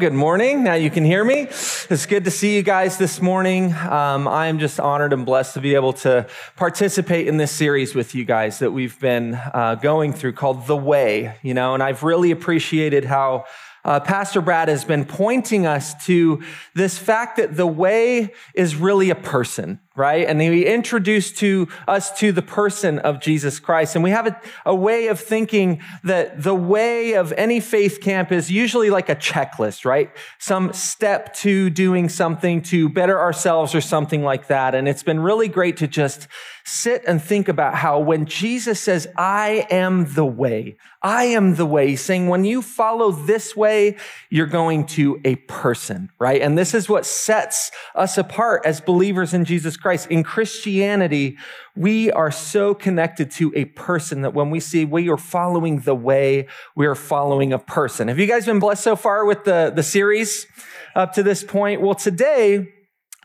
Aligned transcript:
Good 0.00 0.14
morning. 0.14 0.64
Now 0.64 0.76
you 0.76 0.88
can 0.88 1.04
hear 1.04 1.22
me. 1.22 1.42
It's 1.42 2.06
good 2.06 2.24
to 2.24 2.30
see 2.30 2.56
you 2.56 2.62
guys 2.62 2.96
this 2.96 3.20
morning. 3.20 3.74
Um, 3.74 4.26
I 4.26 4.46
am 4.46 4.58
just 4.58 4.80
honored 4.80 5.12
and 5.12 5.26
blessed 5.26 5.52
to 5.54 5.60
be 5.60 5.74
able 5.74 5.92
to 5.92 6.26
participate 6.56 7.28
in 7.28 7.36
this 7.36 7.52
series 7.52 7.94
with 7.94 8.14
you 8.14 8.24
guys 8.24 8.60
that 8.60 8.70
we've 8.70 8.98
been 8.98 9.34
uh, 9.34 9.74
going 9.74 10.14
through 10.14 10.32
called 10.32 10.66
The 10.66 10.74
Way, 10.74 11.34
you 11.42 11.52
know, 11.52 11.74
and 11.74 11.82
I've 11.82 12.02
really 12.02 12.30
appreciated 12.30 13.04
how 13.04 13.44
uh, 13.84 14.00
Pastor 14.00 14.40
Brad 14.40 14.68
has 14.68 14.86
been 14.86 15.04
pointing 15.04 15.66
us 15.66 15.92
to 16.06 16.42
this 16.74 16.96
fact 16.96 17.36
that 17.36 17.54
the 17.54 17.66
way 17.66 18.32
is 18.54 18.76
really 18.76 19.10
a 19.10 19.14
person, 19.14 19.80
right? 19.96 20.26
And 20.26 20.40
he 20.40 20.66
introduced 20.66 21.36
to 21.38 21.68
us 21.88 22.16
to 22.20 22.30
the 22.30 22.42
person 22.42 23.00
of 23.00 23.20
Jesus 23.20 23.58
Christ. 23.58 23.96
And 23.96 24.04
we 24.04 24.10
have 24.10 24.26
a, 24.28 24.40
a 24.64 24.74
way 24.74 25.08
of 25.08 25.18
thinking 25.18 25.82
that 26.04 26.42
the 26.42 26.54
way 26.54 27.14
of 27.14 27.32
any 27.32 27.58
faith 27.58 28.00
camp 28.00 28.30
is 28.30 28.50
usually 28.50 28.88
like 28.88 29.08
a 29.08 29.16
checklist, 29.16 29.84
right? 29.84 30.10
Some 30.38 30.72
step 30.72 31.34
to 31.38 31.70
doing 31.70 32.08
something 32.08 32.62
to 32.62 32.88
better 32.88 33.18
ourselves 33.18 33.74
or 33.74 33.80
something 33.80 34.22
like 34.22 34.46
that. 34.46 34.76
And 34.76 34.88
it's 34.88 35.02
been 35.02 35.20
really 35.20 35.48
great 35.48 35.76
to 35.78 35.88
just 35.88 36.28
sit 36.64 37.02
and 37.06 37.20
think 37.20 37.48
about 37.48 37.74
how 37.74 37.98
when 37.98 38.26
Jesus 38.26 38.80
says, 38.80 39.08
I 39.16 39.66
am 39.70 40.14
the 40.14 40.24
way, 40.24 40.76
I 41.02 41.24
am 41.24 41.56
the 41.56 41.66
way, 41.66 41.96
saying 41.96 42.28
when 42.28 42.44
you 42.44 42.62
follow 42.62 43.10
this 43.10 43.56
way, 43.56 43.96
you're 44.28 44.46
going 44.46 44.86
to 44.88 45.20
a 45.24 45.36
person, 45.36 46.10
right? 46.18 46.40
And 46.40 46.56
this 46.56 46.74
is 46.74 46.88
what 46.88 47.06
sets 47.06 47.70
us 47.94 48.18
apart 48.18 48.62
as 48.64 48.80
believers 48.80 49.34
in 49.34 49.44
Jesus 49.44 49.76
Christ. 49.80 50.08
In 50.10 50.22
Christianity, 50.22 51.38
we 51.74 52.10
are 52.12 52.30
so 52.30 52.74
connected 52.74 53.30
to 53.32 53.52
a 53.56 53.64
person 53.64 54.22
that 54.22 54.34
when 54.34 54.50
we 54.50 54.60
see 54.60 54.84
we 54.84 55.08
are 55.08 55.16
following 55.16 55.80
the 55.80 55.94
way, 55.94 56.48
we 56.76 56.86
are 56.86 56.94
following 56.94 57.52
a 57.52 57.58
person. 57.58 58.08
Have 58.08 58.18
you 58.18 58.26
guys 58.26 58.44
been 58.44 58.58
blessed 58.58 58.84
so 58.84 58.96
far 58.96 59.24
with 59.24 59.44
the, 59.44 59.72
the 59.74 59.82
series 59.82 60.46
up 60.94 61.14
to 61.14 61.22
this 61.22 61.42
point? 61.42 61.80
Well, 61.80 61.94
today, 61.94 62.72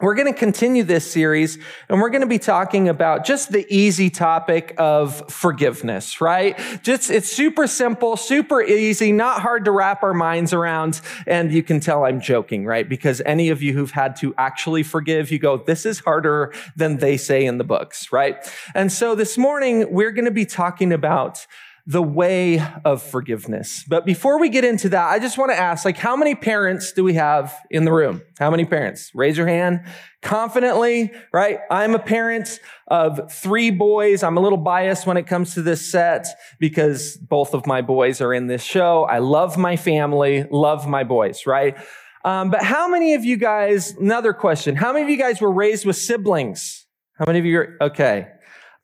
we're 0.02 0.16
going 0.16 0.31
to 0.31 0.38
continue 0.38 0.84
this 0.84 1.10
series 1.10 1.57
and 1.88 2.01
we're 2.01 2.10
going 2.10 2.21
to 2.21 2.27
be 2.27 2.38
talking 2.38 2.90
about 2.90 3.26
just 3.26 3.54
the 3.54 3.65
easy 3.74 4.10
topic 4.10 4.76
of 4.77 5.32
forgiveness, 5.32 6.20
right? 6.20 6.60
Just, 6.84 7.10
it's 7.10 7.32
super 7.32 7.65
simple, 7.65 8.18
super 8.18 8.62
easy, 8.62 9.13
not 9.13 9.41
hard 9.41 9.63
to 9.65 9.71
wrap 9.71 10.04
our 10.04 10.13
minds 10.13 10.52
around. 10.52 10.99
And 11.26 11.49
you 11.49 11.63
can 11.63 11.79
tell 11.79 12.04
I'm 12.04 12.20
joking, 12.20 12.65
right? 12.65 12.87
Because 12.87 13.21
any 13.26 13.49
of 13.49 13.62
you 13.62 13.71
who've 13.71 13.91
had 13.91 14.18
to 14.18 14.35
actually 14.37 14.84
forgive, 14.84 15.32
you 15.32 15.40
go, 15.40 15.55
this 15.55 15.85
is 15.85 15.99
harder 15.99 16.54
than 16.76 16.98
they 16.98 17.15
say 17.15 17.46
in 17.46 17.57
the 17.57 17.63
books, 17.63 18.12
right? 18.12 18.35
And 18.74 18.91
so 18.91 19.15
this 19.15 19.37
morning, 19.37 19.90
we're 19.90 20.12
going 20.12 20.26
to 20.26 20.32
be 20.32 20.46
talking 20.46 20.91
about 20.91 21.48
the 21.87 22.01
way 22.01 22.59
of 22.83 23.03
forgiveness. 23.03 23.83
But 23.87 24.05
before 24.05 24.39
we 24.39 24.49
get 24.49 24.63
into 24.63 24.89
that, 24.89 25.07
I 25.07 25.19
just 25.19 25.37
want 25.37 25.51
to 25.51 25.57
ask, 25.57 25.85
like, 25.85 25.97
how 25.97 26.15
many 26.15 26.33
parents 26.33 26.93
do 26.93 27.03
we 27.03 27.13
have 27.13 27.53
in 27.69 27.85
the 27.85 27.91
room? 27.91 28.23
How 28.39 28.49
many 28.49 28.65
parents? 28.65 29.11
Raise 29.13 29.37
your 29.37 29.47
hand 29.47 29.85
confidently, 30.23 31.11
right? 31.31 31.59
I'm 31.69 31.93
a 31.93 31.99
parent 31.99 32.59
of 32.87 33.31
three 33.31 33.69
boys. 33.69 34.23
I'm 34.23 34.35
a 34.35 34.39
little 34.39 34.57
biased 34.57 35.05
when 35.05 35.17
it 35.17 35.27
comes 35.27 35.53
to 35.53 35.61
this 35.61 35.91
set 35.91 36.25
because 36.59 37.17
both 37.17 37.53
of 37.53 37.67
my 37.67 37.81
boys 37.81 38.19
are 38.19 38.33
in 38.33 38.47
this 38.47 38.63
show. 38.63 39.03
I 39.03 39.19
love 39.19 39.55
my 39.55 39.75
family, 39.75 40.47
love 40.49 40.87
my 40.87 41.03
boys, 41.03 41.45
right? 41.45 41.77
Um, 42.23 42.49
but 42.49 42.63
how 42.63 42.87
many 42.87 43.13
of 43.13 43.23
you 43.23 43.37
guys, 43.37 43.91
another 43.91 44.33
question, 44.33 44.75
how 44.75 44.91
many 44.91 45.03
of 45.03 45.09
you 45.11 45.17
guys 45.17 45.39
were 45.39 45.51
raised 45.51 45.85
with 45.85 45.97
siblings? 45.97 46.87
How 47.19 47.25
many 47.27 47.37
of 47.37 47.45
you 47.45 47.59
are, 47.59 47.77
okay. 47.81 48.29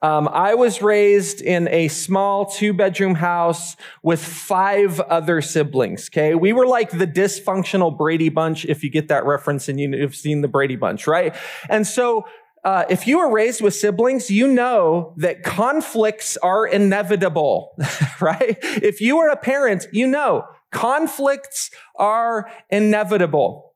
Um, 0.01 0.27
I 0.31 0.55
was 0.55 0.81
raised 0.81 1.41
in 1.41 1.67
a 1.67 1.87
small 1.87 2.45
two 2.45 2.73
bedroom 2.73 3.15
house 3.15 3.75
with 4.01 4.23
five 4.23 4.99
other 4.99 5.41
siblings. 5.41 6.09
Okay. 6.09 6.33
We 6.33 6.53
were 6.53 6.65
like 6.65 6.91
the 6.91 7.07
dysfunctional 7.07 7.95
Brady 7.95 8.29
Bunch, 8.29 8.65
if 8.65 8.83
you 8.83 8.89
get 8.89 9.09
that 9.09 9.25
reference 9.25 9.69
and 9.69 9.79
you've 9.79 10.15
seen 10.15 10.41
the 10.41 10.47
Brady 10.47 10.75
Bunch, 10.75 11.07
right? 11.07 11.35
And 11.69 11.85
so, 11.85 12.25
uh, 12.63 12.85
if 12.89 13.07
you 13.07 13.17
were 13.17 13.31
raised 13.31 13.61
with 13.61 13.73
siblings, 13.73 14.29
you 14.29 14.47
know 14.47 15.15
that 15.17 15.41
conflicts 15.41 16.37
are 16.37 16.67
inevitable, 16.67 17.75
right? 18.21 18.57
If 18.61 19.01
you 19.01 19.17
are 19.17 19.29
a 19.29 19.37
parent, 19.37 19.87
you 19.91 20.05
know 20.05 20.45
conflicts 20.71 21.69
are 21.95 22.49
inevitable. 22.69 23.70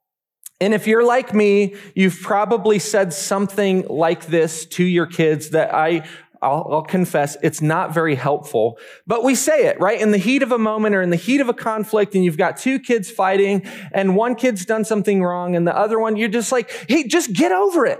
And 0.62 0.74
if 0.74 0.88
you're 0.88 1.04
like 1.04 1.34
me, 1.34 1.76
you've 1.96 2.20
probably 2.22 2.80
said 2.80 3.14
something 3.14 3.86
like 3.88 4.28
this 4.28 4.66
to 4.68 4.84
your 4.84 5.06
kids 5.06 5.50
that 5.50 5.74
I, 5.74 6.08
I'll, 6.42 6.68
I'll, 6.72 6.82
confess, 6.82 7.36
it's 7.44 7.62
not 7.62 7.94
very 7.94 8.16
helpful. 8.16 8.78
But 9.06 9.24
we 9.24 9.36
say 9.36 9.68
it, 9.68 9.80
right? 9.82 10.00
In 10.00 10.12
the 10.12 10.18
heat 10.18 10.44
of 10.44 10.54
a 10.54 10.58
moment 10.58 10.96
or 10.96 11.02
in 11.02 11.10
the 11.10 11.18
heat 11.18 11.42
of 11.42 11.50
a 11.50 11.54
conflict, 11.54 12.16
and 12.16 12.24
you've 12.24 12.38
got 12.38 12.56
two 12.56 12.80
kids 12.80 13.12
fighting, 13.12 13.64
and 13.92 14.16
one 14.16 14.36
kid's 14.36 14.66
done 14.66 14.86
something 14.86 15.22
wrong, 15.22 15.58
and 15.58 15.68
the 15.68 15.76
other 15.76 16.00
one, 16.00 16.16
you're 16.16 16.30
just 16.30 16.54
like, 16.54 16.72
hey, 16.88 17.06
just 17.06 17.34
get 17.34 17.52
over 17.52 17.86
it, 17.86 18.00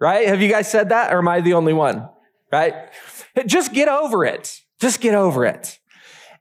right? 0.00 0.26
Have 0.26 0.42
you 0.42 0.48
guys 0.48 0.68
said 0.68 0.88
that, 0.88 1.12
or 1.12 1.18
am 1.18 1.28
I 1.28 1.40
the 1.40 1.54
only 1.54 1.72
one, 1.72 2.08
right? 2.50 2.74
Just 3.46 3.72
get 3.72 3.88
over 3.88 4.26
it. 4.26 4.60
Just 4.78 5.00
get 5.00 5.14
over 5.14 5.46
it. 5.46 5.78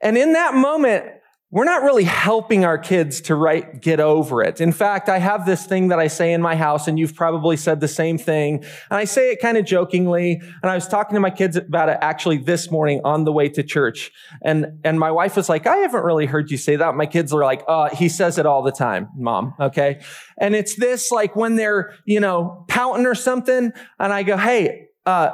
And 0.01 0.17
in 0.17 0.33
that 0.33 0.53
moment, 0.53 1.05
we're 1.51 1.65
not 1.65 1.83
really 1.83 2.05
helping 2.05 2.63
our 2.63 2.77
kids 2.77 3.19
to 3.19 3.63
get 3.81 3.99
over 3.99 4.41
it. 4.41 4.61
In 4.61 4.71
fact, 4.71 5.09
I 5.09 5.17
have 5.17 5.45
this 5.45 5.65
thing 5.65 5.89
that 5.89 5.99
I 5.99 6.07
say 6.07 6.31
in 6.31 6.41
my 6.41 6.55
house, 6.55 6.87
and 6.87 6.97
you've 6.97 7.13
probably 7.13 7.57
said 7.57 7.81
the 7.81 7.89
same 7.89 8.17
thing. 8.17 8.63
And 8.89 8.97
I 8.97 9.03
say 9.03 9.31
it 9.31 9.41
kind 9.41 9.57
of 9.57 9.65
jokingly. 9.65 10.41
And 10.61 10.71
I 10.71 10.75
was 10.75 10.87
talking 10.87 11.15
to 11.15 11.19
my 11.19 11.29
kids 11.29 11.57
about 11.57 11.89
it 11.89 11.97
actually 11.99 12.37
this 12.37 12.71
morning 12.71 13.01
on 13.03 13.25
the 13.25 13.33
way 13.33 13.49
to 13.49 13.63
church. 13.63 14.11
And, 14.41 14.79
and 14.85 14.97
my 14.97 15.11
wife 15.11 15.35
was 15.35 15.49
like, 15.49 15.67
I 15.67 15.77
haven't 15.77 16.05
really 16.05 16.25
heard 16.25 16.49
you 16.49 16.57
say 16.57 16.77
that. 16.77 16.95
My 16.95 17.05
kids 17.05 17.33
are 17.33 17.43
like, 17.43 17.63
uh, 17.67 17.89
he 17.89 18.07
says 18.07 18.37
it 18.37 18.45
all 18.45 18.63
the 18.63 18.71
time, 18.71 19.09
mom. 19.17 19.53
Okay. 19.59 20.01
And 20.39 20.55
it's 20.55 20.75
this 20.75 21.11
like 21.11 21.35
when 21.35 21.57
they're, 21.57 21.93
you 22.05 22.21
know, 22.21 22.63
pouting 22.69 23.05
or 23.05 23.15
something. 23.15 23.73
And 23.99 24.13
I 24.13 24.23
go, 24.23 24.37
Hey, 24.37 24.87
uh, 25.05 25.31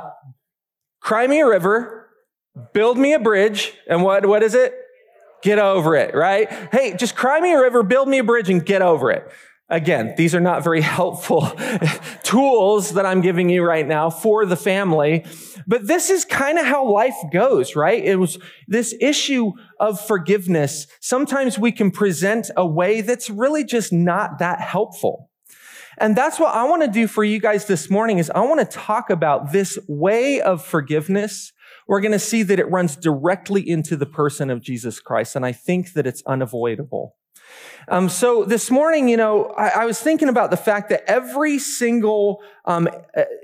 cry 0.99 1.27
me 1.27 1.41
a 1.41 1.47
river, 1.47 2.09
build 2.73 2.97
me 2.97 3.13
a 3.13 3.19
bridge. 3.19 3.73
And 3.87 4.01
what, 4.01 4.25
what 4.25 4.41
is 4.41 4.55
it? 4.55 4.73
Get 5.47 5.59
over 5.59 5.95
it, 5.95 6.13
right? 6.13 6.51
Hey, 6.73 6.93
just 6.97 7.15
cry 7.15 7.39
me 7.39 7.53
a 7.53 7.61
river, 7.61 7.81
build 7.81 8.09
me 8.09 8.17
a 8.17 8.23
bridge, 8.25 8.49
and 8.49 8.65
get 8.65 8.81
over 8.81 9.09
it. 9.11 9.31
Again, 9.69 10.13
these 10.17 10.35
are 10.35 10.41
not 10.41 10.61
very 10.61 10.81
helpful 10.97 11.49
tools 12.23 12.95
that 12.95 13.05
I'm 13.05 13.21
giving 13.21 13.49
you 13.49 13.63
right 13.63 13.87
now 13.87 14.09
for 14.09 14.45
the 14.45 14.57
family, 14.57 15.25
but 15.65 15.87
this 15.87 16.09
is 16.09 16.25
kind 16.25 16.59
of 16.59 16.65
how 16.65 16.91
life 16.91 17.15
goes, 17.31 17.77
right? 17.77 18.03
It 18.03 18.17
was 18.17 18.37
this 18.67 18.93
issue 18.99 19.53
of 19.79 20.05
forgiveness. 20.05 20.85
Sometimes 20.99 21.57
we 21.57 21.71
can 21.71 21.91
present 21.91 22.51
a 22.57 22.67
way 22.67 22.99
that's 22.99 23.29
really 23.29 23.63
just 23.63 23.93
not 23.93 24.39
that 24.39 24.59
helpful. 24.59 25.29
And 25.97 26.13
that's 26.13 26.41
what 26.41 26.53
I 26.53 26.65
want 26.65 26.81
to 26.81 26.89
do 26.89 27.07
for 27.07 27.23
you 27.23 27.39
guys 27.39 27.67
this 27.67 27.89
morning 27.89 28.17
is 28.17 28.29
I 28.29 28.41
want 28.41 28.59
to 28.59 28.77
talk 28.77 29.09
about 29.09 29.53
this 29.53 29.79
way 29.87 30.41
of 30.41 30.61
forgiveness 30.61 31.53
we're 31.87 32.01
going 32.01 32.11
to 32.11 32.19
see 32.19 32.43
that 32.43 32.59
it 32.59 32.69
runs 32.69 32.95
directly 32.95 33.67
into 33.67 33.95
the 33.95 34.05
person 34.05 34.49
of 34.49 34.61
Jesus 34.61 34.99
Christ. 34.99 35.35
And 35.35 35.45
I 35.45 35.51
think 35.51 35.93
that 35.93 36.05
it's 36.05 36.23
unavoidable. 36.25 37.15
Um, 37.89 38.09
so 38.09 38.43
this 38.43 38.69
morning, 38.69 39.07
you 39.07 39.15
know, 39.15 39.45
I, 39.57 39.69
I, 39.69 39.85
was 39.85 39.99
thinking 39.99 40.27
about 40.27 40.51
the 40.51 40.57
fact 40.57 40.89
that 40.89 41.09
every 41.09 41.57
single, 41.57 42.43
um, 42.65 42.89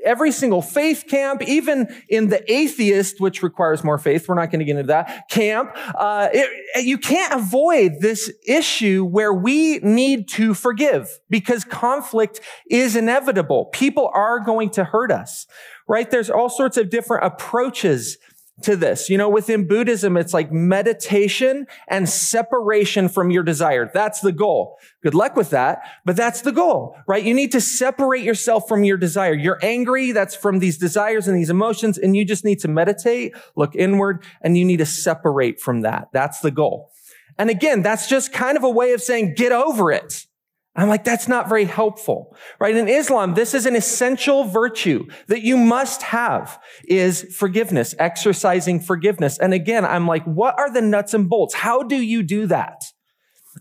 every 0.03 0.33
single 0.33 0.61
faith 0.61 1.05
camp, 1.09 1.41
even 1.43 1.87
in 2.09 2.27
the 2.27 2.51
atheist, 2.51 3.21
which 3.21 3.41
requires 3.41 3.85
more 3.85 3.97
faith, 3.97 4.27
we're 4.27 4.35
not 4.35 4.51
going 4.51 4.59
to 4.59 4.65
get 4.65 4.75
into 4.77 4.87
that 4.87 5.29
camp, 5.29 5.71
uh, 5.95 6.27
it, 6.33 6.85
you 6.85 6.97
can't 6.97 7.33
avoid 7.33 8.01
this 8.01 8.29
issue 8.45 9.05
where 9.05 9.33
we 9.33 9.79
need 9.79 10.27
to 10.29 10.53
forgive 10.53 11.07
because 11.29 11.63
conflict 11.63 12.41
is 12.69 12.97
inevitable. 12.97 13.65
People 13.65 14.11
are 14.13 14.41
going 14.41 14.69
to 14.71 14.83
hurt 14.83 15.11
us, 15.11 15.47
right? 15.87 16.11
There's 16.11 16.29
all 16.29 16.49
sorts 16.49 16.75
of 16.75 16.89
different 16.89 17.23
approaches 17.23 18.17
to 18.61 18.75
this. 18.75 19.09
You 19.09 19.17
know, 19.17 19.29
within 19.29 19.67
Buddhism, 19.67 20.15
it's 20.15 20.33
like 20.33 20.51
meditation 20.51 21.65
and 21.87 22.07
separation 22.07 23.09
from 23.09 23.31
your 23.31 23.43
desire. 23.43 23.89
That's 23.91 24.21
the 24.21 24.31
goal. 24.31 24.77
Good 25.01 25.15
luck 25.15 25.35
with 25.35 25.49
that, 25.49 25.81
but 26.05 26.15
that's 26.15 26.41
the 26.41 26.51
goal, 26.51 26.95
right? 27.07 27.23
You 27.23 27.33
need 27.33 27.51
to 27.53 27.61
separate 27.61 28.23
yourself 28.23 28.67
from 28.67 28.83
your 28.83 28.97
desire. 28.97 29.33
You're 29.33 29.59
angry. 29.63 30.11
That's 30.11 30.35
from 30.35 30.59
these 30.59 30.77
desires 30.77 31.27
and 31.27 31.35
these 31.35 31.49
emotions. 31.49 31.97
And 31.97 32.15
you 32.15 32.25
just 32.25 32.45
need 32.45 32.59
to 32.59 32.67
meditate, 32.67 33.33
look 33.55 33.75
inward, 33.75 34.23
and 34.41 34.57
you 34.57 34.65
need 34.65 34.77
to 34.77 34.85
separate 34.85 35.59
from 35.59 35.81
that. 35.81 36.09
That's 36.13 36.39
the 36.39 36.51
goal. 36.51 36.91
And 37.37 37.49
again, 37.49 37.81
that's 37.81 38.07
just 38.07 38.31
kind 38.31 38.57
of 38.57 38.63
a 38.63 38.69
way 38.69 38.93
of 38.93 39.01
saying, 39.01 39.33
get 39.35 39.51
over 39.51 39.91
it. 39.91 40.27
I'm 40.75 40.89
like, 40.89 41.03
that's 41.03 41.27
not 41.27 41.49
very 41.49 41.65
helpful, 41.65 42.35
right? 42.59 42.75
In 42.75 42.87
Islam, 42.87 43.35
this 43.35 43.53
is 43.53 43.67
an 43.67 43.75
essential 43.75 44.45
virtue 44.45 45.05
that 45.27 45.43
you 45.43 45.55
must 45.55 46.01
have 46.01 46.59
is 46.85 47.35
forgiveness, 47.35 47.93
exercising 47.99 48.79
forgiveness. 48.79 49.37
And 49.37 49.53
again, 49.53 49.85
I'm 49.85 50.07
like, 50.07 50.23
what 50.23 50.57
are 50.57 50.73
the 50.73 50.81
nuts 50.81 51.13
and 51.13 51.29
bolts? 51.29 51.53
How 51.53 51.83
do 51.83 51.97
you 51.97 52.23
do 52.23 52.47
that? 52.47 52.85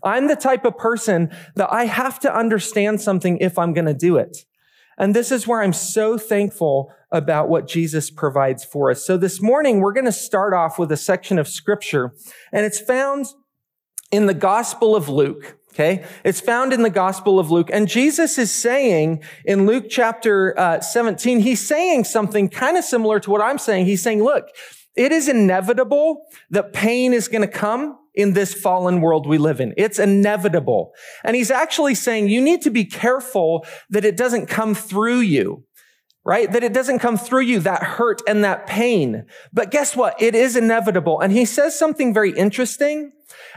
I'm 0.03 0.27
the 0.27 0.35
type 0.35 0.65
of 0.65 0.75
person 0.77 1.29
that 1.55 1.71
I 1.71 1.85
have 1.85 2.19
to 2.21 2.35
understand 2.35 2.99
something 2.99 3.37
if 3.37 3.59
I'm 3.59 3.73
going 3.73 3.85
to 3.85 3.93
do 3.93 4.17
it. 4.17 4.37
And 4.97 5.15
this 5.15 5.31
is 5.31 5.47
where 5.47 5.61
I'm 5.61 5.73
so 5.73 6.17
thankful 6.17 6.91
about 7.11 7.47
what 7.47 7.67
Jesus 7.67 8.09
provides 8.09 8.63
for 8.65 8.89
us. 8.89 9.05
So 9.05 9.17
this 9.17 9.39
morning, 9.39 9.79
we're 9.79 9.93
going 9.93 10.05
to 10.05 10.11
start 10.11 10.53
off 10.53 10.79
with 10.79 10.91
a 10.91 10.97
section 10.97 11.37
of 11.37 11.47
scripture 11.47 12.15
and 12.51 12.65
it's 12.65 12.79
found 12.79 13.27
in 14.11 14.25
the 14.25 14.33
Gospel 14.33 14.95
of 14.95 15.09
Luke. 15.09 15.57
Okay. 15.73 16.05
It's 16.23 16.39
found 16.39 16.71
in 16.71 16.83
the 16.83 16.91
Gospel 16.91 17.39
of 17.39 17.49
Luke. 17.49 17.69
And 17.73 17.87
Jesus 17.87 18.37
is 18.37 18.51
saying 18.51 19.23
in 19.43 19.65
Luke 19.65 19.85
chapter 19.89 20.57
uh, 20.59 20.81
17, 20.81 21.39
he's 21.39 21.67
saying 21.67 22.03
something 22.03 22.47
kind 22.47 22.77
of 22.77 22.83
similar 22.83 23.19
to 23.19 23.31
what 23.31 23.41
I'm 23.41 23.57
saying. 23.57 23.87
He's 23.87 24.03
saying, 24.03 24.23
look, 24.23 24.49
it 24.95 25.11
is 25.11 25.27
inevitable 25.27 26.27
that 26.51 26.73
pain 26.73 27.11
is 27.11 27.27
going 27.27 27.41
to 27.41 27.47
come 27.47 27.97
in 28.13 28.33
this 28.33 28.53
fallen 28.53 29.01
world 29.01 29.25
we 29.25 29.39
live 29.39 29.59
in. 29.59 29.73
It's 29.75 29.97
inevitable. 29.97 30.93
And 31.23 31.35
he's 31.35 31.49
actually 31.49 31.95
saying 31.95 32.29
you 32.29 32.41
need 32.41 32.61
to 32.61 32.69
be 32.69 32.85
careful 32.85 33.65
that 33.89 34.05
it 34.05 34.15
doesn't 34.15 34.45
come 34.45 34.75
through 34.75 35.21
you 35.21 35.65
right? 36.25 36.51
That 36.51 36.63
it 36.63 36.73
doesn't 36.73 36.99
come 36.99 37.17
through 37.17 37.41
you, 37.41 37.59
that 37.59 37.83
hurt 37.83 38.21
and 38.27 38.43
that 38.43 38.65
pain. 38.65 39.25
But 39.51 39.71
guess 39.71 39.95
what? 39.95 40.21
It 40.21 40.35
is 40.35 40.55
inevitable. 40.55 41.19
And 41.19 41.33
he 41.33 41.43
says 41.43 41.77
something 41.77 42.13
very 42.13 42.31
interesting. 42.31 43.11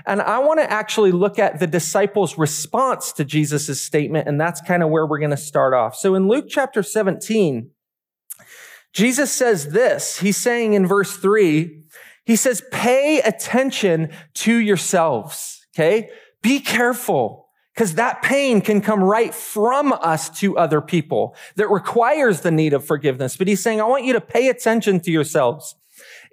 And 0.07 0.21
I 0.21 0.39
want 0.39 0.61
to 0.61 0.71
actually 0.71 1.13
look 1.13 1.39
at 1.39 1.59
the 1.59 1.67
disciples' 1.67 2.39
response 2.39 3.13
to 3.13 3.25
Jesus' 3.25 3.83
statement. 3.83 4.29
And 4.29 4.41
that's 4.41 4.61
kind 4.61 4.83
of 4.83 4.91
where 4.91 5.07
we're 5.07 5.19
going 5.19 5.31
to 5.31 5.37
start 5.37 5.75
off. 5.75 5.97
So 5.97 6.15
in 6.15 6.29
Luke 6.29 6.47
chapter 6.49 6.83
17, 6.83 7.71
Jesus 8.93 9.33
says 9.33 9.69
this. 9.71 10.21
He's 10.21 10.37
saying 10.37 10.73
in 10.73 10.87
verse 10.87 11.17
three, 11.17 11.83
he 12.25 12.37
says, 12.37 12.63
pay 12.73 13.21
attention 13.21 14.11
to 14.35 14.57
yourselves. 14.57 15.67
Okay. 15.75 16.09
Be 16.43 16.61
careful 16.61 17.49
because 17.75 17.97
that 17.97 18.23
pain 18.23 18.63
can 18.63 18.81
come 18.81 19.03
right 19.03 19.35
from 19.35 19.93
us 19.93 20.31
to 20.41 20.57
other 20.57 20.81
people 20.81 21.37
that 21.57 21.69
requires 21.69 22.41
the 22.41 22.51
need 22.51 22.73
of 22.73 22.85
forgiveness. 22.85 23.37
But 23.37 23.49
he's 23.49 23.63
saying, 23.63 23.81
I 23.81 23.85
want 23.85 24.05
you 24.05 24.15
to 24.15 24.21
pay 24.21 24.49
attention 24.49 25.01
to 25.01 25.11
yourselves. 25.11 25.75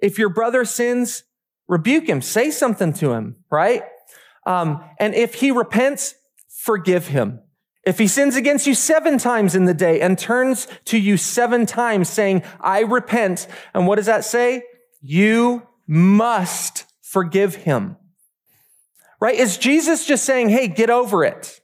If 0.00 0.18
your 0.18 0.30
brother 0.30 0.64
sins, 0.64 1.24
rebuke 1.68 2.08
him, 2.08 2.20
say 2.20 2.50
something 2.50 2.92
to 2.94 3.12
him, 3.12 3.36
right? 3.50 3.82
Um, 4.46 4.84
and 4.98 5.14
if 5.14 5.34
he 5.34 5.50
repents, 5.50 6.14
forgive 6.48 7.08
him. 7.08 7.40
If 7.86 7.98
he 7.98 8.06
sins 8.06 8.36
against 8.36 8.66
you 8.66 8.74
seven 8.74 9.18
times 9.18 9.54
in 9.54 9.66
the 9.66 9.74
day 9.74 10.00
and 10.00 10.18
turns 10.18 10.66
to 10.86 10.98
you 10.98 11.16
seven 11.16 11.66
times 11.66 12.08
saying, 12.08 12.42
I 12.60 12.80
repent. 12.80 13.46
And 13.74 13.86
what 13.86 13.96
does 13.96 14.06
that 14.06 14.24
say? 14.24 14.62
You 15.02 15.66
must 15.86 16.86
forgive 17.02 17.56
him 17.56 17.96
right? 19.24 19.36
Is 19.36 19.56
Jesus 19.56 20.04
just 20.04 20.26
saying, 20.26 20.50
hey, 20.50 20.68
get 20.68 20.90
over 20.90 21.24
it? 21.24 21.62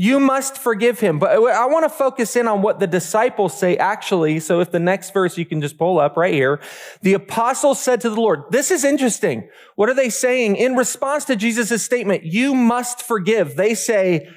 You 0.00 0.20
must 0.20 0.56
forgive 0.56 1.00
him. 1.00 1.18
But 1.18 1.32
I 1.32 1.66
want 1.66 1.84
to 1.84 1.88
focus 1.88 2.36
in 2.36 2.46
on 2.46 2.62
what 2.62 2.78
the 2.78 2.86
disciples 2.86 3.58
say 3.58 3.76
actually. 3.76 4.38
So 4.38 4.60
if 4.60 4.70
the 4.70 4.78
next 4.78 5.12
verse 5.12 5.36
you 5.36 5.44
can 5.44 5.60
just 5.60 5.76
pull 5.76 5.98
up 5.98 6.16
right 6.16 6.32
here. 6.32 6.60
The 7.02 7.14
apostles 7.14 7.82
said 7.82 8.00
to 8.02 8.10
the 8.10 8.20
Lord, 8.20 8.44
this 8.50 8.70
is 8.70 8.84
interesting. 8.84 9.48
What 9.74 9.88
are 9.88 9.94
they 9.94 10.08
saying 10.08 10.54
in 10.54 10.76
response 10.76 11.24
to 11.24 11.34
Jesus' 11.34 11.82
statement? 11.82 12.22
You 12.22 12.54
must 12.54 13.02
forgive. 13.02 13.56
They 13.56 13.74
say, 13.74 14.28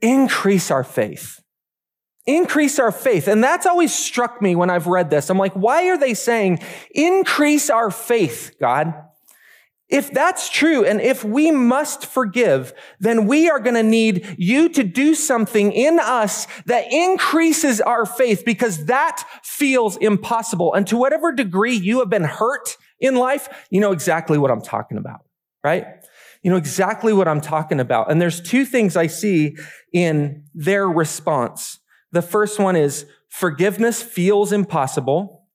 increase 0.00 0.72
our 0.72 0.82
faith. 0.82 1.40
Increase 2.26 2.80
our 2.80 2.90
faith. 2.90 3.28
And 3.28 3.44
that's 3.44 3.66
always 3.66 3.94
struck 3.94 4.42
me 4.42 4.56
when 4.56 4.70
I've 4.70 4.88
read 4.88 5.08
this. 5.08 5.30
I'm 5.30 5.38
like, 5.38 5.54
why 5.54 5.88
are 5.88 5.98
they 5.98 6.14
saying 6.14 6.58
increase 6.90 7.70
our 7.70 7.92
faith, 7.92 8.56
God? 8.60 8.92
If 9.90 10.12
that's 10.12 10.48
true, 10.48 10.84
and 10.84 11.00
if 11.00 11.24
we 11.24 11.50
must 11.50 12.06
forgive, 12.06 12.72
then 13.00 13.26
we 13.26 13.50
are 13.50 13.58
going 13.58 13.74
to 13.74 13.82
need 13.82 14.36
you 14.38 14.68
to 14.68 14.84
do 14.84 15.16
something 15.16 15.72
in 15.72 15.98
us 15.98 16.46
that 16.66 16.92
increases 16.92 17.80
our 17.80 18.06
faith 18.06 18.44
because 18.46 18.86
that 18.86 19.24
feels 19.42 19.96
impossible. 19.96 20.74
And 20.74 20.86
to 20.86 20.96
whatever 20.96 21.32
degree 21.32 21.74
you 21.74 21.98
have 21.98 22.08
been 22.08 22.22
hurt 22.22 22.76
in 23.00 23.16
life, 23.16 23.48
you 23.70 23.80
know 23.80 23.90
exactly 23.90 24.38
what 24.38 24.52
I'm 24.52 24.62
talking 24.62 24.96
about, 24.96 25.24
right? 25.64 25.86
You 26.42 26.52
know 26.52 26.56
exactly 26.56 27.12
what 27.12 27.26
I'm 27.26 27.40
talking 27.40 27.80
about. 27.80 28.12
And 28.12 28.22
there's 28.22 28.40
two 28.40 28.64
things 28.64 28.96
I 28.96 29.08
see 29.08 29.56
in 29.92 30.44
their 30.54 30.88
response. 30.88 31.80
The 32.12 32.22
first 32.22 32.60
one 32.60 32.76
is 32.76 33.06
forgiveness 33.28 34.00
feels 34.02 34.52
impossible 34.52 35.48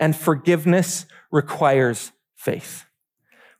and 0.00 0.16
forgiveness 0.16 1.04
requires 1.30 2.12
faith. 2.36 2.85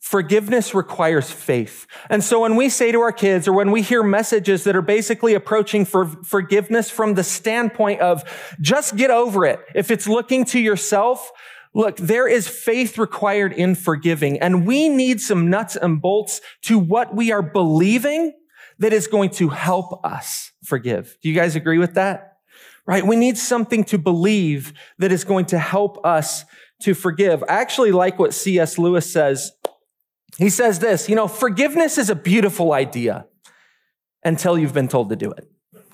Forgiveness 0.01 0.75
requires 0.75 1.31
faith. 1.31 1.87
And 2.09 2.23
so 2.23 2.41
when 2.41 2.55
we 2.55 2.69
say 2.69 2.93
to 2.93 3.01
our 3.01 3.13
kids 3.13 3.49
or 3.49 3.53
when 3.53 3.73
we 3.73 3.83
hear 3.83 4.03
messages 4.03 4.65
that 4.65 4.77
are 4.77 4.83
basically 4.83 5.35
approaching 5.35 5.85
for 5.85 6.07
forgiveness 6.07 6.91
from 6.91 7.15
the 7.15 7.25
standpoint 7.25 8.01
of 8.01 8.23
just 8.61 8.97
get 8.97 9.11
over 9.11 9.45
it. 9.45 9.59
If 9.75 9.91
it's 9.91 10.07
looking 10.07 10.45
to 10.47 10.61
yourself, 10.61 11.31
look, 11.75 11.97
there 11.97 12.29
is 12.29 12.47
faith 12.47 12.99
required 12.99 13.53
in 13.53 13.75
forgiving 13.75 14.39
and 14.39 14.67
we 14.67 14.89
need 14.89 15.21
some 15.21 15.51
nuts 15.51 15.75
and 15.75 16.01
bolts 16.01 16.41
to 16.63 16.79
what 16.79 17.17
we 17.17 17.33
are 17.33 17.43
believing 17.43 18.33
that 18.79 18.93
is 18.93 19.07
going 19.07 19.31
to 19.31 19.49
help 19.49 20.05
us 20.05 20.53
forgive. 20.63 21.17
Do 21.23 21.29
you 21.29 21.35
guys 21.35 21.57
agree 21.57 21.79
with 21.79 21.95
that? 21.95 22.35
Right? 22.87 23.05
We 23.05 23.17
need 23.17 23.37
something 23.37 23.83
to 23.85 23.99
believe 23.99 24.73
that 24.99 25.11
is 25.11 25.25
going 25.25 25.47
to 25.47 25.59
help 25.59 26.05
us 26.07 26.45
to 26.83 26.95
forgive. 26.95 27.43
I 27.49 27.55
actually 27.55 27.91
like 27.91 28.19
what 28.19 28.35
C.S. 28.35 28.79
Lewis 28.79 29.11
says 29.11 29.51
he 30.39 30.51
says 30.51 30.79
this, 30.79 31.09
you 31.09 31.15
know, 31.15 31.29
forgiveness 31.29 31.99
is 31.99 32.11
a 32.11 32.15
beautiful 32.15 32.73
idea 32.73 33.27
until 34.25 34.59
you've 34.59 34.75
been 34.75 34.89
told 34.89 35.09
to 35.11 35.17
do 35.17 35.33
it. 35.33 35.49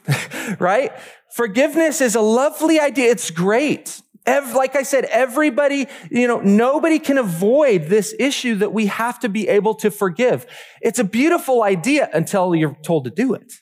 right? 0.58 0.92
Forgiveness 1.34 2.00
is 2.00 2.14
a 2.14 2.20
lovely 2.20 2.80
idea. 2.80 3.10
It's 3.10 3.30
great. 3.30 4.00
Like 4.26 4.76
I 4.76 4.82
said, 4.82 5.04
everybody, 5.06 5.86
you 6.10 6.28
know, 6.28 6.40
nobody 6.40 6.98
can 6.98 7.18
avoid 7.18 7.84
this 7.84 8.14
issue 8.18 8.56
that 8.56 8.72
we 8.72 8.86
have 8.86 9.18
to 9.20 9.28
be 9.28 9.48
able 9.48 9.74
to 9.76 9.90
forgive. 9.90 10.46
It's 10.80 10.98
a 10.98 11.04
beautiful 11.04 11.62
idea 11.62 12.08
until 12.12 12.54
you're 12.54 12.76
told 12.82 13.04
to 13.04 13.10
do 13.10 13.34
it. 13.34 13.52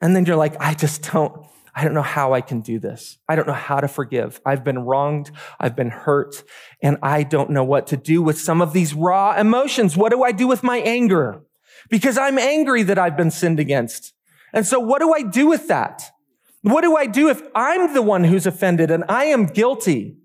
And 0.00 0.16
then 0.16 0.24
you're 0.24 0.36
like, 0.36 0.56
I 0.60 0.74
just 0.74 1.10
don't, 1.12 1.46
I 1.74 1.84
don't 1.84 1.94
know 1.94 2.02
how 2.02 2.34
I 2.34 2.42
can 2.42 2.60
do 2.60 2.78
this. 2.78 3.18
I 3.28 3.34
don't 3.34 3.46
know 3.46 3.54
how 3.54 3.80
to 3.80 3.88
forgive. 3.88 4.40
I've 4.44 4.62
been 4.62 4.80
wronged. 4.80 5.30
I've 5.58 5.74
been 5.74 5.90
hurt 5.90 6.44
and 6.82 6.98
I 7.02 7.22
don't 7.22 7.50
know 7.50 7.64
what 7.64 7.86
to 7.88 7.96
do 7.96 8.20
with 8.20 8.38
some 8.38 8.60
of 8.60 8.72
these 8.72 8.92
raw 8.92 9.38
emotions. 9.38 9.96
What 9.96 10.10
do 10.10 10.22
I 10.22 10.32
do 10.32 10.46
with 10.46 10.62
my 10.62 10.78
anger? 10.78 11.42
Because 11.88 12.18
I'm 12.18 12.38
angry 12.38 12.82
that 12.82 12.98
I've 12.98 13.16
been 13.16 13.30
sinned 13.30 13.58
against. 13.58 14.12
And 14.52 14.66
so 14.66 14.78
what 14.78 15.00
do 15.00 15.14
I 15.14 15.22
do 15.22 15.46
with 15.46 15.68
that? 15.68 16.10
What 16.60 16.82
do 16.82 16.94
I 16.94 17.06
do 17.06 17.28
if 17.28 17.42
I'm 17.54 17.94
the 17.94 18.02
one 18.02 18.24
who's 18.24 18.46
offended 18.46 18.90
and 18.90 19.04
I 19.08 19.24
am 19.24 19.46
guilty? 19.46 20.16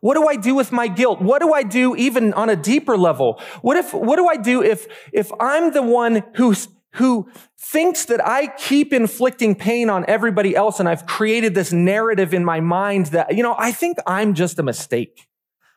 What 0.00 0.14
do 0.14 0.26
I 0.28 0.36
do 0.36 0.54
with 0.54 0.70
my 0.72 0.86
guilt? 0.88 1.20
What 1.20 1.40
do 1.40 1.52
I 1.52 1.62
do 1.62 1.96
even 1.96 2.32
on 2.34 2.50
a 2.50 2.56
deeper 2.56 2.96
level? 2.96 3.40
What 3.62 3.76
if, 3.76 3.94
what 3.94 4.16
do 4.16 4.28
I 4.28 4.36
do 4.36 4.62
if, 4.62 4.86
if 5.12 5.30
I'm 5.40 5.72
the 5.72 5.82
one 5.82 6.22
who's 6.34 6.68
who 6.94 7.28
thinks 7.58 8.06
that 8.06 8.26
I 8.26 8.46
keep 8.46 8.92
inflicting 8.92 9.54
pain 9.54 9.90
on 9.90 10.04
everybody 10.08 10.56
else 10.56 10.80
and 10.80 10.88
I've 10.88 11.06
created 11.06 11.54
this 11.54 11.72
narrative 11.72 12.32
in 12.32 12.44
my 12.44 12.60
mind 12.60 13.06
that, 13.06 13.36
you 13.36 13.42
know, 13.42 13.54
I 13.58 13.72
think 13.72 13.98
I'm 14.06 14.34
just 14.34 14.58
a 14.58 14.62
mistake. 14.62 15.28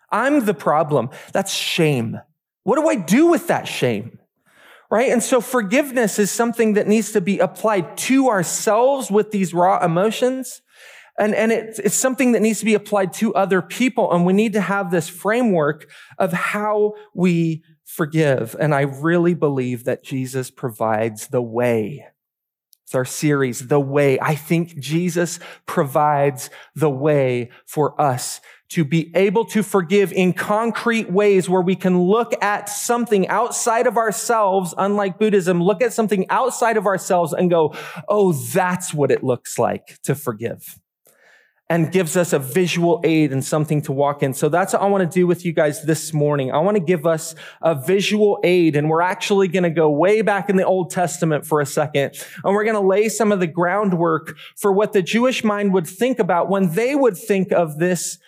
I'm 0.09 0.45
the 0.45 0.53
problem. 0.53 1.09
That's 1.33 1.53
shame. 1.53 2.19
What 2.63 2.75
do 2.75 2.87
I 2.87 2.95
do 2.95 3.27
with 3.27 3.47
that 3.47 3.67
shame? 3.67 4.19
Right? 4.89 5.11
And 5.11 5.23
so 5.23 5.39
forgiveness 5.39 6.19
is 6.19 6.31
something 6.31 6.73
that 6.73 6.87
needs 6.87 7.13
to 7.13 7.21
be 7.21 7.39
applied 7.39 7.97
to 7.97 8.29
ourselves 8.29 9.09
with 9.09 9.31
these 9.31 9.53
raw 9.53 9.83
emotions. 9.83 10.61
And, 11.17 11.33
and 11.33 11.51
it's, 11.51 11.79
it's 11.79 11.95
something 11.95 12.33
that 12.33 12.41
needs 12.41 12.59
to 12.59 12.65
be 12.65 12.73
applied 12.73 13.13
to 13.13 13.33
other 13.33 13.61
people. 13.61 14.11
And 14.13 14.25
we 14.25 14.33
need 14.33 14.53
to 14.53 14.61
have 14.61 14.91
this 14.91 15.07
framework 15.07 15.89
of 16.17 16.33
how 16.33 16.95
we 17.13 17.63
forgive. 17.91 18.55
And 18.59 18.73
I 18.73 18.81
really 18.81 19.33
believe 19.33 19.83
that 19.83 20.03
Jesus 20.03 20.49
provides 20.49 21.27
the 21.27 21.41
way. 21.41 22.07
It's 22.85 22.95
our 22.95 23.05
series, 23.05 23.67
The 23.67 23.79
Way. 23.79 24.19
I 24.19 24.35
think 24.35 24.79
Jesus 24.79 25.39
provides 25.65 26.49
the 26.73 26.89
way 26.89 27.51
for 27.65 27.99
us 27.99 28.39
to 28.69 28.85
be 28.85 29.11
able 29.13 29.43
to 29.43 29.61
forgive 29.61 30.13
in 30.13 30.31
concrete 30.31 31.11
ways 31.11 31.49
where 31.49 31.61
we 31.61 31.75
can 31.75 31.99
look 31.99 32.33
at 32.41 32.69
something 32.69 33.27
outside 33.27 33.87
of 33.87 33.97
ourselves, 33.97 34.73
unlike 34.77 35.19
Buddhism, 35.19 35.61
look 35.61 35.81
at 35.81 35.91
something 35.91 36.25
outside 36.29 36.77
of 36.77 36.85
ourselves 36.85 37.33
and 37.33 37.49
go, 37.49 37.75
oh, 38.07 38.31
that's 38.31 38.93
what 38.93 39.11
it 39.11 39.21
looks 39.21 39.59
like 39.59 39.99
to 40.03 40.15
forgive 40.15 40.79
and 41.71 41.89
gives 41.89 42.17
us 42.17 42.33
a 42.33 42.39
visual 42.39 42.99
aid 43.05 43.31
and 43.31 43.45
something 43.45 43.81
to 43.81 43.93
walk 43.93 44.21
in. 44.21 44.33
So 44.33 44.49
that's 44.49 44.73
what 44.73 44.81
I 44.81 44.87
want 44.87 45.09
to 45.09 45.19
do 45.19 45.25
with 45.25 45.45
you 45.45 45.53
guys 45.53 45.81
this 45.83 46.11
morning. 46.11 46.51
I 46.51 46.57
want 46.57 46.75
to 46.75 46.83
give 46.83 47.05
us 47.05 47.33
a 47.61 47.73
visual 47.73 48.41
aid 48.43 48.75
and 48.75 48.89
we're 48.89 49.01
actually 49.01 49.47
going 49.47 49.63
to 49.63 49.69
go 49.69 49.89
way 49.89 50.21
back 50.21 50.49
in 50.49 50.57
the 50.57 50.65
Old 50.65 50.89
Testament 50.89 51.45
for 51.45 51.61
a 51.61 51.65
second 51.65 52.17
and 52.43 52.53
we're 52.53 52.65
going 52.65 52.75
to 52.75 52.85
lay 52.85 53.07
some 53.07 53.31
of 53.31 53.39
the 53.39 53.47
groundwork 53.47 54.35
for 54.57 54.73
what 54.73 54.91
the 54.91 55.01
Jewish 55.01 55.45
mind 55.45 55.73
would 55.73 55.87
think 55.87 56.19
about 56.19 56.49
when 56.49 56.73
they 56.73 56.93
would 56.93 57.15
think 57.15 57.53
of 57.53 57.79
this 57.79 58.19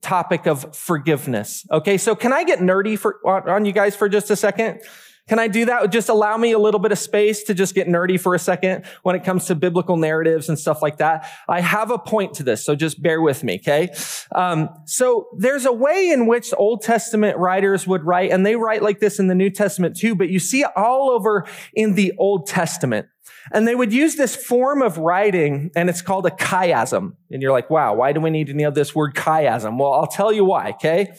topic 0.00 0.46
of 0.46 0.76
forgiveness. 0.76 1.66
Okay. 1.72 1.98
So 1.98 2.14
can 2.14 2.32
I 2.32 2.44
get 2.44 2.60
nerdy 2.60 2.96
for, 2.96 3.18
on 3.26 3.64
you 3.64 3.72
guys 3.72 3.96
for 3.96 4.08
just 4.08 4.30
a 4.30 4.36
second? 4.36 4.82
Can 5.26 5.38
I 5.38 5.48
do 5.48 5.64
that? 5.64 5.90
Just 5.90 6.10
allow 6.10 6.36
me 6.36 6.52
a 6.52 6.58
little 6.58 6.80
bit 6.80 6.92
of 6.92 6.98
space 6.98 7.44
to 7.44 7.54
just 7.54 7.74
get 7.74 7.88
nerdy 7.88 8.20
for 8.20 8.34
a 8.34 8.38
second 8.38 8.84
when 9.02 9.16
it 9.16 9.24
comes 9.24 9.46
to 9.46 9.54
biblical 9.54 9.96
narratives 9.96 10.50
and 10.50 10.58
stuff 10.58 10.82
like 10.82 10.98
that. 10.98 11.26
I 11.48 11.62
have 11.62 11.90
a 11.90 11.98
point 11.98 12.34
to 12.34 12.42
this, 12.42 12.62
so 12.62 12.74
just 12.74 13.02
bear 13.02 13.22
with 13.22 13.42
me, 13.42 13.54
okay? 13.54 13.88
Um, 14.34 14.68
so 14.84 15.28
there's 15.38 15.64
a 15.64 15.72
way 15.72 16.10
in 16.10 16.26
which 16.26 16.52
Old 16.58 16.82
Testament 16.82 17.38
writers 17.38 17.86
would 17.86 18.04
write, 18.04 18.32
and 18.32 18.44
they 18.44 18.56
write 18.56 18.82
like 18.82 19.00
this 19.00 19.18
in 19.18 19.28
the 19.28 19.34
New 19.34 19.48
Testament 19.48 19.96
too, 19.96 20.14
but 20.14 20.28
you 20.28 20.38
see 20.38 20.60
it 20.60 20.70
all 20.76 21.10
over 21.10 21.46
in 21.72 21.94
the 21.94 22.12
Old 22.18 22.46
Testament. 22.46 23.06
And 23.52 23.66
they 23.66 23.74
would 23.74 23.92
use 23.92 24.16
this 24.16 24.36
form 24.36 24.82
of 24.82 24.98
writing, 24.98 25.70
and 25.74 25.88
it's 25.88 26.02
called 26.02 26.26
a 26.26 26.30
chiasm. 26.30 27.12
And 27.30 27.42
you're 27.42 27.52
like, 27.52 27.70
wow, 27.70 27.94
why 27.94 28.12
do 28.12 28.20
we 28.20 28.30
need 28.30 28.46
to 28.48 28.54
know 28.54 28.70
this 28.70 28.94
word 28.94 29.14
chiasm? 29.14 29.78
Well, 29.78 29.92
I'll 29.92 30.06
tell 30.06 30.32
you 30.32 30.44
why, 30.44 30.70
okay? 30.70 31.14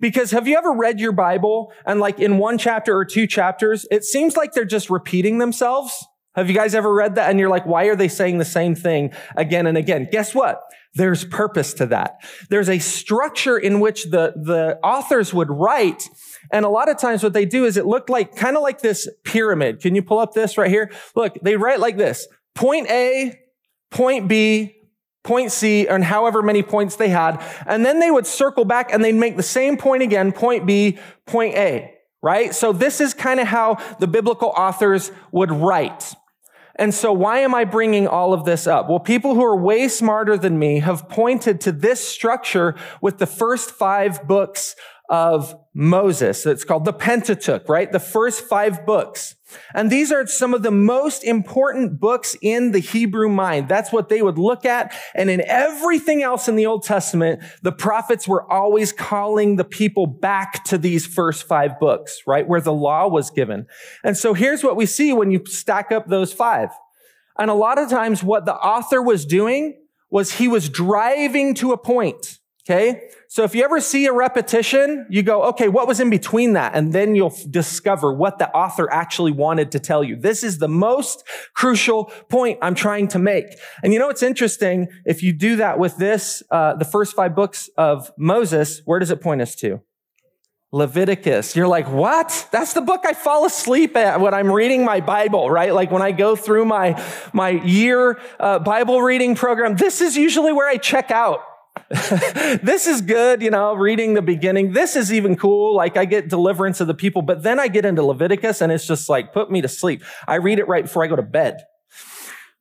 Because 0.00 0.30
have 0.30 0.46
you 0.46 0.56
ever 0.56 0.72
read 0.72 1.00
your 1.00 1.12
Bible 1.12 1.72
and 1.84 2.00
like 2.00 2.20
in 2.20 2.38
one 2.38 2.58
chapter 2.58 2.96
or 2.96 3.04
two 3.04 3.26
chapters, 3.26 3.86
it 3.90 4.04
seems 4.04 4.36
like 4.36 4.52
they're 4.52 4.64
just 4.64 4.90
repeating 4.90 5.38
themselves? 5.38 6.06
Have 6.34 6.48
you 6.48 6.54
guys 6.54 6.74
ever 6.74 6.92
read 6.92 7.16
that? 7.16 7.30
And 7.30 7.40
you're 7.40 7.48
like, 7.48 7.66
why 7.66 7.86
are 7.86 7.96
they 7.96 8.06
saying 8.08 8.38
the 8.38 8.44
same 8.44 8.74
thing 8.74 9.12
again 9.36 9.66
and 9.66 9.76
again? 9.76 10.08
Guess 10.10 10.34
what? 10.34 10.60
There's 10.94 11.24
purpose 11.24 11.74
to 11.74 11.86
that. 11.86 12.18
There's 12.48 12.68
a 12.68 12.78
structure 12.78 13.58
in 13.58 13.80
which 13.80 14.04
the, 14.04 14.34
the 14.36 14.78
authors 14.82 15.34
would 15.34 15.50
write. 15.50 16.08
And 16.52 16.64
a 16.64 16.68
lot 16.68 16.88
of 16.88 16.96
times 16.96 17.22
what 17.22 17.32
they 17.32 17.44
do 17.44 17.64
is 17.64 17.76
it 17.76 17.86
looked 17.86 18.08
like 18.08 18.36
kind 18.36 18.56
of 18.56 18.62
like 18.62 18.80
this 18.80 19.08
pyramid. 19.24 19.80
Can 19.80 19.94
you 19.94 20.02
pull 20.02 20.18
up 20.18 20.32
this 20.32 20.56
right 20.56 20.70
here? 20.70 20.92
Look, 21.16 21.34
they 21.42 21.56
write 21.56 21.80
like 21.80 21.96
this. 21.96 22.26
Point 22.54 22.88
A, 22.88 23.38
point 23.90 24.28
B, 24.28 24.77
point 25.24 25.52
C, 25.52 25.86
and 25.86 26.04
however 26.04 26.42
many 26.42 26.62
points 26.62 26.96
they 26.96 27.08
had. 27.08 27.42
And 27.66 27.84
then 27.84 28.00
they 28.00 28.10
would 28.10 28.26
circle 28.26 28.64
back 28.64 28.92
and 28.92 29.04
they'd 29.04 29.12
make 29.12 29.36
the 29.36 29.42
same 29.42 29.76
point 29.76 30.02
again, 30.02 30.32
point 30.32 30.66
B, 30.66 30.98
point 31.26 31.54
A, 31.56 31.94
right? 32.22 32.54
So 32.54 32.72
this 32.72 33.00
is 33.00 33.14
kind 33.14 33.40
of 33.40 33.46
how 33.46 33.76
the 33.98 34.06
biblical 34.06 34.48
authors 34.48 35.12
would 35.32 35.50
write. 35.50 36.14
And 36.76 36.94
so 36.94 37.12
why 37.12 37.40
am 37.40 37.56
I 37.56 37.64
bringing 37.64 38.06
all 38.06 38.32
of 38.32 38.44
this 38.44 38.68
up? 38.68 38.88
Well, 38.88 39.00
people 39.00 39.34
who 39.34 39.44
are 39.44 39.56
way 39.56 39.88
smarter 39.88 40.38
than 40.38 40.60
me 40.60 40.78
have 40.78 41.08
pointed 41.08 41.60
to 41.62 41.72
this 41.72 42.06
structure 42.06 42.76
with 43.02 43.18
the 43.18 43.26
first 43.26 43.72
five 43.72 44.26
books 44.28 44.76
of 45.08 45.54
Moses. 45.74 46.44
It's 46.44 46.64
called 46.64 46.84
the 46.84 46.92
Pentateuch, 46.92 47.68
right? 47.68 47.90
The 47.90 48.00
first 48.00 48.42
five 48.42 48.84
books. 48.84 49.36
And 49.74 49.90
these 49.90 50.12
are 50.12 50.26
some 50.26 50.52
of 50.52 50.62
the 50.62 50.70
most 50.70 51.24
important 51.24 51.98
books 51.98 52.36
in 52.42 52.72
the 52.72 52.80
Hebrew 52.80 53.30
mind. 53.30 53.68
That's 53.68 53.90
what 53.90 54.10
they 54.10 54.20
would 54.20 54.36
look 54.36 54.66
at. 54.66 54.94
And 55.14 55.30
in 55.30 55.40
everything 55.46 56.22
else 56.22 56.48
in 56.48 56.56
the 56.56 56.66
Old 56.66 56.82
Testament, 56.82 57.42
the 57.62 57.72
prophets 57.72 58.28
were 58.28 58.50
always 58.52 58.92
calling 58.92 59.56
the 59.56 59.64
people 59.64 60.06
back 60.06 60.64
to 60.64 60.76
these 60.76 61.06
first 61.06 61.44
five 61.44 61.80
books, 61.80 62.20
right? 62.26 62.46
Where 62.46 62.60
the 62.60 62.74
law 62.74 63.08
was 63.08 63.30
given. 63.30 63.66
And 64.04 64.16
so 64.16 64.34
here's 64.34 64.62
what 64.62 64.76
we 64.76 64.84
see 64.84 65.14
when 65.14 65.30
you 65.30 65.42
stack 65.46 65.90
up 65.90 66.08
those 66.08 66.32
five. 66.32 66.68
And 67.38 67.50
a 67.50 67.54
lot 67.54 67.78
of 67.78 67.88
times 67.88 68.22
what 68.22 68.44
the 68.44 68.54
author 68.54 69.00
was 69.00 69.24
doing 69.24 69.80
was 70.10 70.32
he 70.32 70.48
was 70.48 70.68
driving 70.68 71.54
to 71.54 71.72
a 71.72 71.78
point. 71.78 72.38
Okay. 72.68 73.08
So 73.30 73.44
if 73.44 73.54
you 73.54 73.62
ever 73.62 73.78
see 73.78 74.06
a 74.06 74.12
repetition, 74.12 75.06
you 75.10 75.22
go, 75.22 75.42
okay, 75.44 75.68
what 75.68 75.86
was 75.86 76.00
in 76.00 76.08
between 76.08 76.54
that? 76.54 76.74
And 76.74 76.94
then 76.94 77.14
you'll 77.14 77.36
discover 77.50 78.10
what 78.10 78.38
the 78.38 78.50
author 78.56 78.90
actually 78.90 79.32
wanted 79.32 79.70
to 79.72 79.78
tell 79.78 80.02
you. 80.02 80.16
This 80.16 80.42
is 80.42 80.56
the 80.56 80.68
most 80.68 81.24
crucial 81.52 82.06
point 82.30 82.58
I'm 82.62 82.74
trying 82.74 83.06
to 83.08 83.18
make. 83.18 83.44
And 83.82 83.92
you 83.92 83.98
know, 83.98 84.08
it's 84.08 84.22
interesting. 84.22 84.88
If 85.04 85.22
you 85.22 85.34
do 85.34 85.56
that 85.56 85.78
with 85.78 85.98
this, 85.98 86.42
uh, 86.50 86.76
the 86.76 86.86
first 86.86 87.14
five 87.14 87.36
books 87.36 87.68
of 87.76 88.10
Moses, 88.16 88.80
where 88.86 88.98
does 88.98 89.10
it 89.10 89.20
point 89.20 89.42
us 89.42 89.54
to? 89.56 89.82
Leviticus. 90.72 91.54
You're 91.54 91.68
like, 91.68 91.90
what? 91.90 92.48
That's 92.50 92.72
the 92.72 92.80
book 92.80 93.02
I 93.06 93.12
fall 93.12 93.44
asleep 93.44 93.94
at 93.94 94.20
when 94.20 94.32
I'm 94.32 94.50
reading 94.50 94.86
my 94.86 95.00
Bible, 95.00 95.50
right? 95.50 95.74
Like 95.74 95.90
when 95.90 96.02
I 96.02 96.12
go 96.12 96.34
through 96.34 96.64
my, 96.64 97.02
my 97.34 97.50
year 97.50 98.18
uh, 98.40 98.58
Bible 98.58 99.02
reading 99.02 99.34
program, 99.34 99.76
this 99.76 100.00
is 100.00 100.16
usually 100.16 100.52
where 100.52 100.68
I 100.68 100.78
check 100.78 101.10
out. 101.10 101.40
this 102.62 102.86
is 102.86 103.00
good, 103.00 103.40
you 103.40 103.50
know, 103.50 103.74
reading 103.74 104.12
the 104.12 104.22
beginning. 104.22 104.72
This 104.72 104.94
is 104.94 105.12
even 105.12 105.36
cool. 105.36 105.74
Like 105.74 105.96
I 105.96 106.04
get 106.04 106.28
deliverance 106.28 106.80
of 106.80 106.86
the 106.86 106.94
people, 106.94 107.22
but 107.22 107.42
then 107.42 107.58
I 107.58 107.68
get 107.68 107.86
into 107.86 108.02
Leviticus 108.02 108.60
and 108.60 108.70
it's 108.70 108.86
just 108.86 109.08
like, 109.08 109.32
put 109.32 109.50
me 109.50 109.62
to 109.62 109.68
sleep. 109.68 110.04
I 110.26 110.36
read 110.36 110.58
it 110.58 110.68
right 110.68 110.84
before 110.84 111.02
I 111.02 111.06
go 111.06 111.16
to 111.16 111.22
bed. 111.22 111.64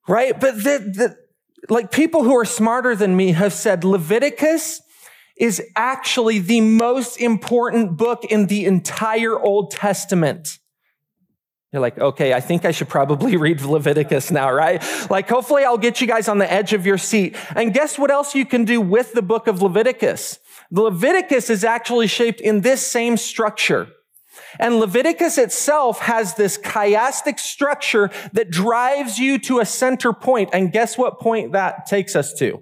Right? 0.07 0.39
But 0.39 0.55
the, 0.55 0.79
the, 0.93 1.17
like 1.67 1.91
people 1.91 2.24
who 2.24 2.38
are 2.38 2.46
smarter 2.46 2.96
than 2.96 3.17
me 3.17 3.34
have 3.34 3.51
said 3.51 3.84
Leviticus 3.84 4.81
is 5.36 5.62
actually 5.75 6.39
the 6.39 6.62
most 6.62 7.17
important 7.17 7.98
book 7.98 8.24
in 8.25 8.48
the 8.48 8.65
entire 8.65 9.38
Old 9.38 9.72
Testament. 9.72 10.57
You're 11.74 11.82
like, 11.82 12.00
okay, 12.00 12.34
I 12.34 12.40
think 12.40 12.64
I 12.64 12.72
should 12.72 12.88
probably 12.88 13.36
read 13.46 13.62
Leviticus 13.62 14.32
now, 14.32 14.52
right? 14.52 14.82
Like, 15.10 15.30
hopefully 15.30 15.66
I'll 15.66 15.78
get 15.78 16.00
you 16.00 16.08
guys 16.08 16.28
on 16.28 16.38
the 16.38 16.52
edge 16.52 16.74
of 16.74 16.86
your 16.86 16.98
seat. 16.98 17.36
And 17.56 17.74
guess 17.74 18.00
what 18.00 18.10
else 18.10 18.36
you 18.36 18.46
can 18.46 18.64
do 18.64 18.80
with 18.80 19.14
the 19.14 19.22
book 19.22 19.48
of 19.48 19.62
Leviticus? 19.62 20.40
The 20.72 20.82
Leviticus 20.82 21.50
is 21.50 21.64
actually 21.64 22.08
shaped 22.08 22.42
in 22.42 22.62
this 22.62 22.86
same 22.86 23.18
structure. 23.18 23.88
And 24.60 24.80
Leviticus 24.80 25.38
itself 25.38 26.00
has 26.00 26.36
this 26.36 26.58
chiastic 26.58 27.40
structure 27.40 28.10
that 28.34 28.50
drives 28.50 29.20
you 29.20 29.38
to 29.40 29.60
a 29.60 29.66
center 29.66 30.14
point. 30.14 30.50
And 30.54 30.72
guess 30.72 30.98
what 30.98 31.20
point 31.20 31.52
that 31.52 31.86
takes 31.86 32.16
us 32.16 32.34
to? 32.36 32.62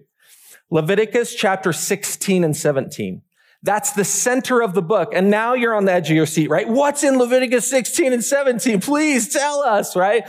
Leviticus 0.72 1.36
chapter 1.36 1.72
16 1.72 2.44
and 2.44 2.58
17. 2.58 3.22
That's 3.66 3.94
the 3.94 4.06
center 4.06 4.62
of 4.62 4.76
the 4.76 4.84
book. 4.84 5.10
And 5.12 5.32
now 5.32 5.56
you're 5.56 5.74
on 5.74 5.86
the 5.86 5.92
edge 5.92 6.12
of 6.12 6.16
your 6.16 6.28
seat, 6.28 6.52
right? 6.52 6.70
What's 6.70 7.04
in 7.04 7.18
Leviticus 7.18 7.68
16 7.68 8.14
and 8.14 8.24
17? 8.24 8.80
Please 8.80 9.34
tell 9.34 9.62
us, 9.64 9.96
right? 9.96 10.24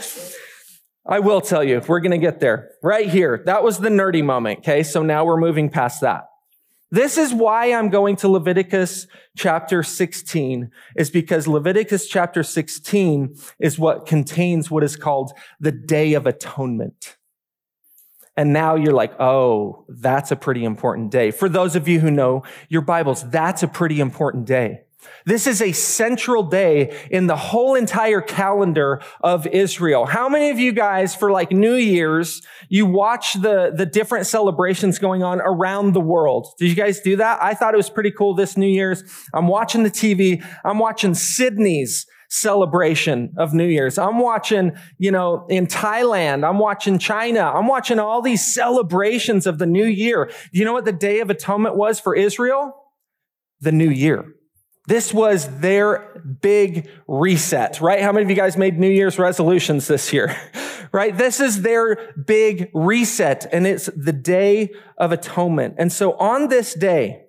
I 1.05 1.19
will 1.19 1.39
tell 1.39 1.63
you. 1.63 1.79
We're 1.87 1.99
going 1.99 2.11
to 2.11 2.17
get 2.17 2.39
there 2.39 2.71
right 2.81 3.07
here. 3.07 3.43
That 3.45 3.63
was 3.63 3.77
the 3.77 3.89
nerdy 3.89 4.23
moment. 4.23 4.59
Okay. 4.59 4.81
So 4.81 5.03
now 5.03 5.23
we're 5.23 5.37
moving 5.37 5.69
past 5.69 6.01
that. 6.01 6.25
This 6.89 7.17
is 7.19 7.31
why 7.31 7.73
I'm 7.73 7.89
going 7.89 8.15
to 8.17 8.27
Leviticus 8.27 9.05
chapter 9.37 9.83
16 9.83 10.71
is 10.95 11.11
because 11.11 11.47
Leviticus 11.47 12.07
chapter 12.07 12.41
16 12.41 13.35
is 13.59 13.77
what 13.77 14.07
contains 14.07 14.71
what 14.71 14.83
is 14.83 14.95
called 14.95 15.31
the 15.59 15.71
Day 15.71 16.13
of 16.13 16.25
Atonement. 16.25 17.17
And 18.37 18.53
now 18.53 18.75
you're 18.75 18.93
like, 18.93 19.19
oh, 19.19 19.83
that's 19.89 20.31
a 20.31 20.35
pretty 20.35 20.63
important 20.63 21.11
day. 21.11 21.31
For 21.31 21.49
those 21.49 21.75
of 21.75 21.87
you 21.87 21.99
who 21.99 22.11
know 22.11 22.43
your 22.69 22.81
Bibles, 22.81 23.27
that's 23.29 23.63
a 23.63 23.67
pretty 23.67 23.99
important 23.99 24.45
day. 24.45 24.81
This 25.25 25.47
is 25.47 25.61
a 25.61 25.71
central 25.71 26.43
day 26.43 26.97
in 27.09 27.27
the 27.27 27.35
whole 27.35 27.75
entire 27.75 28.21
calendar 28.21 29.01
of 29.21 29.45
Israel. 29.47 30.05
How 30.05 30.29
many 30.29 30.49
of 30.49 30.59
you 30.59 30.71
guys 30.71 31.15
for 31.15 31.31
like 31.31 31.51
New 31.51 31.75
Year's, 31.75 32.41
you 32.69 32.85
watch 32.85 33.33
the, 33.33 33.71
the 33.75 33.85
different 33.85 34.27
celebrations 34.27 34.99
going 34.99 35.23
on 35.23 35.41
around 35.41 35.93
the 35.93 36.01
world? 36.01 36.47
Did 36.57 36.69
you 36.69 36.75
guys 36.75 37.01
do 37.01 37.17
that? 37.17 37.41
I 37.41 37.53
thought 37.53 37.73
it 37.73 37.77
was 37.77 37.89
pretty 37.89 38.11
cool 38.11 38.35
this 38.35 38.55
New 38.55 38.67
Year's. 38.67 39.03
I'm 39.33 39.47
watching 39.47 39.83
the 39.83 39.91
TV. 39.91 40.43
I'm 40.63 40.79
watching 40.79 41.13
Sydney's 41.13 42.05
celebration 42.29 43.33
of 43.37 43.53
New 43.53 43.67
Year's. 43.67 43.97
I'm 43.97 44.19
watching, 44.19 44.73
you 44.97 45.11
know, 45.11 45.45
in 45.49 45.67
Thailand, 45.67 46.47
I'm 46.47 46.59
watching 46.59 46.99
China, 46.99 47.41
I'm 47.41 47.67
watching 47.67 47.99
all 47.99 48.21
these 48.21 48.53
celebrations 48.53 49.47
of 49.47 49.59
the 49.59 49.65
new 49.65 49.85
year. 49.85 50.31
You 50.51 50.65
know 50.65 50.73
what 50.73 50.85
the 50.85 50.91
Day 50.91 51.19
of 51.19 51.29
Atonement 51.29 51.75
was 51.75 51.99
for 51.99 52.15
Israel? 52.15 52.75
The 53.61 53.71
new 53.71 53.89
year. 53.89 54.25
This 54.87 55.13
was 55.13 55.59
their 55.59 56.23
big 56.41 56.89
reset, 57.07 57.81
right? 57.81 58.01
How 58.01 58.13
many 58.13 58.23
of 58.23 58.29
you 58.29 58.37
guys 58.37 58.55
made 58.55 58.79
New 58.79 58.89
Year's 58.89 59.19
resolutions 59.19 59.87
this 59.87 60.13
year? 60.13 60.35
right? 60.91 61.17
This 61.17 61.39
is 61.39 61.61
their 61.61 62.13
big 62.13 62.71
reset 62.73 63.45
and 63.51 63.67
it's 63.67 63.89
the 63.95 64.13
Day 64.13 64.71
of 64.97 65.11
Atonement. 65.11 65.75
And 65.77 65.91
so 65.91 66.13
on 66.13 66.47
this 66.47 66.73
day, 66.73 67.25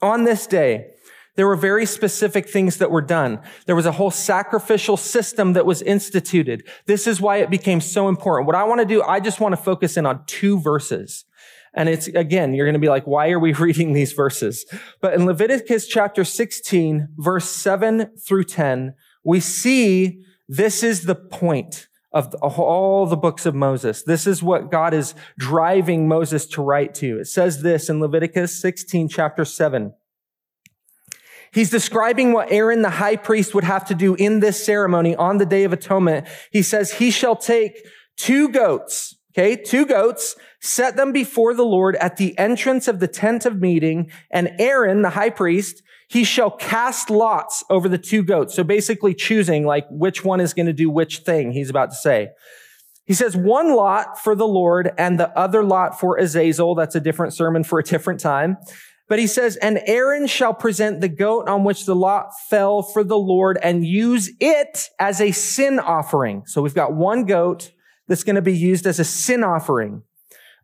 on 0.00 0.24
this 0.24 0.46
day, 0.46 0.93
there 1.36 1.46
were 1.46 1.56
very 1.56 1.86
specific 1.86 2.48
things 2.48 2.78
that 2.78 2.90
were 2.90 3.02
done. 3.02 3.40
There 3.66 3.76
was 3.76 3.86
a 3.86 3.92
whole 3.92 4.10
sacrificial 4.10 4.96
system 4.96 5.54
that 5.54 5.66
was 5.66 5.82
instituted. 5.82 6.66
This 6.86 7.06
is 7.06 7.20
why 7.20 7.38
it 7.38 7.50
became 7.50 7.80
so 7.80 8.08
important. 8.08 8.46
What 8.46 8.56
I 8.56 8.64
want 8.64 8.80
to 8.80 8.86
do, 8.86 9.02
I 9.02 9.20
just 9.20 9.40
want 9.40 9.52
to 9.52 9.60
focus 9.60 9.96
in 9.96 10.06
on 10.06 10.24
two 10.26 10.60
verses. 10.60 11.24
And 11.74 11.88
it's, 11.88 12.06
again, 12.06 12.54
you're 12.54 12.66
going 12.66 12.74
to 12.74 12.80
be 12.80 12.88
like, 12.88 13.06
why 13.06 13.30
are 13.30 13.40
we 13.40 13.52
reading 13.54 13.92
these 13.92 14.12
verses? 14.12 14.64
But 15.00 15.14
in 15.14 15.26
Leviticus 15.26 15.86
chapter 15.88 16.24
16, 16.24 17.08
verse 17.16 17.50
7 17.50 18.16
through 18.16 18.44
10, 18.44 18.94
we 19.24 19.40
see 19.40 20.22
this 20.48 20.82
is 20.82 21.02
the 21.02 21.14
point 21.14 21.88
of 22.12 22.32
all 22.42 23.06
the 23.06 23.16
books 23.16 23.44
of 23.44 23.56
Moses. 23.56 24.04
This 24.04 24.24
is 24.24 24.40
what 24.40 24.70
God 24.70 24.94
is 24.94 25.16
driving 25.36 26.06
Moses 26.06 26.46
to 26.46 26.62
write 26.62 26.94
to. 26.96 27.18
It 27.18 27.26
says 27.26 27.62
this 27.62 27.88
in 27.88 27.98
Leviticus 27.98 28.60
16, 28.60 29.08
chapter 29.08 29.44
7. 29.44 29.92
He's 31.54 31.70
describing 31.70 32.32
what 32.32 32.50
Aaron 32.50 32.82
the 32.82 32.90
high 32.90 33.16
priest 33.16 33.54
would 33.54 33.64
have 33.64 33.84
to 33.86 33.94
do 33.94 34.16
in 34.16 34.40
this 34.40 34.62
ceremony 34.64 35.14
on 35.14 35.38
the 35.38 35.46
Day 35.46 35.62
of 35.62 35.72
Atonement. 35.72 36.26
He 36.50 36.62
says, 36.62 36.92
he 36.92 37.12
shall 37.12 37.36
take 37.36 37.86
two 38.16 38.48
goats, 38.48 39.14
okay, 39.32 39.54
two 39.54 39.86
goats, 39.86 40.34
set 40.60 40.96
them 40.96 41.12
before 41.12 41.54
the 41.54 41.64
Lord 41.64 41.94
at 41.96 42.16
the 42.16 42.36
entrance 42.38 42.88
of 42.88 42.98
the 42.98 43.06
tent 43.06 43.46
of 43.46 43.60
meeting, 43.60 44.10
and 44.30 44.50
Aaron, 44.58 45.02
the 45.02 45.10
high 45.10 45.30
priest, 45.30 45.82
he 46.08 46.24
shall 46.24 46.50
cast 46.50 47.08
lots 47.08 47.64
over 47.70 47.88
the 47.88 47.98
two 47.98 48.22
goats. 48.22 48.54
So 48.54 48.64
basically 48.64 49.14
choosing 49.14 49.64
like 49.64 49.86
which 49.90 50.24
one 50.24 50.40
is 50.40 50.54
going 50.54 50.66
to 50.66 50.72
do 50.72 50.90
which 50.90 51.18
thing 51.18 51.52
he's 51.52 51.70
about 51.70 51.90
to 51.90 51.96
say. 51.96 52.30
He 53.06 53.14
says 53.14 53.36
one 53.36 53.74
lot 53.74 54.18
for 54.18 54.34
the 54.34 54.46
Lord 54.46 54.90
and 54.96 55.20
the 55.20 55.36
other 55.38 55.62
lot 55.62 56.00
for 56.00 56.16
Azazel. 56.16 56.74
That's 56.74 56.94
a 56.94 57.00
different 57.00 57.34
sermon 57.34 57.62
for 57.62 57.78
a 57.78 57.82
different 57.82 58.20
time. 58.20 58.56
But 59.08 59.18
he 59.18 59.26
says, 59.26 59.56
and 59.56 59.80
Aaron 59.84 60.26
shall 60.26 60.54
present 60.54 61.00
the 61.00 61.08
goat 61.08 61.48
on 61.48 61.64
which 61.64 61.84
the 61.84 61.94
lot 61.94 62.30
fell 62.48 62.82
for 62.82 63.04
the 63.04 63.18
Lord 63.18 63.58
and 63.62 63.86
use 63.86 64.30
it 64.40 64.88
as 64.98 65.20
a 65.20 65.30
sin 65.30 65.78
offering. 65.78 66.44
So 66.46 66.62
we've 66.62 66.74
got 66.74 66.94
one 66.94 67.26
goat 67.26 67.70
that's 68.08 68.24
going 68.24 68.36
to 68.36 68.42
be 68.42 68.56
used 68.56 68.86
as 68.86 68.98
a 68.98 69.04
sin 69.04 69.44
offering. 69.44 70.02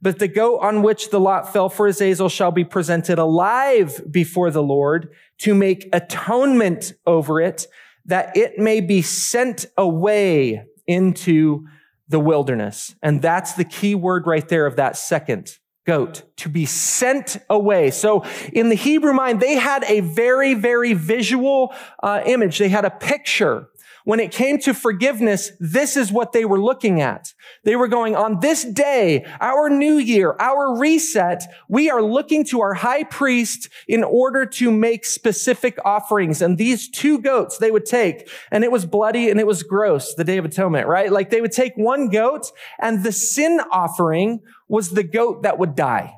But 0.02 0.18
the 0.18 0.28
goat 0.28 0.60
on 0.62 0.82
which 0.82 1.10
the 1.10 1.20
lot 1.20 1.52
fell 1.52 1.68
for 1.68 1.86
Azazel 1.86 2.30
shall 2.30 2.50
be 2.50 2.64
presented 2.64 3.18
alive 3.18 4.00
before 4.10 4.50
the 4.50 4.62
Lord 4.62 5.10
to 5.38 5.54
make 5.54 5.88
atonement 5.92 6.94
over 7.06 7.40
it, 7.40 7.66
that 8.06 8.34
it 8.34 8.58
may 8.58 8.80
be 8.80 9.02
sent 9.02 9.66
away 9.76 10.64
into 10.86 11.66
the 12.08 12.18
wilderness. 12.18 12.94
And 13.02 13.20
that's 13.20 13.52
the 13.52 13.64
key 13.64 13.94
word 13.94 14.26
right 14.26 14.48
there 14.48 14.64
of 14.64 14.76
that 14.76 14.96
second 14.96 15.58
goat, 15.86 16.22
to 16.36 16.48
be 16.48 16.66
sent 16.66 17.38
away. 17.48 17.90
So 17.90 18.24
in 18.52 18.68
the 18.68 18.74
Hebrew 18.74 19.12
mind, 19.12 19.40
they 19.40 19.54
had 19.54 19.82
a 19.84 20.00
very, 20.00 20.54
very 20.54 20.92
visual 20.92 21.74
uh, 22.02 22.22
image. 22.26 22.58
They 22.58 22.68
had 22.68 22.84
a 22.84 22.90
picture 22.90 23.69
when 24.04 24.20
it 24.20 24.32
came 24.32 24.58
to 24.60 24.74
forgiveness, 24.74 25.52
this 25.60 25.96
is 25.96 26.12
what 26.12 26.32
they 26.32 26.44
were 26.44 26.60
looking 26.60 27.00
at. 27.00 27.32
They 27.64 27.76
were 27.76 27.88
going 27.88 28.16
on 28.16 28.40
this 28.40 28.64
day, 28.64 29.24
our 29.40 29.68
new 29.68 29.96
year, 29.96 30.36
our 30.38 30.78
reset. 30.78 31.42
We 31.68 31.90
are 31.90 32.02
looking 32.02 32.44
to 32.46 32.60
our 32.60 32.74
high 32.74 33.04
priest 33.04 33.68
in 33.86 34.04
order 34.04 34.46
to 34.46 34.70
make 34.70 35.04
specific 35.04 35.78
offerings. 35.84 36.42
And 36.42 36.58
these 36.58 36.88
two 36.88 37.18
goats 37.18 37.58
they 37.58 37.70
would 37.70 37.86
take, 37.86 38.30
and 38.50 38.64
it 38.64 38.72
was 38.72 38.86
bloody 38.86 39.30
and 39.30 39.38
it 39.38 39.46
was 39.46 39.62
gross, 39.62 40.14
the 40.14 40.24
day 40.24 40.38
of 40.38 40.44
atonement, 40.44 40.86
right? 40.86 41.10
Like 41.10 41.30
they 41.30 41.40
would 41.40 41.52
take 41.52 41.74
one 41.76 42.08
goat 42.08 42.50
and 42.78 43.04
the 43.04 43.12
sin 43.12 43.60
offering 43.70 44.40
was 44.68 44.90
the 44.90 45.02
goat 45.02 45.42
that 45.42 45.58
would 45.58 45.74
die. 45.74 46.14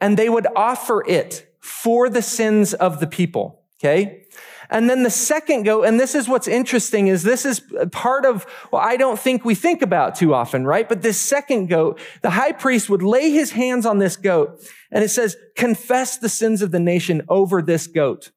And 0.00 0.16
they 0.16 0.28
would 0.28 0.46
offer 0.54 1.04
it 1.06 1.54
for 1.60 2.08
the 2.08 2.22
sins 2.22 2.74
of 2.74 3.00
the 3.00 3.06
people. 3.06 3.62
Okay. 3.78 4.22
And 4.70 4.88
then 4.90 5.02
the 5.02 5.10
second 5.10 5.64
goat, 5.64 5.84
and 5.84 5.98
this 6.00 6.14
is 6.14 6.28
what's 6.28 6.48
interesting, 6.48 7.08
is 7.08 7.22
this 7.22 7.44
is 7.44 7.62
part 7.92 8.24
of 8.24 8.44
what 8.70 8.84
I 8.84 8.96
don't 8.96 9.18
think 9.18 9.44
we 9.44 9.54
think 9.54 9.82
about 9.82 10.14
too 10.14 10.34
often, 10.34 10.66
right? 10.66 10.88
But 10.88 11.02
this 11.02 11.20
second 11.20 11.66
goat, 11.68 12.00
the 12.22 12.30
high 12.30 12.52
priest 12.52 12.88
would 12.90 13.02
lay 13.02 13.30
his 13.30 13.52
hands 13.52 13.86
on 13.86 13.98
this 13.98 14.16
goat, 14.16 14.60
and 14.90 15.04
it 15.04 15.08
says, 15.08 15.36
confess 15.56 16.18
the 16.18 16.28
sins 16.28 16.62
of 16.62 16.70
the 16.70 16.80
nation 16.80 17.22
over 17.28 17.62
this 17.62 17.86
goat. 17.86 18.30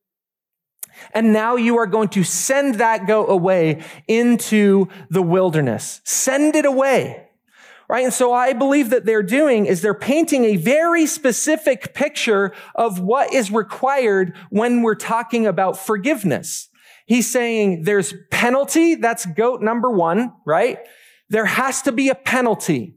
And 1.13 1.31
now 1.31 1.55
you 1.55 1.77
are 1.77 1.88
going 1.88 2.09
to 2.09 2.24
send 2.24 2.75
that 2.75 3.07
goat 3.07 3.27
away 3.27 3.83
into 4.07 4.89
the 5.09 5.21
wilderness. 5.21 6.01
Send 6.03 6.55
it 6.55 6.65
away 6.65 7.28
right? 7.89 8.03
And 8.03 8.13
so 8.13 8.31
I 8.31 8.53
believe 8.53 8.91
that 8.91 9.05
they're 9.05 9.24
doing 9.24 9.65
is 9.65 9.81
they're 9.81 9.96
painting 9.96 10.46
a 10.46 10.55
very 10.55 11.08
specific 11.08 11.93
picture 11.96 12.53
of 12.75 13.00
what 13.00 13.34
is 13.34 13.51
required 13.51 14.36
when 14.51 14.84
we're 14.84 14.96
talking 14.96 15.48
about 15.48 15.77
forgiveness. 15.77 16.69
He's 17.08 17.29
saying 17.29 17.84
there's 17.84 18.13
penalty. 18.29 18.93
That's 18.93 19.25
goat 19.25 19.62
number 19.62 19.89
one, 19.89 20.34
right? 20.46 20.77
There 21.29 21.46
has 21.46 21.81
to 21.81 21.91
be 21.91 22.10
a 22.10 22.15
penalty. 22.15 22.96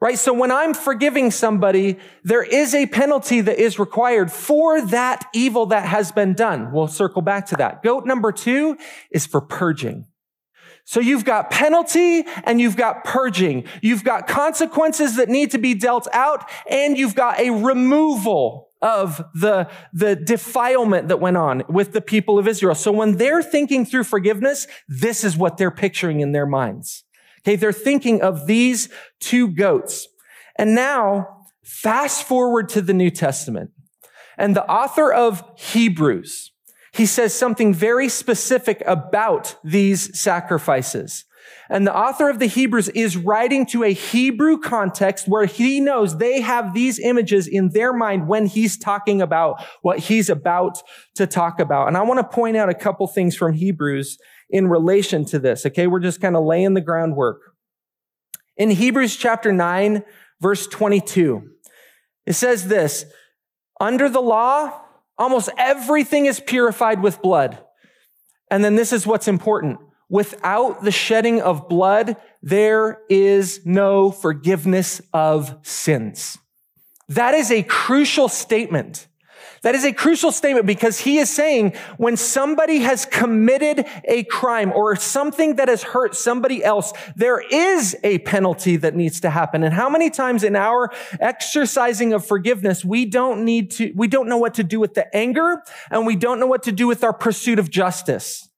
Right? 0.00 0.18
So 0.18 0.34
when 0.34 0.52
I'm 0.52 0.74
forgiving 0.74 1.30
somebody, 1.30 1.98
there 2.24 2.42
is 2.42 2.74
a 2.74 2.86
penalty 2.86 3.40
that 3.40 3.58
is 3.58 3.78
required 3.78 4.30
for 4.30 4.82
that 4.82 5.24
evil 5.32 5.66
that 5.66 5.86
has 5.86 6.12
been 6.12 6.34
done. 6.34 6.72
We'll 6.72 6.88
circle 6.88 7.22
back 7.22 7.46
to 7.46 7.56
that. 7.56 7.82
Goat 7.82 8.04
number 8.04 8.30
two 8.30 8.76
is 9.10 9.26
for 9.26 9.40
purging. 9.40 10.06
So 10.84 11.00
you've 11.00 11.24
got 11.24 11.50
penalty 11.50 12.24
and 12.44 12.60
you've 12.60 12.76
got 12.76 13.04
purging. 13.04 13.64
You've 13.80 14.04
got 14.04 14.26
consequences 14.26 15.16
that 15.16 15.28
need 15.28 15.50
to 15.52 15.58
be 15.58 15.74
dealt 15.74 16.06
out 16.12 16.48
and 16.68 16.98
you've 16.98 17.14
got 17.14 17.40
a 17.40 17.50
removal 17.50 18.68
of 18.82 19.24
the, 19.34 19.68
the 19.94 20.14
defilement 20.14 21.08
that 21.08 21.18
went 21.18 21.38
on 21.38 21.62
with 21.68 21.92
the 21.92 22.02
people 22.02 22.38
of 22.38 22.46
Israel. 22.46 22.74
So 22.74 22.92
when 22.92 23.16
they're 23.16 23.42
thinking 23.42 23.86
through 23.86 24.04
forgiveness, 24.04 24.66
this 24.86 25.24
is 25.24 25.38
what 25.38 25.56
they're 25.56 25.70
picturing 25.70 26.20
in 26.20 26.32
their 26.32 26.44
minds. 26.44 27.04
Okay. 27.40 27.56
They're 27.56 27.72
thinking 27.72 28.20
of 28.20 28.46
these 28.46 28.90
two 29.20 29.48
goats. 29.48 30.08
And 30.56 30.74
now 30.74 31.46
fast 31.62 32.24
forward 32.24 32.68
to 32.70 32.82
the 32.82 32.94
New 32.94 33.10
Testament 33.10 33.70
and 34.36 34.54
the 34.54 34.66
author 34.70 35.12
of 35.12 35.42
Hebrews, 35.56 36.52
he 36.94 37.06
says 37.06 37.34
something 37.34 37.74
very 37.74 38.08
specific 38.08 38.82
about 38.86 39.56
these 39.64 40.18
sacrifices. 40.18 41.24
And 41.68 41.86
the 41.86 41.96
author 41.96 42.28
of 42.28 42.38
the 42.38 42.46
Hebrews 42.46 42.88
is 42.90 43.16
writing 43.16 43.66
to 43.66 43.84
a 43.84 43.92
Hebrew 43.92 44.58
context 44.58 45.26
where 45.26 45.46
he 45.46 45.80
knows 45.80 46.18
they 46.18 46.40
have 46.40 46.74
these 46.74 46.98
images 46.98 47.46
in 47.46 47.70
their 47.70 47.92
mind 47.92 48.28
when 48.28 48.46
he's 48.46 48.76
talking 48.78 49.20
about 49.20 49.64
what 49.82 49.98
he's 49.98 50.30
about 50.30 50.82
to 51.16 51.26
talk 51.26 51.60
about. 51.60 51.88
And 51.88 51.96
I 51.96 52.02
want 52.02 52.20
to 52.20 52.36
point 52.36 52.56
out 52.56 52.68
a 52.68 52.74
couple 52.74 53.06
things 53.06 53.34
from 53.34 53.54
Hebrews 53.54 54.18
in 54.50 54.68
relation 54.68 55.24
to 55.26 55.38
this. 55.38 55.66
Okay. 55.66 55.86
We're 55.86 56.00
just 56.00 56.20
kind 56.20 56.36
of 56.36 56.44
laying 56.44 56.74
the 56.74 56.80
groundwork. 56.80 57.40
In 58.56 58.70
Hebrews 58.70 59.16
chapter 59.16 59.52
9, 59.52 60.04
verse 60.40 60.66
22, 60.66 61.50
it 62.26 62.34
says 62.34 62.68
this, 62.68 63.04
under 63.80 64.08
the 64.08 64.20
law, 64.20 64.83
Almost 65.18 65.50
everything 65.56 66.26
is 66.26 66.40
purified 66.40 67.02
with 67.02 67.22
blood. 67.22 67.58
And 68.50 68.64
then 68.64 68.76
this 68.76 68.92
is 68.92 69.06
what's 69.06 69.28
important. 69.28 69.78
Without 70.08 70.84
the 70.84 70.90
shedding 70.90 71.40
of 71.40 71.68
blood, 71.68 72.16
there 72.42 73.00
is 73.08 73.64
no 73.64 74.10
forgiveness 74.10 75.00
of 75.12 75.56
sins. 75.62 76.38
That 77.08 77.34
is 77.34 77.50
a 77.50 77.62
crucial 77.62 78.28
statement. 78.28 79.06
That 79.64 79.74
is 79.74 79.84
a 79.86 79.94
crucial 79.94 80.30
statement 80.30 80.66
because 80.66 81.00
he 81.00 81.16
is 81.16 81.30
saying 81.30 81.72
when 81.96 82.18
somebody 82.18 82.80
has 82.80 83.06
committed 83.06 83.86
a 84.04 84.24
crime 84.24 84.70
or 84.70 84.94
something 84.94 85.56
that 85.56 85.68
has 85.68 85.82
hurt 85.82 86.14
somebody 86.14 86.62
else, 86.62 86.92
there 87.16 87.40
is 87.40 87.96
a 88.04 88.18
penalty 88.18 88.76
that 88.76 88.94
needs 88.94 89.20
to 89.20 89.30
happen. 89.30 89.64
And 89.64 89.72
how 89.72 89.88
many 89.88 90.10
times 90.10 90.44
in 90.44 90.54
our 90.54 90.92
exercising 91.18 92.12
of 92.12 92.26
forgiveness, 92.26 92.84
we 92.84 93.06
don't 93.06 93.42
need 93.42 93.70
to, 93.72 93.90
we 93.96 94.06
don't 94.06 94.28
know 94.28 94.36
what 94.36 94.52
to 94.54 94.64
do 94.64 94.78
with 94.80 94.92
the 94.92 95.16
anger 95.16 95.62
and 95.90 96.06
we 96.06 96.14
don't 96.14 96.38
know 96.38 96.46
what 96.46 96.64
to 96.64 96.72
do 96.72 96.86
with 96.86 97.02
our 97.02 97.14
pursuit 97.14 97.58
of 97.58 97.70
justice 97.70 98.50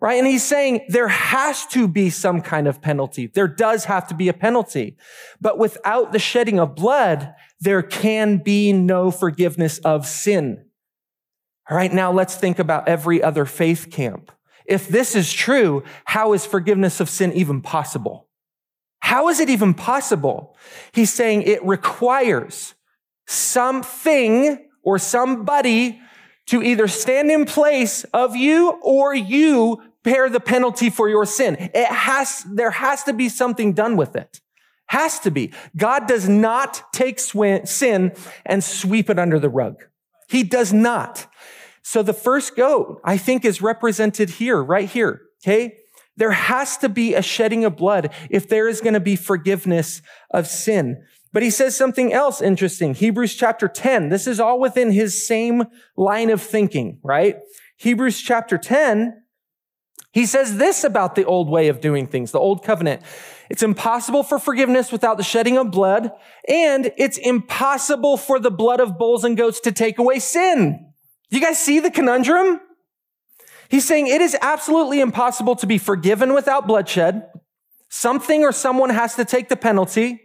right? 0.00 0.18
And 0.18 0.26
he's 0.26 0.42
saying 0.42 0.86
there 0.88 1.08
has 1.08 1.66
to 1.66 1.86
be 1.86 2.10
some 2.10 2.40
kind 2.40 2.66
of 2.66 2.80
penalty. 2.80 3.26
There 3.26 3.48
does 3.48 3.84
have 3.84 4.08
to 4.08 4.14
be 4.14 4.28
a 4.28 4.32
penalty. 4.32 4.96
But 5.40 5.58
without 5.58 6.12
the 6.12 6.18
shedding 6.18 6.58
of 6.58 6.74
blood, 6.74 7.34
there 7.60 7.82
can 7.82 8.38
be 8.38 8.72
no 8.72 9.10
forgiveness 9.10 9.78
of 9.78 10.06
sin. 10.06 10.64
All 11.68 11.76
right, 11.76 11.92
now 11.92 12.10
let's 12.10 12.34
think 12.34 12.58
about 12.58 12.88
every 12.88 13.22
other 13.22 13.44
faith 13.44 13.90
camp. 13.90 14.32
If 14.64 14.88
this 14.88 15.14
is 15.14 15.32
true, 15.32 15.84
how 16.04 16.32
is 16.32 16.46
forgiveness 16.46 17.00
of 17.00 17.10
sin 17.10 17.32
even 17.32 17.60
possible? 17.60 18.28
How 19.00 19.28
is 19.28 19.40
it 19.40 19.50
even 19.50 19.74
possible? 19.74 20.56
He's 20.92 21.12
saying 21.12 21.42
it 21.42 21.64
requires 21.64 22.74
something 23.26 24.66
or 24.82 24.98
somebody 24.98 26.00
to 26.46 26.62
either 26.62 26.88
stand 26.88 27.30
in 27.30 27.44
place 27.44 28.04
of 28.12 28.34
you 28.34 28.70
or 28.82 29.14
you 29.14 29.80
bear 30.02 30.28
the 30.28 30.40
penalty 30.40 30.90
for 30.90 31.08
your 31.08 31.26
sin. 31.26 31.56
It 31.58 31.86
has, 31.86 32.44
there 32.50 32.70
has 32.70 33.04
to 33.04 33.12
be 33.12 33.28
something 33.28 33.72
done 33.72 33.96
with 33.96 34.16
it. 34.16 34.40
Has 34.86 35.20
to 35.20 35.30
be. 35.30 35.52
God 35.76 36.08
does 36.08 36.28
not 36.28 36.92
take 36.92 37.20
sin 37.20 38.12
and 38.44 38.64
sweep 38.64 39.08
it 39.08 39.18
under 39.18 39.38
the 39.38 39.48
rug. 39.48 39.84
He 40.28 40.42
does 40.42 40.72
not. 40.72 41.26
So 41.82 42.02
the 42.02 42.12
first 42.12 42.56
goat, 42.56 43.00
I 43.04 43.16
think, 43.16 43.44
is 43.44 43.62
represented 43.62 44.30
here, 44.30 44.62
right 44.62 44.88
here. 44.88 45.22
Okay. 45.42 45.76
There 46.16 46.32
has 46.32 46.76
to 46.78 46.88
be 46.88 47.14
a 47.14 47.22
shedding 47.22 47.64
of 47.64 47.76
blood 47.76 48.12
if 48.28 48.48
there 48.48 48.68
is 48.68 48.80
going 48.80 48.94
to 48.94 49.00
be 49.00 49.16
forgiveness 49.16 50.02
of 50.30 50.46
sin. 50.46 51.02
But 51.32 51.42
he 51.42 51.50
says 51.50 51.76
something 51.76 52.12
else 52.12 52.42
interesting. 52.42 52.94
Hebrews 52.94 53.34
chapter 53.34 53.68
10. 53.68 54.08
This 54.08 54.26
is 54.26 54.40
all 54.40 54.60
within 54.60 54.90
his 54.90 55.26
same 55.26 55.64
line 55.96 56.30
of 56.30 56.42
thinking, 56.42 56.98
right? 57.02 57.38
Hebrews 57.76 58.20
chapter 58.20 58.58
10 58.58 59.19
he 60.12 60.26
says 60.26 60.56
this 60.56 60.82
about 60.82 61.14
the 61.14 61.24
old 61.24 61.48
way 61.48 61.68
of 61.68 61.80
doing 61.80 62.06
things, 62.06 62.32
the 62.32 62.38
old 62.38 62.64
covenant. 62.64 63.02
It's 63.48 63.62
impossible 63.62 64.22
for 64.22 64.38
forgiveness 64.38 64.90
without 64.90 65.16
the 65.16 65.22
shedding 65.22 65.56
of 65.56 65.70
blood, 65.70 66.10
and 66.48 66.92
it's 66.96 67.18
impossible 67.18 68.16
for 68.16 68.38
the 68.38 68.50
blood 68.50 68.80
of 68.80 68.98
bulls 68.98 69.24
and 69.24 69.36
goats 69.36 69.60
to 69.60 69.72
take 69.72 69.98
away 69.98 70.18
sin. 70.18 70.92
You 71.30 71.40
guys 71.40 71.58
see 71.58 71.78
the 71.78 71.90
conundrum? 71.90 72.60
He's 73.68 73.86
saying 73.86 74.08
it 74.08 74.20
is 74.20 74.36
absolutely 74.40 75.00
impossible 75.00 75.54
to 75.56 75.66
be 75.66 75.78
forgiven 75.78 76.34
without 76.34 76.66
bloodshed. 76.66 77.28
Something 77.88 78.42
or 78.42 78.50
someone 78.50 78.90
has 78.90 79.14
to 79.14 79.24
take 79.24 79.48
the 79.48 79.56
penalty. 79.56 80.22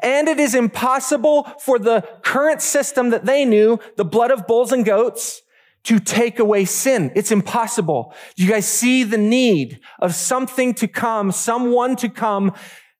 And 0.00 0.26
it 0.26 0.40
is 0.40 0.54
impossible 0.54 1.44
for 1.60 1.78
the 1.78 2.02
current 2.22 2.60
system 2.60 3.10
that 3.10 3.24
they 3.24 3.44
knew, 3.44 3.78
the 3.96 4.04
blood 4.04 4.32
of 4.32 4.48
bulls 4.48 4.72
and 4.72 4.84
goats, 4.84 5.42
to 5.88 5.98
take 5.98 6.38
away 6.38 6.66
sin. 6.66 7.10
It's 7.14 7.32
impossible. 7.32 8.12
Do 8.36 8.44
you 8.44 8.50
guys 8.50 8.68
see 8.68 9.04
the 9.04 9.16
need 9.16 9.80
of 10.00 10.14
something 10.14 10.74
to 10.74 10.86
come, 10.86 11.32
someone 11.32 11.96
to 11.96 12.10
come 12.10 12.52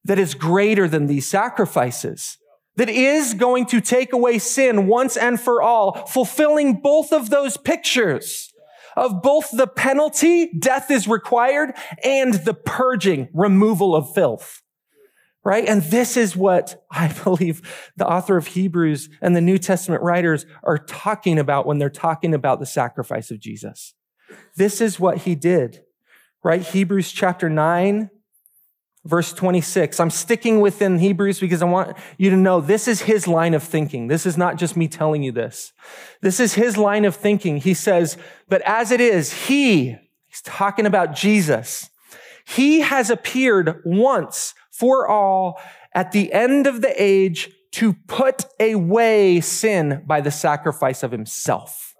that 0.05 0.17
is 0.17 0.33
greater 0.33 0.87
than 0.87 1.05
these 1.05 1.27
sacrifices, 1.27 2.39
that 2.77 2.89
is 2.89 3.35
going 3.35 3.67
to 3.67 3.79
take 3.79 4.11
away 4.11 4.39
sin 4.39 4.87
once 4.87 5.17
and 5.17 5.39
for 5.39 5.61
all, 5.61 6.07
fulfilling 6.07 6.81
both 6.81 7.13
of 7.13 7.29
those 7.29 7.57
pictures 7.57 8.51
of 8.97 9.21
both 9.21 9.51
the 9.51 9.67
penalty, 9.67 10.51
death 10.57 10.89
is 10.89 11.07
required, 11.07 11.73
and 12.03 12.33
the 12.33 12.55
purging, 12.55 13.29
removal 13.33 13.95
of 13.95 14.11
filth 14.15 14.63
right? 15.49 15.67
And 15.67 15.81
this 15.81 16.15
is 16.15 16.35
what 16.35 16.85
I 16.91 17.07
believe 17.23 17.91
the 17.97 18.07
author 18.07 18.37
of 18.37 18.45
Hebrews 18.45 19.09
and 19.19 19.35
the 19.35 19.41
New 19.41 19.57
Testament 19.57 20.03
writers 20.03 20.45
are 20.61 20.77
talking 20.77 21.39
about 21.39 21.65
when 21.65 21.79
they're 21.79 21.89
talking 21.89 22.35
about 22.35 22.59
the 22.59 22.67
sacrifice 22.67 23.31
of 23.31 23.39
Jesus. 23.39 23.95
This 24.57 24.79
is 24.79 24.99
what 24.99 25.17
he 25.17 25.33
did, 25.33 25.81
right? 26.43 26.61
Hebrews 26.61 27.11
chapter 27.11 27.49
9, 27.49 28.11
verse 29.05 29.33
26. 29.33 29.99
I'm 29.99 30.11
sticking 30.11 30.59
within 30.59 30.99
Hebrews 30.99 31.39
because 31.39 31.63
I 31.63 31.65
want 31.65 31.97
you 32.19 32.29
to 32.29 32.37
know 32.37 32.61
this 32.61 32.87
is 32.87 33.01
his 33.01 33.27
line 33.27 33.55
of 33.55 33.63
thinking. 33.63 34.05
This 34.07 34.27
is 34.27 34.37
not 34.37 34.57
just 34.57 34.77
me 34.77 34.87
telling 34.87 35.23
you 35.23 35.31
this. 35.31 35.73
This 36.21 36.39
is 36.39 36.53
his 36.53 36.77
line 36.77 37.05
of 37.05 37.15
thinking. 37.15 37.57
He 37.57 37.73
says, 37.73 38.19
but 38.49 38.61
as 38.67 38.91
it 38.91 39.01
is, 39.01 39.47
he, 39.47 39.97
he's 40.27 40.43
talking 40.43 40.85
about 40.85 41.15
Jesus, 41.15 41.89
he 42.45 42.81
has 42.81 43.09
appeared 43.09 43.81
once 43.83 44.53
for 44.79 45.07
all 45.07 45.59
at 45.93 46.11
the 46.11 46.31
end 46.31 46.67
of 46.67 46.81
the 46.81 46.93
age 47.01 47.51
to 47.71 47.93
put 48.07 48.45
away 48.59 49.41
sin 49.41 50.03
by 50.07 50.21
the 50.21 50.31
sacrifice 50.31 51.03
of 51.03 51.11
himself. 51.11 51.93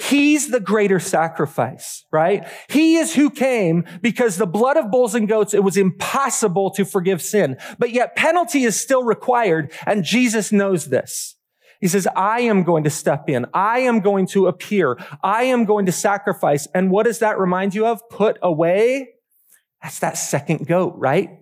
He's 0.00 0.50
the 0.50 0.60
greater 0.60 0.98
sacrifice, 0.98 2.04
right? 2.10 2.46
He 2.68 2.96
is 2.96 3.14
who 3.14 3.30
came 3.30 3.84
because 4.00 4.36
the 4.36 4.46
blood 4.46 4.76
of 4.76 4.90
bulls 4.90 5.14
and 5.14 5.28
goats, 5.28 5.54
it 5.54 5.62
was 5.62 5.76
impossible 5.76 6.70
to 6.72 6.84
forgive 6.84 7.20
sin, 7.20 7.56
but 7.78 7.90
yet 7.90 8.16
penalty 8.16 8.64
is 8.64 8.80
still 8.80 9.04
required. 9.04 9.72
And 9.86 10.04
Jesus 10.04 10.50
knows 10.50 10.86
this. 10.86 11.36
He 11.80 11.88
says, 11.88 12.06
I 12.14 12.40
am 12.42 12.62
going 12.62 12.84
to 12.84 12.90
step 12.90 13.28
in. 13.28 13.44
I 13.52 13.80
am 13.80 14.00
going 14.00 14.26
to 14.28 14.46
appear. 14.46 14.96
I 15.22 15.44
am 15.44 15.64
going 15.64 15.86
to 15.86 15.92
sacrifice. 15.92 16.68
And 16.74 16.90
what 16.90 17.06
does 17.06 17.18
that 17.18 17.38
remind 17.38 17.74
you 17.74 17.86
of? 17.86 18.08
Put 18.08 18.38
away. 18.40 19.08
That's 19.82 19.98
that 19.98 20.16
second 20.16 20.68
goat, 20.68 20.94
right? 20.96 21.41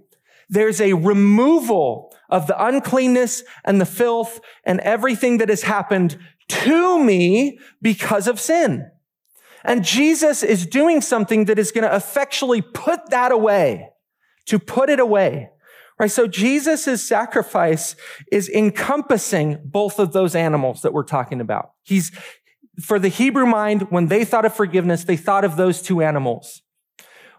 There's 0.50 0.80
a 0.80 0.94
removal 0.94 2.12
of 2.28 2.48
the 2.48 2.64
uncleanness 2.64 3.44
and 3.64 3.80
the 3.80 3.86
filth 3.86 4.40
and 4.64 4.80
everything 4.80 5.38
that 5.38 5.48
has 5.48 5.62
happened 5.62 6.18
to 6.48 7.02
me 7.02 7.60
because 7.80 8.26
of 8.26 8.40
sin. 8.40 8.90
And 9.64 9.84
Jesus 9.84 10.42
is 10.42 10.66
doing 10.66 11.00
something 11.00 11.44
that 11.44 11.58
is 11.58 11.70
going 11.70 11.88
to 11.88 11.94
effectually 11.94 12.62
put 12.62 13.10
that 13.10 13.30
away, 13.30 13.90
to 14.46 14.58
put 14.58 14.90
it 14.90 14.98
away. 14.98 15.50
Right? 15.98 16.10
So 16.10 16.26
Jesus' 16.26 17.06
sacrifice 17.06 17.94
is 18.32 18.48
encompassing 18.48 19.60
both 19.64 20.00
of 20.00 20.12
those 20.12 20.34
animals 20.34 20.82
that 20.82 20.92
we're 20.92 21.04
talking 21.04 21.40
about. 21.40 21.72
He's, 21.82 22.10
for 22.82 22.98
the 22.98 23.08
Hebrew 23.08 23.46
mind, 23.46 23.82
when 23.90 24.08
they 24.08 24.24
thought 24.24 24.46
of 24.46 24.54
forgiveness, 24.54 25.04
they 25.04 25.16
thought 25.16 25.44
of 25.44 25.56
those 25.56 25.80
two 25.80 26.02
animals 26.02 26.62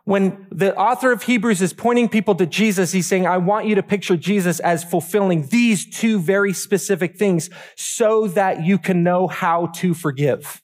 when 0.03 0.47
the 0.51 0.75
author 0.75 1.11
of 1.11 1.23
Hebrews 1.23 1.61
is 1.61 1.73
pointing 1.73 2.09
people 2.09 2.35
to 2.35 2.45
Jesus, 2.45 2.91
he's 2.91 3.07
saying, 3.07 3.27
I 3.27 3.37
want 3.37 3.67
you 3.67 3.75
to 3.75 3.83
picture 3.83 4.17
Jesus 4.17 4.59
as 4.59 4.83
fulfilling 4.83 5.47
these 5.47 5.87
two 5.87 6.19
very 6.19 6.53
specific 6.53 7.17
things 7.17 7.49
so 7.75 8.27
that 8.27 8.65
you 8.65 8.77
can 8.77 9.03
know 9.03 9.27
how 9.27 9.67
to 9.75 9.93
forgive. 9.93 10.61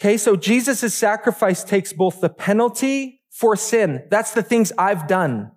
Okay, 0.00 0.16
so 0.16 0.36
Jesus' 0.36 0.94
sacrifice 0.94 1.64
takes 1.64 1.92
both 1.92 2.20
the 2.20 2.28
penalty 2.28 3.22
for 3.30 3.56
sin. 3.56 4.04
That's 4.10 4.32
the 4.32 4.42
things 4.42 4.72
I've 4.76 5.06
done. 5.06 5.52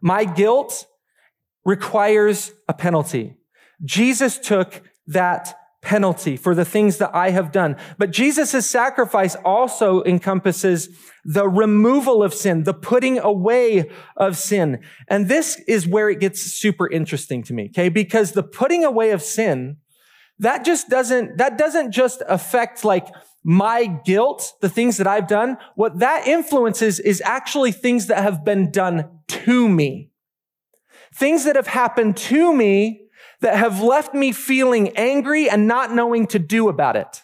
My 0.00 0.24
guilt 0.24 0.86
requires 1.64 2.52
a 2.68 2.72
penalty. 2.72 3.36
Jesus 3.84 4.38
took 4.38 4.82
that 5.06 5.54
penalty 5.82 6.36
for 6.36 6.54
the 6.54 6.64
things 6.64 6.98
that 6.98 7.14
I 7.14 7.30
have 7.30 7.52
done. 7.52 7.76
But 7.98 8.10
Jesus' 8.10 8.68
sacrifice 8.68 9.34
also 9.36 10.02
encompasses 10.04 10.88
the 11.24 11.48
removal 11.48 12.22
of 12.22 12.34
sin, 12.34 12.64
the 12.64 12.74
putting 12.74 13.18
away 13.18 13.90
of 14.16 14.36
sin. 14.36 14.80
And 15.08 15.28
this 15.28 15.60
is 15.66 15.86
where 15.86 16.10
it 16.10 16.20
gets 16.20 16.40
super 16.40 16.90
interesting 16.90 17.42
to 17.44 17.54
me, 17.54 17.70
okay? 17.70 17.88
Because 17.88 18.32
the 18.32 18.42
putting 18.42 18.84
away 18.84 19.10
of 19.10 19.22
sin, 19.22 19.78
that 20.38 20.64
just 20.64 20.88
doesn't, 20.88 21.38
that 21.38 21.58
doesn't 21.58 21.92
just 21.92 22.22
affect 22.28 22.84
like 22.84 23.08
my 23.42 23.86
guilt, 23.86 24.52
the 24.60 24.68
things 24.68 24.98
that 24.98 25.06
I've 25.06 25.28
done. 25.28 25.56
What 25.74 26.00
that 26.00 26.26
influences 26.26 27.00
is 27.00 27.22
actually 27.24 27.72
things 27.72 28.06
that 28.08 28.22
have 28.22 28.44
been 28.44 28.70
done 28.70 29.20
to 29.28 29.68
me. 29.68 30.10
Things 31.14 31.44
that 31.44 31.56
have 31.56 31.66
happened 31.66 32.16
to 32.18 32.54
me 32.54 33.08
that 33.40 33.56
have 33.56 33.80
left 33.80 34.14
me 34.14 34.32
feeling 34.32 34.90
angry 34.96 35.48
and 35.48 35.66
not 35.66 35.92
knowing 35.92 36.26
to 36.28 36.38
do 36.38 36.68
about 36.68 36.96
it. 36.96 37.22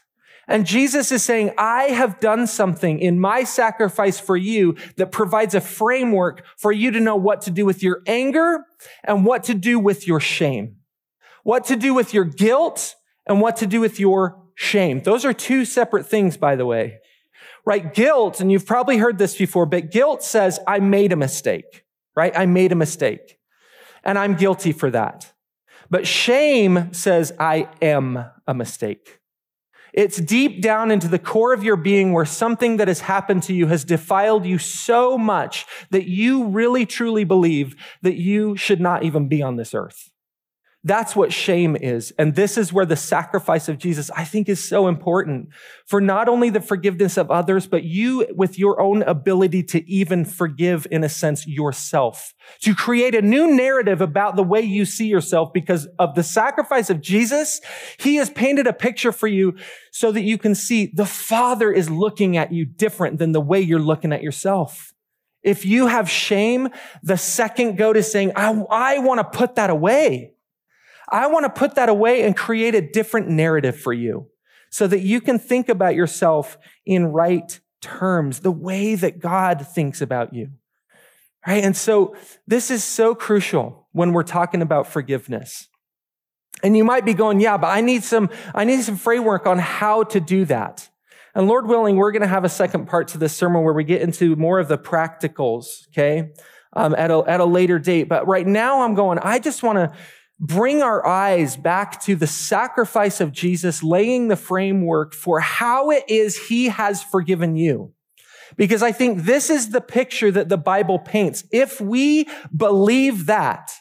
And 0.48 0.64
Jesus 0.64 1.10
is 1.10 1.22
saying, 1.22 1.52
I 1.58 1.84
have 1.84 2.20
done 2.20 2.46
something 2.46 3.00
in 3.00 3.18
my 3.18 3.42
sacrifice 3.42 4.20
for 4.20 4.36
you 4.36 4.76
that 4.96 5.10
provides 5.10 5.54
a 5.54 5.60
framework 5.60 6.44
for 6.56 6.70
you 6.70 6.92
to 6.92 7.00
know 7.00 7.16
what 7.16 7.42
to 7.42 7.50
do 7.50 7.66
with 7.66 7.82
your 7.82 8.02
anger 8.06 8.64
and 9.02 9.26
what 9.26 9.44
to 9.44 9.54
do 9.54 9.78
with 9.78 10.06
your 10.06 10.20
shame, 10.20 10.76
what 11.42 11.64
to 11.66 11.76
do 11.76 11.94
with 11.94 12.14
your 12.14 12.24
guilt 12.24 12.94
and 13.26 13.40
what 13.40 13.56
to 13.56 13.66
do 13.66 13.80
with 13.80 13.98
your 13.98 14.40
shame. 14.54 15.02
Those 15.02 15.24
are 15.24 15.32
two 15.32 15.64
separate 15.64 16.06
things, 16.06 16.36
by 16.36 16.54
the 16.54 16.66
way, 16.66 17.00
right? 17.64 17.92
Guilt, 17.92 18.40
and 18.40 18.52
you've 18.52 18.66
probably 18.66 18.98
heard 18.98 19.18
this 19.18 19.36
before, 19.36 19.66
but 19.66 19.90
guilt 19.90 20.22
says, 20.22 20.60
I 20.64 20.78
made 20.78 21.12
a 21.12 21.16
mistake, 21.16 21.84
right? 22.14 22.32
I 22.38 22.46
made 22.46 22.70
a 22.70 22.76
mistake 22.76 23.40
and 24.04 24.16
I'm 24.16 24.36
guilty 24.36 24.70
for 24.70 24.90
that. 24.92 25.32
But 25.90 26.06
shame 26.06 26.92
says, 26.92 27.32
I 27.38 27.68
am 27.80 28.24
a 28.46 28.54
mistake. 28.54 29.20
It's 29.92 30.18
deep 30.18 30.60
down 30.60 30.90
into 30.90 31.08
the 31.08 31.18
core 31.18 31.54
of 31.54 31.64
your 31.64 31.76
being 31.76 32.12
where 32.12 32.26
something 32.26 32.76
that 32.76 32.88
has 32.88 33.00
happened 33.00 33.42
to 33.44 33.54
you 33.54 33.68
has 33.68 33.82
defiled 33.82 34.44
you 34.44 34.58
so 34.58 35.16
much 35.16 35.64
that 35.90 36.06
you 36.06 36.48
really 36.48 36.84
truly 36.84 37.24
believe 37.24 37.74
that 38.02 38.16
you 38.16 38.56
should 38.56 38.80
not 38.80 39.04
even 39.04 39.26
be 39.26 39.42
on 39.42 39.56
this 39.56 39.74
earth. 39.74 40.10
That's 40.86 41.16
what 41.16 41.32
shame 41.32 41.74
is. 41.74 42.12
And 42.16 42.36
this 42.36 42.56
is 42.56 42.72
where 42.72 42.86
the 42.86 42.94
sacrifice 42.94 43.68
of 43.68 43.76
Jesus, 43.76 44.08
I 44.12 44.22
think, 44.22 44.48
is 44.48 44.62
so 44.62 44.86
important 44.86 45.48
for 45.84 46.00
not 46.00 46.28
only 46.28 46.48
the 46.48 46.60
forgiveness 46.60 47.16
of 47.16 47.28
others, 47.28 47.66
but 47.66 47.82
you 47.82 48.24
with 48.36 48.56
your 48.56 48.80
own 48.80 49.02
ability 49.02 49.64
to 49.64 49.90
even 49.90 50.24
forgive, 50.24 50.86
in 50.88 51.02
a 51.02 51.08
sense, 51.08 51.44
yourself, 51.44 52.34
to 52.60 52.72
create 52.72 53.16
a 53.16 53.20
new 53.20 53.52
narrative 53.52 54.00
about 54.00 54.36
the 54.36 54.44
way 54.44 54.60
you 54.60 54.84
see 54.84 55.08
yourself 55.08 55.52
because 55.52 55.88
of 55.98 56.14
the 56.14 56.22
sacrifice 56.22 56.88
of 56.88 57.00
Jesus. 57.00 57.60
He 57.98 58.14
has 58.16 58.30
painted 58.30 58.68
a 58.68 58.72
picture 58.72 59.10
for 59.10 59.26
you 59.26 59.56
so 59.90 60.12
that 60.12 60.22
you 60.22 60.38
can 60.38 60.54
see 60.54 60.92
the 60.94 61.04
Father 61.04 61.72
is 61.72 61.90
looking 61.90 62.36
at 62.36 62.52
you 62.52 62.64
different 62.64 63.18
than 63.18 63.32
the 63.32 63.40
way 63.40 63.60
you're 63.60 63.80
looking 63.80 64.12
at 64.12 64.22
yourself. 64.22 64.94
If 65.42 65.64
you 65.66 65.88
have 65.88 66.08
shame, 66.08 66.68
the 67.02 67.18
second 67.18 67.74
goat 67.74 67.96
is 67.96 68.12
saying, 68.12 68.30
I, 68.36 68.52
I 68.70 68.98
want 69.00 69.18
to 69.18 69.36
put 69.36 69.56
that 69.56 69.70
away. 69.70 70.34
I 71.08 71.26
want 71.28 71.44
to 71.44 71.50
put 71.50 71.74
that 71.76 71.88
away 71.88 72.22
and 72.22 72.36
create 72.36 72.74
a 72.74 72.80
different 72.80 73.28
narrative 73.28 73.78
for 73.78 73.92
you 73.92 74.28
so 74.70 74.86
that 74.86 75.00
you 75.00 75.20
can 75.20 75.38
think 75.38 75.68
about 75.68 75.94
yourself 75.94 76.58
in 76.84 77.06
right 77.06 77.60
terms, 77.80 78.40
the 78.40 78.50
way 78.50 78.94
that 78.94 79.20
God 79.20 79.66
thinks 79.66 80.00
about 80.00 80.34
you. 80.34 80.50
Right? 81.46 81.62
And 81.62 81.76
so 81.76 82.16
this 82.46 82.70
is 82.70 82.82
so 82.82 83.14
crucial 83.14 83.88
when 83.92 84.12
we're 84.12 84.24
talking 84.24 84.62
about 84.62 84.88
forgiveness. 84.88 85.68
And 86.62 86.76
you 86.76 86.84
might 86.84 87.04
be 87.04 87.14
going, 87.14 87.40
yeah, 87.40 87.56
but 87.56 87.68
I 87.68 87.80
need 87.80 88.02
some, 88.02 88.30
I 88.54 88.64
need 88.64 88.82
some 88.82 88.96
framework 88.96 89.46
on 89.46 89.58
how 89.58 90.04
to 90.04 90.20
do 90.20 90.44
that. 90.46 90.88
And 91.34 91.46
Lord 91.46 91.66
willing, 91.66 91.96
we're 91.96 92.12
going 92.12 92.22
to 92.22 92.28
have 92.28 92.44
a 92.44 92.48
second 92.48 92.86
part 92.86 93.08
to 93.08 93.18
this 93.18 93.36
sermon 93.36 93.62
where 93.62 93.74
we 93.74 93.84
get 93.84 94.00
into 94.00 94.34
more 94.36 94.58
of 94.58 94.68
the 94.68 94.78
practicals, 94.78 95.86
okay, 95.88 96.32
um, 96.72 96.94
at, 96.94 97.10
a, 97.10 97.18
at 97.26 97.40
a 97.40 97.44
later 97.44 97.78
date. 97.78 98.08
But 98.08 98.26
right 98.26 98.46
now 98.46 98.82
I'm 98.82 98.94
going, 98.94 99.18
I 99.18 99.38
just 99.38 99.62
want 99.62 99.76
to 99.76 99.92
bring 100.38 100.82
our 100.82 101.06
eyes 101.06 101.56
back 101.56 102.02
to 102.02 102.14
the 102.14 102.26
sacrifice 102.26 103.20
of 103.20 103.32
Jesus, 103.32 103.82
laying 103.82 104.28
the 104.28 104.36
framework 104.36 105.14
for 105.14 105.40
how 105.40 105.90
it 105.90 106.04
is 106.08 106.48
he 106.48 106.68
has 106.68 107.02
forgiven 107.02 107.56
you. 107.56 107.92
Because 108.56 108.82
I 108.82 108.92
think 108.92 109.22
this 109.22 109.50
is 109.50 109.70
the 109.70 109.80
picture 109.80 110.30
that 110.30 110.48
the 110.48 110.58
Bible 110.58 110.98
paints. 110.98 111.44
If 111.50 111.80
we 111.80 112.28
believe 112.54 113.26
that, 113.26 113.72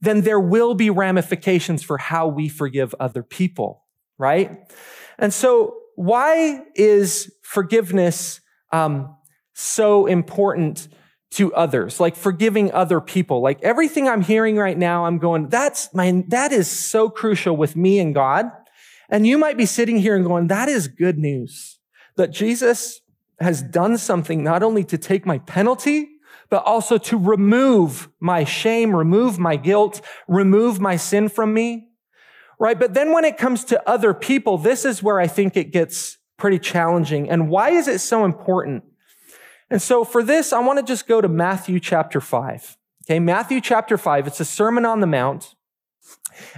then 0.00 0.22
there 0.22 0.40
will 0.40 0.74
be 0.74 0.90
ramifications 0.90 1.82
for 1.82 1.98
how 1.98 2.28
we 2.28 2.48
forgive 2.48 2.94
other 2.98 3.22
people, 3.22 3.84
right? 4.18 4.72
And 5.18 5.32
so 5.32 5.76
why 5.96 6.62
is 6.74 7.32
forgiveness 7.42 8.40
um, 8.72 9.16
so 9.54 10.06
important 10.06 10.88
to 11.34 11.54
others, 11.54 12.00
like 12.00 12.16
forgiving 12.16 12.72
other 12.72 13.00
people. 13.00 13.40
Like 13.40 13.62
everything 13.62 14.08
I'm 14.08 14.22
hearing 14.22 14.56
right 14.56 14.76
now, 14.76 15.06
I'm 15.06 15.18
going, 15.18 15.48
that's 15.48 15.92
my, 15.94 16.24
that 16.28 16.52
is 16.52 16.70
so 16.70 17.08
crucial 17.10 17.56
with 17.56 17.76
me 17.76 17.98
and 17.98 18.14
God. 18.14 18.46
And 19.10 19.26
you 19.26 19.38
might 19.38 19.56
be 19.56 19.66
sitting 19.66 19.98
here 19.98 20.16
and 20.16 20.24
going, 20.24 20.48
that 20.48 20.68
is 20.68 20.88
good 20.88 21.18
news. 21.18 21.78
that 22.16 22.30
Jesus 22.30 23.00
has 23.40 23.62
done 23.62 23.98
something 23.98 24.44
not 24.44 24.62
only 24.62 24.84
to 24.84 24.98
take 24.98 25.26
my 25.26 25.38
penalty, 25.38 26.08
but 26.50 26.64
also 26.64 26.98
to 26.98 27.18
remove 27.18 28.08
my 28.20 28.44
shame, 28.44 28.94
remove 28.94 29.38
my 29.38 29.56
guilt, 29.56 30.00
remove 30.28 30.80
my 30.80 30.96
sin 30.96 31.28
from 31.28 31.52
me. 31.52 31.88
Right? 32.60 32.78
But 32.78 32.94
then 32.94 33.12
when 33.12 33.24
it 33.24 33.36
comes 33.36 33.64
to 33.66 33.88
other 33.88 34.14
people, 34.14 34.58
this 34.58 34.84
is 34.84 35.02
where 35.02 35.18
I 35.18 35.26
think 35.26 35.56
it 35.56 35.72
gets 35.72 36.18
pretty 36.36 36.58
challenging. 36.58 37.28
And 37.28 37.48
why 37.48 37.70
is 37.70 37.88
it 37.88 37.98
so 37.98 38.24
important? 38.24 38.84
And 39.74 39.82
so 39.82 40.04
for 40.04 40.22
this, 40.22 40.52
I 40.52 40.60
want 40.60 40.78
to 40.78 40.84
just 40.84 41.08
go 41.08 41.20
to 41.20 41.26
Matthew 41.26 41.80
chapter 41.80 42.20
5. 42.20 42.78
Okay, 43.04 43.18
Matthew 43.18 43.60
chapter 43.60 43.98
5, 43.98 44.28
it's 44.28 44.38
a 44.38 44.44
Sermon 44.44 44.84
on 44.84 45.00
the 45.00 45.06
Mount. 45.08 45.56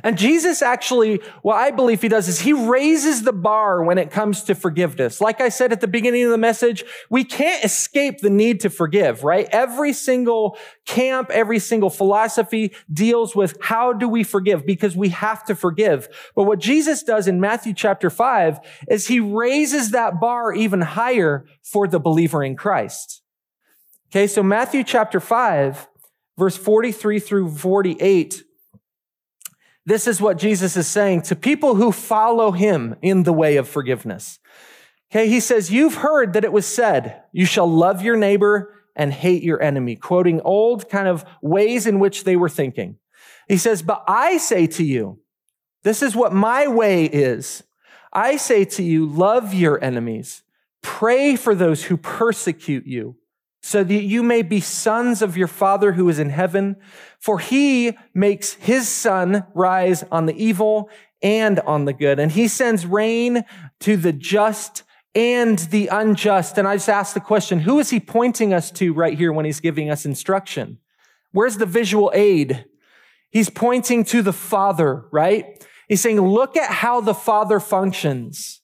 And 0.03 0.19
Jesus 0.19 0.63
actually, 0.63 1.21
what 1.43 1.57
I 1.57 1.71
believe 1.71 2.03
he 2.03 2.09
does 2.09 2.29
is 2.29 2.41
he 2.41 2.53
raises 2.53 3.23
the 3.23 3.33
bar 3.33 3.83
when 3.83 3.99
it 3.99 4.11
comes 4.11 4.43
to 4.45 4.55
forgiveness. 4.55 5.21
Like 5.21 5.41
I 5.41 5.49
said 5.49 5.73
at 5.73 5.81
the 5.81 5.89
beginning 5.89 6.25
of 6.25 6.31
the 6.31 6.39
message, 6.39 6.85
we 7.11 7.25
can't 7.25 7.65
escape 7.65 8.21
the 8.21 8.31
need 8.31 8.61
to 8.61 8.71
forgive, 8.71 9.25
right? 9.25 9.49
Every 9.53 9.93
single 9.93 10.59
camp, 10.87 11.31
every 11.31 11.59
single 11.59 11.91
philosophy 11.91 12.73
deals 12.93 13.35
with 13.35 13.57
how 13.61 13.93
do 13.93 14.09
we 14.09 14.23
forgive 14.23 14.65
because 14.65 14.97
we 14.97 15.11
have 15.11 15.45
to 15.45 15.55
forgive. 15.55 16.09
But 16.35 16.45
what 16.45 16.59
Jesus 16.59 17.03
does 17.03 17.29
in 17.29 17.41
Matthew 17.41 17.75
chapter 17.75 18.11
5 18.11 18.61
is 18.89 19.09
he 19.09 19.21
raises 19.21 19.91
that 19.91 20.21
bar 20.21 20.53
even 20.53 20.81
higher 20.81 21.45
for 21.63 21.87
the 21.87 22.01
believer 22.01 22.43
in 22.43 22.57
Christ. 22.57 23.23
Okay, 24.11 24.27
so 24.27 24.43
Matthew 24.43 24.85
chapter 24.85 25.21
5, 25.21 25.89
verse 26.39 26.57
43 26.57 27.19
through 27.19 27.51
48 27.51 28.43
this 29.87 30.09
is 30.09 30.21
what 30.21 30.37
Jesus 30.37 30.77
is 30.77 30.89
saying 30.89 31.23
to 31.23 31.37
people 31.37 31.77
who 31.77 31.93
follow 31.93 32.51
him 32.51 32.97
in 33.01 33.23
the 33.23 33.33
way 33.33 33.57
of 33.57 33.69
forgiveness. 33.69 34.41
Okay, 35.11 35.29
he 35.29 35.39
says, 35.39 35.71
You've 35.71 35.95
heard 35.95 36.33
that 36.33 36.45
it 36.45 36.53
was 36.53 36.67
said, 36.67 37.23
You 37.33 37.47
shall 37.47 37.71
love 37.71 38.03
your 38.03 38.17
neighbor 38.17 38.75
and 38.97 39.13
hate 39.13 39.45
your 39.45 39.63
enemy, 39.63 39.95
quoting 39.95 40.41
old 40.41 40.89
kind 40.89 41.07
of 41.07 41.25
ways 41.41 41.87
in 41.87 42.01
which 42.01 42.25
they 42.25 42.35
were 42.35 42.49
thinking. 42.49 42.97
He 43.49 43.57
says, 43.57 43.81
But 43.81 44.03
I 44.09 44.39
say 44.39 44.67
to 44.67 44.85
you, 44.85 45.21
this 45.85 46.03
is 46.03 46.17
what 46.17 46.33
my 46.33 46.67
way 46.67 47.05
is. 47.05 47.63
I 48.13 48.39
say 48.39 48.65
to 48.65 48.83
you, 48.83 49.07
love 49.07 49.55
your 49.55 49.83
enemies, 49.85 50.43
pray 50.83 51.37
for 51.37 51.55
those 51.55 51.85
who 51.85 51.97
persecute 51.97 52.87
you 52.87 53.17
so 53.67 53.83
that 53.83 53.93
you 53.93 54.23
may 54.23 54.43
be 54.43 54.61
sons 54.61 55.23
of 55.23 55.37
your 55.37 55.49
Father 55.49 55.95
who 55.95 56.09
is 56.09 56.21
in 56.21 56.31
heaven. 56.31 56.77
For 57.19 57.41
he 57.41 57.99
makes 58.15 58.53
his 58.53 58.89
sun 58.89 59.45
rise 59.57 60.05
on 60.13 60.27
the 60.27 60.41
evil 60.41 60.89
and 61.21 61.59
on 61.59 61.85
the 61.85 61.93
good. 61.93 62.21
And 62.21 62.31
he 62.31 62.47
sends 62.47 62.87
rain 62.87 63.45
to 63.81 63.97
the 63.97 64.13
just 64.13 64.85
and 65.17 65.59
the 65.59 65.89
unjust. 65.89 66.59
And 66.59 66.69
I 66.69 66.77
just 66.77 66.89
ask 66.89 67.13
the 67.13 67.21
question, 67.21 67.59
who 67.59 67.81
is 67.81 67.91
he 67.91 67.99
pointing 67.99 68.55
us 68.55 68.71
to 68.71 68.95
right 68.95 69.19
here 69.19 69.33
when 69.33 69.45
he's 69.45 69.59
giving 69.59 69.91
us 69.91 70.07
instruction? 70.07 70.79
Where's 71.33 71.57
the 71.57 71.67
visual 71.67 72.13
aid? 72.15 72.67
He's 73.31 73.51
pointing 73.51 74.05
to 74.05 74.23
the 74.23 74.33
Father, 74.33 75.07
right? 75.11 75.67
He's 75.89 76.01
saying, 76.01 76.21
look 76.21 76.57
at 76.57 76.71
how 76.71 77.01
the 77.01 77.15
Father 77.15 77.59
functions. 77.59 78.61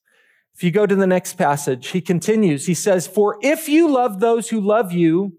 If 0.55 0.62
you 0.62 0.71
go 0.71 0.87
to 0.87 0.95
the 0.95 1.07
next 1.07 1.35
passage, 1.35 1.88
he 1.88 2.01
continues. 2.01 2.67
He 2.67 2.75
says, 2.75 3.07
For 3.07 3.38
if 3.43 3.69
you 3.69 3.91
love 3.91 4.21
those 4.21 4.51
who 4.51 4.61
love 4.61 4.93
you, 4.93 5.38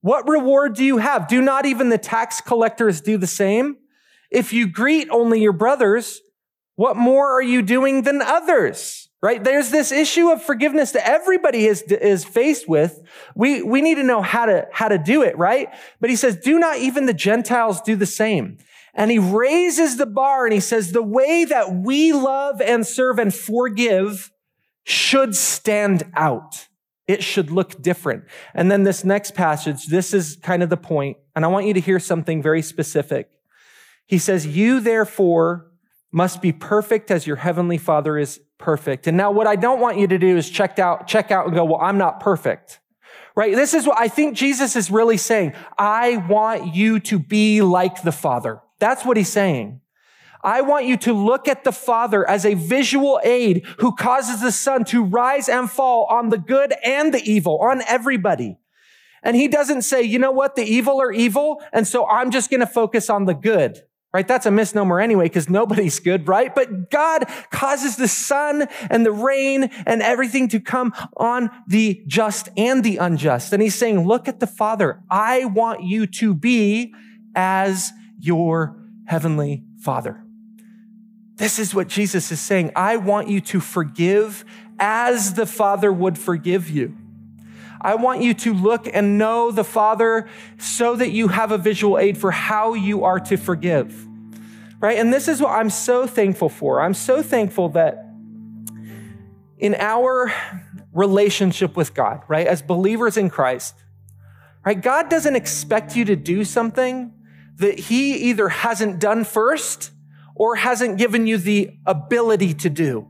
what 0.00 0.28
reward 0.28 0.74
do 0.74 0.84
you 0.84 0.98
have? 0.98 1.28
Do 1.28 1.40
not 1.40 1.64
even 1.66 1.88
the 1.88 1.98
tax 1.98 2.40
collectors 2.40 3.00
do 3.00 3.16
the 3.16 3.26
same? 3.26 3.76
If 4.30 4.52
you 4.52 4.66
greet 4.66 5.08
only 5.10 5.40
your 5.40 5.52
brothers, 5.52 6.20
what 6.74 6.96
more 6.96 7.30
are 7.36 7.42
you 7.42 7.62
doing 7.62 8.02
than 8.02 8.22
others? 8.22 9.08
Right? 9.20 9.42
There's 9.42 9.70
this 9.70 9.92
issue 9.92 10.30
of 10.30 10.42
forgiveness 10.42 10.90
that 10.92 11.08
everybody 11.08 11.66
is, 11.66 11.82
is 11.82 12.24
faced 12.24 12.68
with. 12.68 13.00
We, 13.36 13.62
we 13.62 13.80
need 13.80 13.94
to 13.96 14.02
know 14.02 14.20
how 14.20 14.46
to, 14.46 14.66
how 14.72 14.88
to 14.88 14.98
do 14.98 15.22
it, 15.22 15.38
right? 15.38 15.68
But 16.00 16.10
he 16.10 16.16
says, 16.16 16.36
do 16.36 16.58
not 16.58 16.78
even 16.78 17.06
the 17.06 17.14
Gentiles 17.14 17.80
do 17.82 17.94
the 17.94 18.06
same. 18.06 18.58
And 18.94 19.12
he 19.12 19.20
raises 19.20 19.96
the 19.96 20.06
bar 20.06 20.44
and 20.44 20.52
he 20.52 20.58
says, 20.58 20.90
the 20.90 21.04
way 21.04 21.44
that 21.44 21.72
we 21.72 22.12
love 22.12 22.60
and 22.60 22.84
serve 22.84 23.20
and 23.20 23.32
forgive 23.32 24.32
should 24.84 25.34
stand 25.34 26.10
out. 26.14 26.68
It 27.08 27.22
should 27.22 27.50
look 27.50 27.82
different. 27.82 28.24
And 28.54 28.70
then 28.70 28.84
this 28.84 29.04
next 29.04 29.34
passage, 29.34 29.86
this 29.86 30.14
is 30.14 30.38
kind 30.42 30.62
of 30.62 30.70
the 30.70 30.76
point, 30.76 31.18
and 31.34 31.44
I 31.44 31.48
want 31.48 31.66
you 31.66 31.74
to 31.74 31.80
hear 31.80 31.98
something 31.98 32.40
very 32.40 32.62
specific. 32.62 33.28
He 34.06 34.18
says, 34.18 34.46
You 34.46 34.80
therefore 34.80 35.70
must 36.12 36.40
be 36.40 36.52
perfect 36.52 37.10
as 37.10 37.26
your 37.26 37.36
heavenly 37.36 37.78
Father 37.78 38.18
is 38.18 38.40
perfect. 38.58 39.06
And 39.06 39.16
now 39.16 39.30
what 39.30 39.46
I 39.46 39.56
don't 39.56 39.80
want 39.80 39.98
you 39.98 40.06
to 40.06 40.18
do 40.18 40.36
is 40.36 40.48
check 40.48 40.78
out, 40.78 41.06
check 41.06 41.30
out 41.30 41.46
and 41.46 41.54
go, 41.54 41.64
Well, 41.64 41.80
I'm 41.80 41.98
not 41.98 42.20
perfect. 42.20 42.80
Right? 43.34 43.54
This 43.54 43.74
is 43.74 43.86
what 43.86 43.98
I 43.98 44.08
think 44.08 44.36
Jesus 44.36 44.76
is 44.76 44.90
really 44.90 45.16
saying. 45.16 45.54
I 45.78 46.18
want 46.28 46.74
you 46.74 47.00
to 47.00 47.18
be 47.18 47.62
like 47.62 48.02
the 48.02 48.12
Father. 48.12 48.60
That's 48.78 49.04
what 49.04 49.16
he's 49.16 49.28
saying. 49.28 49.81
I 50.42 50.60
want 50.62 50.86
you 50.86 50.96
to 50.98 51.12
look 51.12 51.48
at 51.48 51.64
the 51.64 51.72
Father 51.72 52.28
as 52.28 52.44
a 52.44 52.54
visual 52.54 53.20
aid 53.22 53.64
who 53.78 53.94
causes 53.94 54.40
the 54.40 54.52
sun 54.52 54.84
to 54.86 55.04
rise 55.04 55.48
and 55.48 55.70
fall 55.70 56.06
on 56.10 56.30
the 56.30 56.38
good 56.38 56.74
and 56.84 57.14
the 57.14 57.22
evil, 57.22 57.58
on 57.60 57.82
everybody. 57.86 58.58
And 59.22 59.36
he 59.36 59.46
doesn't 59.46 59.82
say, 59.82 60.02
you 60.02 60.18
know 60.18 60.32
what, 60.32 60.56
the 60.56 60.64
evil 60.64 61.00
are 61.00 61.12
evil, 61.12 61.62
and 61.72 61.86
so 61.86 62.06
I'm 62.06 62.30
just 62.30 62.50
going 62.50 62.60
to 62.60 62.66
focus 62.66 63.08
on 63.08 63.26
the 63.26 63.34
good. 63.34 63.82
Right? 64.14 64.28
That's 64.28 64.44
a 64.44 64.50
misnomer 64.50 65.00
anyway, 65.00 65.24
because 65.24 65.48
nobody's 65.48 65.98
good, 65.98 66.28
right? 66.28 66.54
But 66.54 66.90
God 66.90 67.24
causes 67.50 67.96
the 67.96 68.08
sun 68.08 68.68
and 68.90 69.06
the 69.06 69.10
rain 69.10 69.70
and 69.86 70.02
everything 70.02 70.48
to 70.48 70.60
come 70.60 70.92
on 71.16 71.48
the 71.66 72.02
just 72.06 72.50
and 72.58 72.84
the 72.84 72.98
unjust. 72.98 73.54
And 73.54 73.62
he's 73.62 73.74
saying, 73.74 74.06
look 74.06 74.28
at 74.28 74.38
the 74.38 74.46
Father. 74.46 75.00
I 75.10 75.46
want 75.46 75.84
you 75.84 76.06
to 76.08 76.34
be 76.34 76.92
as 77.34 77.90
your 78.18 78.76
heavenly 79.06 79.64
Father. 79.80 80.22
This 81.42 81.58
is 81.58 81.74
what 81.74 81.88
Jesus 81.88 82.30
is 82.30 82.40
saying. 82.40 82.70
I 82.76 82.98
want 82.98 83.26
you 83.26 83.40
to 83.40 83.58
forgive 83.58 84.44
as 84.78 85.34
the 85.34 85.44
Father 85.44 85.92
would 85.92 86.16
forgive 86.16 86.70
you. 86.70 86.96
I 87.80 87.96
want 87.96 88.22
you 88.22 88.32
to 88.32 88.54
look 88.54 88.86
and 88.86 89.18
know 89.18 89.50
the 89.50 89.64
Father 89.64 90.28
so 90.56 90.94
that 90.94 91.10
you 91.10 91.26
have 91.26 91.50
a 91.50 91.58
visual 91.58 91.98
aid 91.98 92.16
for 92.16 92.30
how 92.30 92.74
you 92.74 93.02
are 93.02 93.18
to 93.18 93.36
forgive. 93.36 94.06
Right? 94.78 94.96
And 94.96 95.12
this 95.12 95.26
is 95.26 95.40
what 95.40 95.50
I'm 95.50 95.68
so 95.68 96.06
thankful 96.06 96.48
for. 96.48 96.80
I'm 96.80 96.94
so 96.94 97.24
thankful 97.24 97.70
that 97.70 98.08
in 99.58 99.74
our 99.74 100.32
relationship 100.92 101.76
with 101.76 101.92
God, 101.92 102.22
right, 102.28 102.46
as 102.46 102.62
believers 102.62 103.16
in 103.16 103.28
Christ, 103.28 103.74
right, 104.64 104.80
God 104.80 105.08
doesn't 105.08 105.34
expect 105.34 105.96
you 105.96 106.04
to 106.04 106.14
do 106.14 106.44
something 106.44 107.12
that 107.56 107.80
He 107.80 108.30
either 108.30 108.48
hasn't 108.48 109.00
done 109.00 109.24
first 109.24 109.90
or 110.42 110.56
hasn't 110.56 110.98
given 110.98 111.24
you 111.24 111.38
the 111.38 111.70
ability 111.86 112.52
to 112.52 112.68
do. 112.68 113.06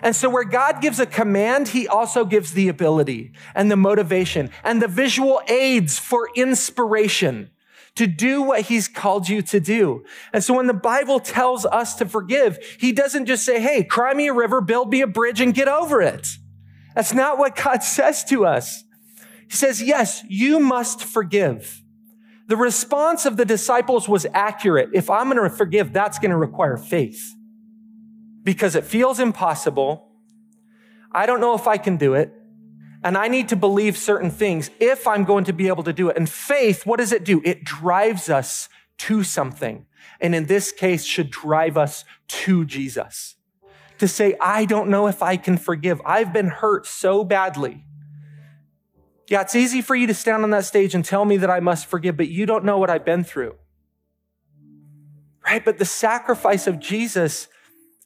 And 0.00 0.14
so 0.14 0.30
where 0.30 0.44
God 0.44 0.80
gives 0.80 1.00
a 1.00 1.04
command, 1.04 1.66
he 1.66 1.88
also 1.88 2.24
gives 2.24 2.52
the 2.52 2.68
ability 2.68 3.32
and 3.52 3.68
the 3.68 3.76
motivation 3.76 4.50
and 4.62 4.80
the 4.80 4.86
visual 4.86 5.40
aids 5.48 5.98
for 5.98 6.30
inspiration 6.36 7.50
to 7.96 8.06
do 8.06 8.42
what 8.42 8.60
he's 8.60 8.86
called 8.86 9.28
you 9.28 9.42
to 9.42 9.58
do. 9.58 10.04
And 10.32 10.44
so 10.44 10.54
when 10.54 10.68
the 10.68 10.72
Bible 10.72 11.18
tells 11.18 11.66
us 11.66 11.96
to 11.96 12.06
forgive, 12.06 12.58
he 12.78 12.92
doesn't 12.92 13.26
just 13.26 13.44
say, 13.44 13.60
Hey, 13.60 13.82
cry 13.82 14.14
me 14.14 14.28
a 14.28 14.32
river, 14.32 14.60
build 14.60 14.90
me 14.90 15.00
a 15.00 15.08
bridge 15.08 15.40
and 15.40 15.52
get 15.52 15.66
over 15.66 16.00
it. 16.00 16.28
That's 16.94 17.12
not 17.12 17.38
what 17.38 17.56
God 17.56 17.82
says 17.82 18.22
to 18.26 18.46
us. 18.46 18.84
He 19.48 19.56
says, 19.56 19.82
yes, 19.82 20.22
you 20.28 20.60
must 20.60 21.02
forgive. 21.02 21.82
The 22.46 22.56
response 22.56 23.26
of 23.26 23.36
the 23.36 23.44
disciples 23.44 24.08
was 24.08 24.26
accurate. 24.32 24.90
If 24.92 25.10
I'm 25.10 25.30
going 25.30 25.42
to 25.42 25.54
forgive, 25.54 25.92
that's 25.92 26.18
going 26.18 26.30
to 26.30 26.36
require 26.36 26.76
faith 26.76 27.34
because 28.44 28.76
it 28.76 28.84
feels 28.84 29.18
impossible. 29.18 30.08
I 31.10 31.26
don't 31.26 31.40
know 31.40 31.54
if 31.54 31.66
I 31.66 31.76
can 31.76 31.96
do 31.96 32.14
it. 32.14 32.32
And 33.02 33.16
I 33.16 33.28
need 33.28 33.50
to 33.50 33.56
believe 33.56 33.96
certain 33.96 34.30
things 34.30 34.70
if 34.80 35.06
I'm 35.06 35.24
going 35.24 35.44
to 35.44 35.52
be 35.52 35.68
able 35.68 35.84
to 35.84 35.92
do 35.92 36.08
it. 36.08 36.16
And 36.16 36.28
faith, 36.28 36.86
what 36.86 36.98
does 36.98 37.12
it 37.12 37.24
do? 37.24 37.40
It 37.44 37.62
drives 37.62 38.28
us 38.28 38.68
to 38.98 39.22
something. 39.22 39.86
And 40.20 40.34
in 40.34 40.46
this 40.46 40.72
case, 40.72 41.04
should 41.04 41.30
drive 41.30 41.76
us 41.76 42.04
to 42.28 42.64
Jesus. 42.64 43.36
To 43.98 44.08
say, 44.08 44.34
I 44.40 44.64
don't 44.64 44.88
know 44.90 45.06
if 45.06 45.22
I 45.22 45.36
can 45.36 45.56
forgive. 45.56 46.00
I've 46.04 46.32
been 46.32 46.48
hurt 46.48 46.86
so 46.86 47.22
badly 47.22 47.85
yeah, 49.28 49.40
it's 49.40 49.54
easy 49.54 49.82
for 49.82 49.94
you 49.94 50.06
to 50.06 50.14
stand 50.14 50.42
on 50.42 50.50
that 50.50 50.64
stage 50.64 50.94
and 50.94 51.04
tell 51.04 51.24
me 51.24 51.36
that 51.38 51.50
I 51.50 51.60
must 51.60 51.86
forgive, 51.86 52.16
but 52.16 52.28
you 52.28 52.46
don't 52.46 52.64
know 52.64 52.78
what 52.78 52.90
I've 52.90 53.04
been 53.04 53.24
through. 53.24 53.54
Right? 55.44 55.64
But 55.64 55.78
the 55.78 55.84
sacrifice 55.84 56.66
of 56.66 56.78
Jesus 56.78 57.48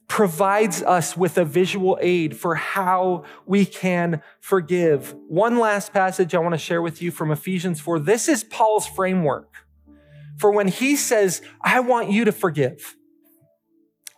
provides 0.09 0.83
us 0.83 1.16
with 1.16 1.38
a 1.38 1.44
visual 1.44 1.98
aid 2.00 2.37
for 2.37 2.56
how 2.56 3.24
we 3.46 3.64
can 3.64 4.20
forgive. 4.40 5.14
One 5.28 5.59
last 5.59 5.92
passage 5.92 6.35
I 6.35 6.38
want 6.38 6.54
to 6.54 6.59
share 6.59 6.83
with 6.83 7.00
you 7.00 7.11
from 7.11 7.30
Ephesians 7.30 7.80
4. 7.80 8.00
This 8.00 8.28
is 8.28 8.42
Paul's 8.42 8.87
framework 8.87 9.54
for 10.37 10.50
when 10.50 10.68
he 10.68 10.96
says, 10.96 11.42
I 11.62 11.80
want 11.80 12.11
you 12.11 12.24
to 12.24 12.33
forgive. 12.33 12.96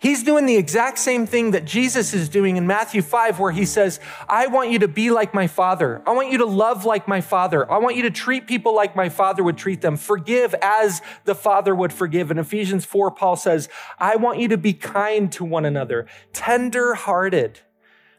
He's 0.02 0.24
doing 0.24 0.46
the 0.46 0.56
exact 0.56 0.98
same 0.98 1.28
thing 1.28 1.52
that 1.52 1.64
Jesus 1.64 2.12
is 2.12 2.28
doing 2.28 2.56
in 2.56 2.66
Matthew 2.66 3.02
5, 3.02 3.38
where 3.38 3.52
he 3.52 3.64
says, 3.64 4.00
I 4.28 4.48
want 4.48 4.72
you 4.72 4.80
to 4.80 4.88
be 4.88 5.12
like 5.12 5.32
my 5.32 5.46
father. 5.46 6.02
I 6.04 6.10
want 6.10 6.32
you 6.32 6.38
to 6.38 6.44
love 6.44 6.84
like 6.84 7.06
my 7.06 7.20
father. 7.20 7.70
I 7.70 7.78
want 7.78 7.94
you 7.94 8.02
to 8.02 8.10
treat 8.10 8.48
people 8.48 8.74
like 8.74 8.96
my 8.96 9.08
father 9.08 9.44
would 9.44 9.56
treat 9.56 9.80
them. 9.80 9.96
Forgive 9.96 10.56
as 10.60 11.02
the 11.24 11.36
father 11.36 11.72
would 11.72 11.92
forgive. 11.92 12.32
In 12.32 12.38
Ephesians 12.40 12.84
4, 12.84 13.12
Paul 13.12 13.36
says, 13.36 13.68
I 13.96 14.16
want 14.16 14.40
you 14.40 14.48
to 14.48 14.58
be 14.58 14.72
kind 14.72 15.30
to 15.34 15.44
one 15.44 15.64
another, 15.64 16.08
tender 16.32 16.94
hearted, 16.94 17.60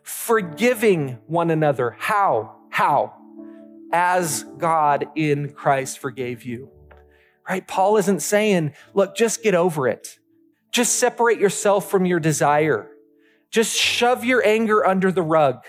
forgiving 0.04 1.18
one 1.28 1.52
another. 1.52 1.98
How? 2.00 2.56
How? 2.70 3.14
As 3.92 4.44
God 4.58 5.08
in 5.16 5.52
Christ 5.52 6.00
forgave 6.00 6.44
you. 6.44 6.70
Right? 7.46 7.68
Paul 7.68 7.98
isn't 7.98 8.22
saying, 8.22 8.72
look, 8.94 9.18
just 9.18 9.44
get 9.44 9.54
over 9.54 9.86
it. 9.86 10.18
Just 10.74 10.98
separate 10.98 11.40
yourself 11.40 11.90
from 11.90 12.06
your 12.06 12.20
desire. 12.20 12.90
Just 13.52 13.78
shove 13.78 14.26
your 14.26 14.46
anger 14.46 14.86
under 14.86 15.12
the 15.12 15.22
rug. 15.22 15.64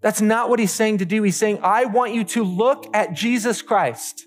That's 0.00 0.22
not 0.22 0.48
what 0.48 0.58
he's 0.58 0.72
saying 0.72 0.98
to 0.98 1.04
do. 1.04 1.22
He's 1.22 1.36
saying, 1.36 1.60
I 1.62 1.84
want 1.84 2.14
you 2.14 2.24
to 2.24 2.42
look 2.42 2.86
at 2.94 3.12
Jesus 3.12 3.60
Christ. 3.62 4.26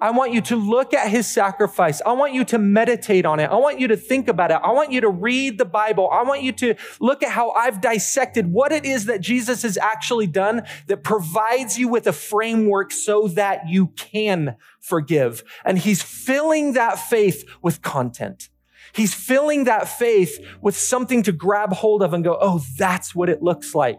I 0.00 0.10
want 0.10 0.32
you 0.32 0.40
to 0.40 0.56
look 0.56 0.94
at 0.94 1.08
his 1.08 1.26
sacrifice. 1.26 2.00
I 2.04 2.12
want 2.12 2.32
you 2.32 2.44
to 2.46 2.58
meditate 2.58 3.26
on 3.26 3.38
it. 3.38 3.50
I 3.50 3.56
want 3.56 3.78
you 3.78 3.88
to 3.88 3.96
think 3.96 4.28
about 4.28 4.50
it. 4.50 4.54
I 4.54 4.72
want 4.72 4.90
you 4.90 5.02
to 5.02 5.10
read 5.10 5.58
the 5.58 5.66
Bible. 5.66 6.08
I 6.10 6.22
want 6.22 6.42
you 6.42 6.52
to 6.52 6.74
look 7.00 7.22
at 7.22 7.30
how 7.30 7.50
I've 7.50 7.80
dissected 7.80 8.50
what 8.50 8.72
it 8.72 8.84
is 8.84 9.04
that 9.04 9.20
Jesus 9.20 9.62
has 9.62 9.76
actually 9.76 10.26
done 10.26 10.62
that 10.86 11.04
provides 11.04 11.78
you 11.78 11.86
with 11.88 12.06
a 12.06 12.12
framework 12.12 12.92
so 12.92 13.28
that 13.28 13.68
you 13.68 13.88
can 13.88 14.56
forgive. 14.80 15.44
And 15.64 15.78
he's 15.78 16.02
filling 16.02 16.72
that 16.72 16.98
faith 16.98 17.44
with 17.62 17.82
content. 17.82 18.49
He's 18.92 19.14
filling 19.14 19.64
that 19.64 19.88
faith 19.88 20.38
with 20.60 20.76
something 20.76 21.22
to 21.24 21.32
grab 21.32 21.72
hold 21.72 22.02
of 22.02 22.12
and 22.12 22.24
go, 22.24 22.36
oh, 22.40 22.62
that's 22.76 23.14
what 23.14 23.28
it 23.28 23.42
looks 23.42 23.74
like. 23.74 23.98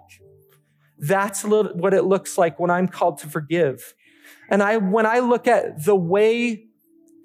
That's 0.98 1.44
what 1.44 1.94
it 1.94 2.04
looks 2.04 2.38
like 2.38 2.60
when 2.60 2.70
I'm 2.70 2.88
called 2.88 3.20
to 3.20 3.28
forgive. 3.28 3.96
And 4.50 4.62
I, 4.62 4.78
when 4.78 5.06
I 5.06 5.20
look 5.20 5.48
at 5.48 5.86
the 5.86 5.96
way 5.96 6.66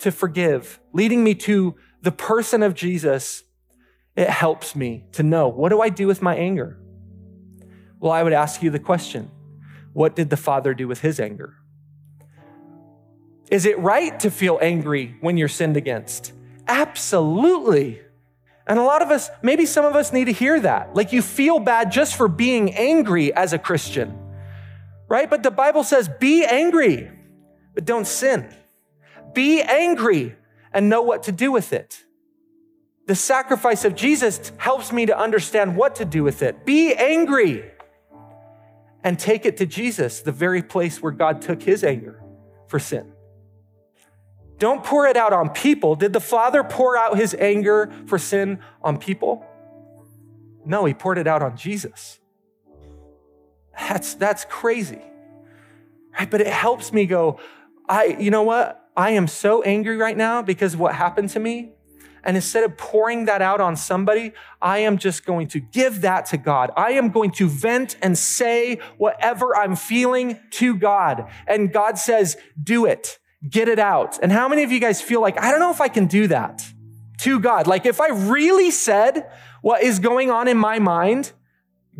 to 0.00 0.10
forgive, 0.10 0.80
leading 0.92 1.24
me 1.24 1.34
to 1.34 1.74
the 2.02 2.12
person 2.12 2.62
of 2.62 2.74
Jesus, 2.74 3.42
it 4.16 4.30
helps 4.30 4.74
me 4.74 5.04
to 5.12 5.22
know 5.22 5.48
what 5.48 5.68
do 5.70 5.80
I 5.80 5.88
do 5.88 6.06
with 6.06 6.22
my 6.22 6.34
anger? 6.36 6.78
Well, 7.98 8.12
I 8.12 8.22
would 8.22 8.32
ask 8.32 8.62
you 8.62 8.70
the 8.70 8.78
question 8.78 9.30
what 9.92 10.14
did 10.14 10.30
the 10.30 10.36
Father 10.36 10.74
do 10.74 10.86
with 10.86 11.00
his 11.00 11.18
anger? 11.18 11.56
Is 13.50 13.64
it 13.64 13.78
right 13.78 14.18
to 14.20 14.30
feel 14.30 14.58
angry 14.60 15.16
when 15.20 15.36
you're 15.36 15.48
sinned 15.48 15.76
against? 15.76 16.32
Absolutely. 16.66 18.00
And 18.66 18.78
a 18.78 18.82
lot 18.82 19.02
of 19.02 19.10
us, 19.10 19.30
maybe 19.42 19.64
some 19.64 19.84
of 19.84 19.94
us 19.94 20.12
need 20.12 20.24
to 20.24 20.32
hear 20.32 20.58
that. 20.60 20.94
Like 20.94 21.12
you 21.12 21.22
feel 21.22 21.60
bad 21.60 21.92
just 21.92 22.16
for 22.16 22.26
being 22.26 22.74
angry 22.74 23.32
as 23.32 23.52
a 23.52 23.58
Christian, 23.58 24.18
right? 25.08 25.30
But 25.30 25.42
the 25.42 25.52
Bible 25.52 25.84
says 25.84 26.10
be 26.20 26.44
angry, 26.44 27.10
but 27.74 27.84
don't 27.84 28.06
sin. 28.06 28.52
Be 29.34 29.62
angry 29.62 30.34
and 30.72 30.88
know 30.88 31.02
what 31.02 31.24
to 31.24 31.32
do 31.32 31.52
with 31.52 31.72
it. 31.72 32.04
The 33.06 33.14
sacrifice 33.14 33.84
of 33.84 33.94
Jesus 33.94 34.50
helps 34.56 34.92
me 34.92 35.06
to 35.06 35.16
understand 35.16 35.76
what 35.76 35.96
to 35.96 36.04
do 36.04 36.24
with 36.24 36.42
it. 36.42 36.66
Be 36.66 36.92
angry 36.92 37.70
and 39.04 39.16
take 39.16 39.46
it 39.46 39.58
to 39.58 39.66
Jesus, 39.66 40.22
the 40.22 40.32
very 40.32 40.62
place 40.62 41.00
where 41.00 41.12
God 41.12 41.40
took 41.40 41.62
his 41.62 41.84
anger 41.84 42.20
for 42.66 42.80
sin. 42.80 43.12
Don't 44.58 44.82
pour 44.82 45.06
it 45.06 45.16
out 45.16 45.32
on 45.32 45.50
people. 45.50 45.96
Did 45.96 46.12
the 46.12 46.20
Father 46.20 46.64
pour 46.64 46.96
out 46.96 47.16
his 47.16 47.34
anger 47.34 47.92
for 48.06 48.18
sin 48.18 48.60
on 48.82 48.98
people? 48.98 49.44
No, 50.64 50.84
he 50.84 50.94
poured 50.94 51.18
it 51.18 51.26
out 51.26 51.42
on 51.42 51.56
Jesus. 51.56 52.18
That's, 53.78 54.14
that's 54.14 54.44
crazy. 54.46 55.02
Right? 56.18 56.30
But 56.30 56.40
it 56.40 56.46
helps 56.46 56.92
me 56.92 57.06
go, 57.06 57.38
I, 57.88 58.16
you 58.18 58.30
know 58.30 58.42
what? 58.42 58.82
I 58.96 59.10
am 59.10 59.28
so 59.28 59.62
angry 59.62 59.96
right 59.96 60.16
now 60.16 60.40
because 60.40 60.74
of 60.74 60.80
what 60.80 60.94
happened 60.94 61.30
to 61.30 61.38
me. 61.38 61.72
And 62.24 62.36
instead 62.36 62.64
of 62.64 62.76
pouring 62.76 63.26
that 63.26 63.40
out 63.40 63.60
on 63.60 63.76
somebody, 63.76 64.32
I 64.60 64.78
am 64.78 64.98
just 64.98 65.24
going 65.24 65.46
to 65.48 65.60
give 65.60 66.00
that 66.00 66.26
to 66.26 66.36
God. 66.36 66.72
I 66.76 66.92
am 66.92 67.10
going 67.10 67.30
to 67.32 67.48
vent 67.48 67.96
and 68.02 68.18
say 68.18 68.80
whatever 68.96 69.54
I'm 69.54 69.76
feeling 69.76 70.40
to 70.52 70.74
God. 70.76 71.30
And 71.46 71.72
God 71.72 71.98
says, 71.98 72.36
do 72.60 72.84
it. 72.86 73.20
Get 73.48 73.68
it 73.68 73.78
out. 73.78 74.18
And 74.22 74.32
how 74.32 74.48
many 74.48 74.62
of 74.62 74.72
you 74.72 74.80
guys 74.80 75.00
feel 75.00 75.20
like, 75.20 75.40
I 75.40 75.50
don't 75.50 75.60
know 75.60 75.70
if 75.70 75.80
I 75.80 75.88
can 75.88 76.06
do 76.06 76.26
that 76.28 76.64
to 77.18 77.38
God? 77.40 77.66
Like, 77.66 77.86
if 77.86 78.00
I 78.00 78.08
really 78.08 78.70
said 78.70 79.30
what 79.62 79.82
is 79.82 79.98
going 79.98 80.30
on 80.30 80.48
in 80.48 80.56
my 80.56 80.78
mind, 80.78 81.32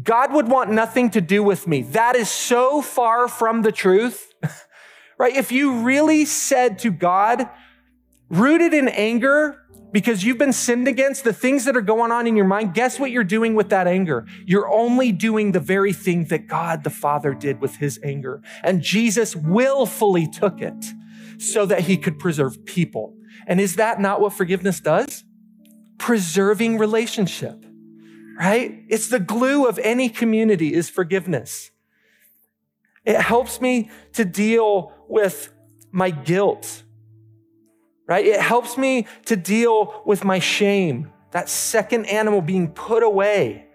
God 0.03 0.33
would 0.33 0.49
want 0.49 0.71
nothing 0.71 1.11
to 1.11 1.21
do 1.21 1.43
with 1.43 1.67
me. 1.67 1.83
That 1.83 2.17
is 2.17 2.29
so 2.29 2.83
far 2.83 3.29
from 3.29 3.63
the 3.63 3.73
truth, 3.73 4.33
right? 5.19 5.35
If 5.35 5.53
you 5.53 5.81
really 5.81 6.25
said 6.25 6.79
to 6.81 6.91
God, 6.91 7.49
rooted 8.29 8.75
in 8.75 8.89
anger, 8.89 9.63
because 9.93 10.23
you've 10.23 10.37
been 10.37 10.53
sinned 10.53 10.89
against, 10.89 11.25
the 11.25 11.33
things 11.33 11.65
that 11.65 11.77
are 11.77 11.81
going 11.83 12.13
on 12.13 12.27
in 12.27 12.37
your 12.37 12.45
mind, 12.45 12.75
guess 12.75 13.01
what 13.01 13.11
you're 13.11 13.25
doing 13.25 13.55
with 13.55 13.71
that 13.71 13.87
anger? 13.87 14.27
You're 14.45 14.71
only 14.71 15.11
doing 15.11 15.53
the 15.53 15.61
very 15.61 15.95
thing 15.95 16.25
that 16.27 16.47
God 16.49 16.85
the 16.85 16.91
Father 16.91 17.33
did 17.33 17.61
with 17.61 17.77
his 17.77 17.99
anger. 18.05 18.43
And 18.63 18.83
Jesus 18.83 19.35
willfully 19.35 20.27
took 20.27 20.61
it 20.61 20.93
so 21.39 21.67
that 21.67 21.81
he 21.81 21.97
could 21.97 22.19
preserve 22.19 22.65
people. 22.65 23.15
And 23.47 23.61
is 23.61 23.77
that 23.77 24.01
not 24.01 24.21
what 24.21 24.33
forgiveness 24.33 24.81
does? 24.81 25.25
Preserving 25.99 26.79
relationship, 26.79 27.65
right? 28.39 28.83
It's 28.89 29.09
the 29.09 29.21
glue 29.21 29.67
of 29.67 29.79
any 29.79 30.09
community 30.09 30.75
is 30.75 30.89
forgiveness. 30.89 31.71
It 33.05 33.21
helps 33.21 33.61
me 33.61 33.91
to 34.15 34.25
deal 34.25 34.93
with 35.09 35.53
my 35.93 36.11
guilt, 36.11 36.83
right? 38.07 38.27
It 38.27 38.41
helps 38.41 38.77
me 38.77 39.07
to 39.27 39.37
deal 39.37 40.03
with 40.05 40.25
my 40.25 40.39
shame, 40.39 41.13
that 41.33 41.49
second 41.49 42.07
animal 42.07 42.41
being 42.41 42.73
put 42.73 43.03
away 43.03 43.66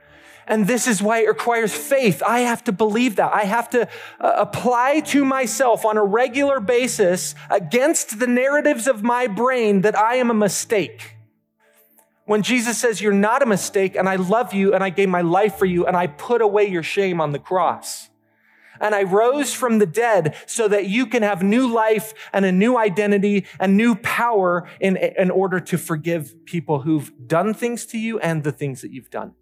and 0.51 0.67
this 0.67 0.85
is 0.85 1.01
why 1.01 1.19
it 1.19 1.29
requires 1.29 1.73
faith. 1.73 2.21
I 2.21 2.41
have 2.41 2.61
to 2.65 2.73
believe 2.73 3.15
that. 3.15 3.33
I 3.33 3.45
have 3.45 3.69
to 3.69 3.87
uh, 4.19 4.33
apply 4.35 4.99
to 4.99 5.23
myself 5.23 5.85
on 5.85 5.95
a 5.95 6.03
regular 6.03 6.59
basis 6.59 7.35
against 7.49 8.19
the 8.19 8.27
narratives 8.27 8.85
of 8.85 9.01
my 9.01 9.27
brain 9.27 9.79
that 9.81 9.97
I 9.97 10.15
am 10.15 10.29
a 10.29 10.33
mistake. 10.33 11.15
When 12.25 12.41
Jesus 12.41 12.77
says, 12.77 12.99
You're 12.99 13.13
not 13.13 13.41
a 13.41 13.45
mistake, 13.45 13.95
and 13.95 14.09
I 14.09 14.17
love 14.17 14.53
you, 14.53 14.73
and 14.73 14.83
I 14.83 14.89
gave 14.89 15.07
my 15.07 15.21
life 15.21 15.55
for 15.55 15.65
you, 15.65 15.85
and 15.85 15.95
I 15.95 16.07
put 16.07 16.41
away 16.41 16.67
your 16.67 16.83
shame 16.83 17.21
on 17.21 17.31
the 17.31 17.39
cross. 17.39 18.09
And 18.81 18.93
I 18.93 19.03
rose 19.03 19.53
from 19.53 19.79
the 19.79 19.85
dead 19.85 20.35
so 20.47 20.67
that 20.67 20.87
you 20.87 21.05
can 21.05 21.23
have 21.23 21.41
new 21.41 21.71
life 21.71 22.13
and 22.33 22.43
a 22.43 22.51
new 22.51 22.77
identity 22.77 23.45
and 23.57 23.77
new 23.77 23.95
power 23.95 24.67
in, 24.81 24.97
in 24.97 25.31
order 25.31 25.61
to 25.61 25.77
forgive 25.77 26.45
people 26.45 26.81
who've 26.81 27.09
done 27.25 27.53
things 27.53 27.85
to 27.85 27.97
you 27.97 28.19
and 28.19 28.43
the 28.43 28.51
things 28.51 28.81
that 28.81 28.91
you've 28.91 29.11
done 29.11 29.35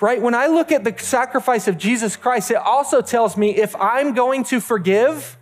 right? 0.00 0.20
When 0.20 0.34
I 0.34 0.46
look 0.46 0.72
at 0.72 0.84
the 0.84 0.94
sacrifice 0.98 1.68
of 1.68 1.76
Jesus 1.76 2.16
Christ, 2.16 2.50
it 2.50 2.56
also 2.56 3.02
tells 3.02 3.36
me 3.36 3.56
if 3.56 3.76
I'm 3.76 4.14
going 4.14 4.44
to 4.44 4.60
forgive, 4.60 5.38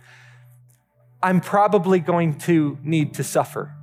I'm 1.23 1.41
probably 1.41 1.99
going 1.99 2.37
to 2.39 2.77
need 2.83 3.13
to 3.15 3.23
suffer. 3.23 3.73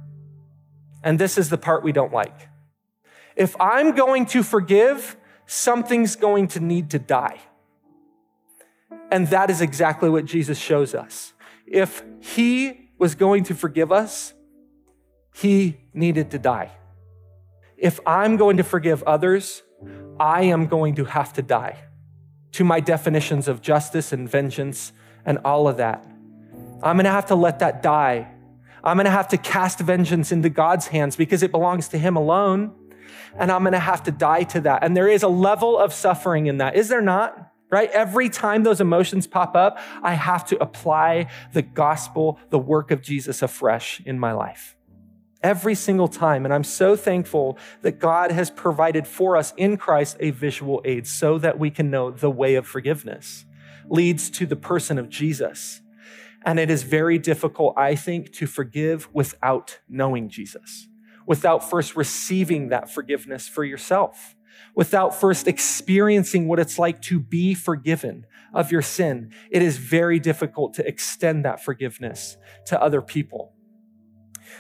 And 1.03 1.19
this 1.19 1.39
is 1.39 1.51
the 1.51 1.59
part 1.59 1.83
we 1.83 1.93
don't 1.93 2.12
like. 2.12 2.49
If 3.37 3.55
I'm 3.61 3.95
going 3.95 4.27
to 4.27 4.43
forgive, 4.43 5.17
something's 5.47 6.17
going 6.17 6.49
to 6.49 6.61
need 6.61 6.91
to 6.91 6.99
die. 6.99 7.39
And 9.11 9.29
that 9.29 9.51
is 9.51 9.61
exactly 9.61 10.11
what 10.11 10.25
Jesus 10.25 10.59
shows 10.59 10.95
us. 10.95 11.33
If 11.67 12.03
he 12.21 12.91
was 12.99 13.15
going 13.15 13.45
to 13.45 13.55
forgive 13.55 13.93
us, 13.93 14.35
he 15.35 15.77
needed 15.93 16.31
to 16.31 16.39
die. 16.39 16.73
If 17.77 18.01
I'm 18.07 18.37
going 18.37 18.57
to 18.57 18.65
forgive 18.65 19.03
others, 19.03 19.62
I 20.19 20.43
am 20.45 20.67
going 20.67 20.95
to 20.97 21.05
have 21.05 21.33
to 21.35 21.43
die 21.43 21.79
to 22.53 22.65
my 22.65 22.81
definitions 22.81 23.49
of 23.49 23.61
justice 23.61 24.13
and 24.13 24.29
vengeance 24.29 24.93
and 25.25 25.39
all 25.45 25.69
of 25.69 25.77
that. 25.77 26.07
I'm 26.83 26.97
going 26.97 27.05
to 27.05 27.11
have 27.11 27.27
to 27.27 27.35
let 27.35 27.59
that 27.59 27.83
die. 27.83 28.31
I'm 28.83 28.97
going 28.97 29.05
to 29.07 29.11
have 29.11 29.29
to 29.29 29.37
cast 29.37 29.81
vengeance 29.81 30.33
into 30.33 30.49
God's 30.49 30.87
hands 30.87 31.17
because 31.17 31.43
it 31.43 31.51
belongs 31.51 31.89
to 31.89 31.99
Him 31.99 32.17
alone. 32.17 32.75
And 33.39 33.53
I'm 33.53 33.63
going 33.63 33.73
to 33.73 33.79
have 33.79 34.05
to 34.05 34.11
die 34.11 34.45
to 34.45 34.61
that. 34.63 34.83
And 34.83 34.97
there 34.97 35.09
is 35.09 35.23
a 35.23 35.29
level 35.29 35.79
of 35.79 35.93
suffering 35.93 36.47
in 36.47 36.59
that, 36.59 36.77
is 36.77 36.89
there 36.89 37.03
not? 37.03 37.53
Right? 37.69 37.91
Every 37.91 38.29
time 38.29 38.63
those 38.63 38.81
emotions 38.81 39.27
pop 39.27 39.57
up, 39.57 39.79
I 40.01 40.14
have 40.14 40.47
to 40.47 40.62
apply 40.62 41.29
the 41.53 41.62
gospel, 41.62 42.39
the 42.51 42.61
work 42.61 42.93
of 42.93 43.03
Jesus 43.03 43.43
afresh 43.43 44.01
in 44.07 44.21
my 44.21 44.33
life 44.33 44.76
every 45.43 45.74
single 45.74 46.09
time. 46.09 46.45
And 46.45 46.53
I'm 46.53 46.64
so 46.64 46.97
thankful 46.97 47.59
that 47.82 47.99
God 47.99 48.30
has 48.30 48.51
provided 48.51 49.07
for 49.07 49.37
us 49.37 49.53
in 49.57 49.76
Christ 49.76 50.16
a 50.20 50.30
visual 50.30 50.82
aid 50.84 51.07
so 51.07 51.39
that 51.39 51.59
we 51.59 51.70
can 51.70 51.91
know 51.91 52.11
the 52.11 52.30
way 52.30 52.55
of 52.55 52.66
forgiveness 52.66 53.45
leads 53.89 54.30
to 54.30 54.47
the 54.47 54.57
person 54.57 54.99
of 54.99 55.09
Jesus. 55.09 55.80
And 56.45 56.59
it 56.59 56.70
is 56.70 56.82
very 56.82 57.18
difficult, 57.18 57.74
I 57.76 57.95
think, 57.95 58.32
to 58.34 58.47
forgive 58.47 59.09
without 59.12 59.80
knowing 59.89 60.28
Jesus, 60.28 60.89
without 61.26 61.68
first 61.68 61.97
receiving 61.97 62.68
that 62.68 62.89
forgiveness 62.89 63.49
for 63.49 63.64
yourself, 63.64 64.37
without 64.74 65.14
first 65.14 65.49
experiencing 65.49 66.47
what 66.47 66.61
it's 66.61 66.78
like 66.78 67.03
to 67.03 67.18
be 67.18 67.55
forgiven 67.55 68.26
of 68.55 68.70
your 68.70 68.82
sin. 68.82 69.32
It 69.51 69.62
is 69.62 69.76
very 69.78 70.20
difficult 70.20 70.74
to 70.74 70.87
extend 70.87 71.45
that 71.45 71.62
forgiveness 71.64 72.37
to 72.66 72.80
other 72.80 73.03
people. 73.03 73.56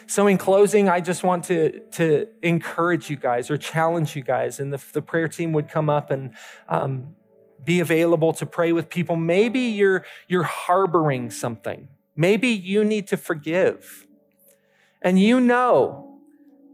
So, 0.06 0.26
in 0.26 0.38
closing, 0.38 0.88
I 0.88 1.00
just 1.00 1.22
want 1.24 1.44
to, 1.44 1.80
to 1.92 2.28
encourage 2.42 3.10
you 3.10 3.16
guys 3.16 3.50
or 3.50 3.56
challenge 3.56 4.16
you 4.16 4.22
guys, 4.22 4.60
and 4.60 4.72
the, 4.72 4.82
the 4.92 5.02
prayer 5.02 5.28
team 5.28 5.52
would 5.52 5.68
come 5.68 5.90
up 5.90 6.10
and 6.10 6.34
um, 6.68 7.14
be 7.64 7.80
available 7.80 8.32
to 8.34 8.46
pray 8.46 8.72
with 8.72 8.88
people. 8.88 9.16
Maybe 9.16 9.60
you're, 9.60 10.04
you're 10.28 10.44
harboring 10.44 11.30
something. 11.30 11.88
Maybe 12.14 12.48
you 12.48 12.84
need 12.84 13.08
to 13.08 13.16
forgive. 13.16 14.06
And 15.02 15.18
you 15.18 15.40
know, 15.40 16.18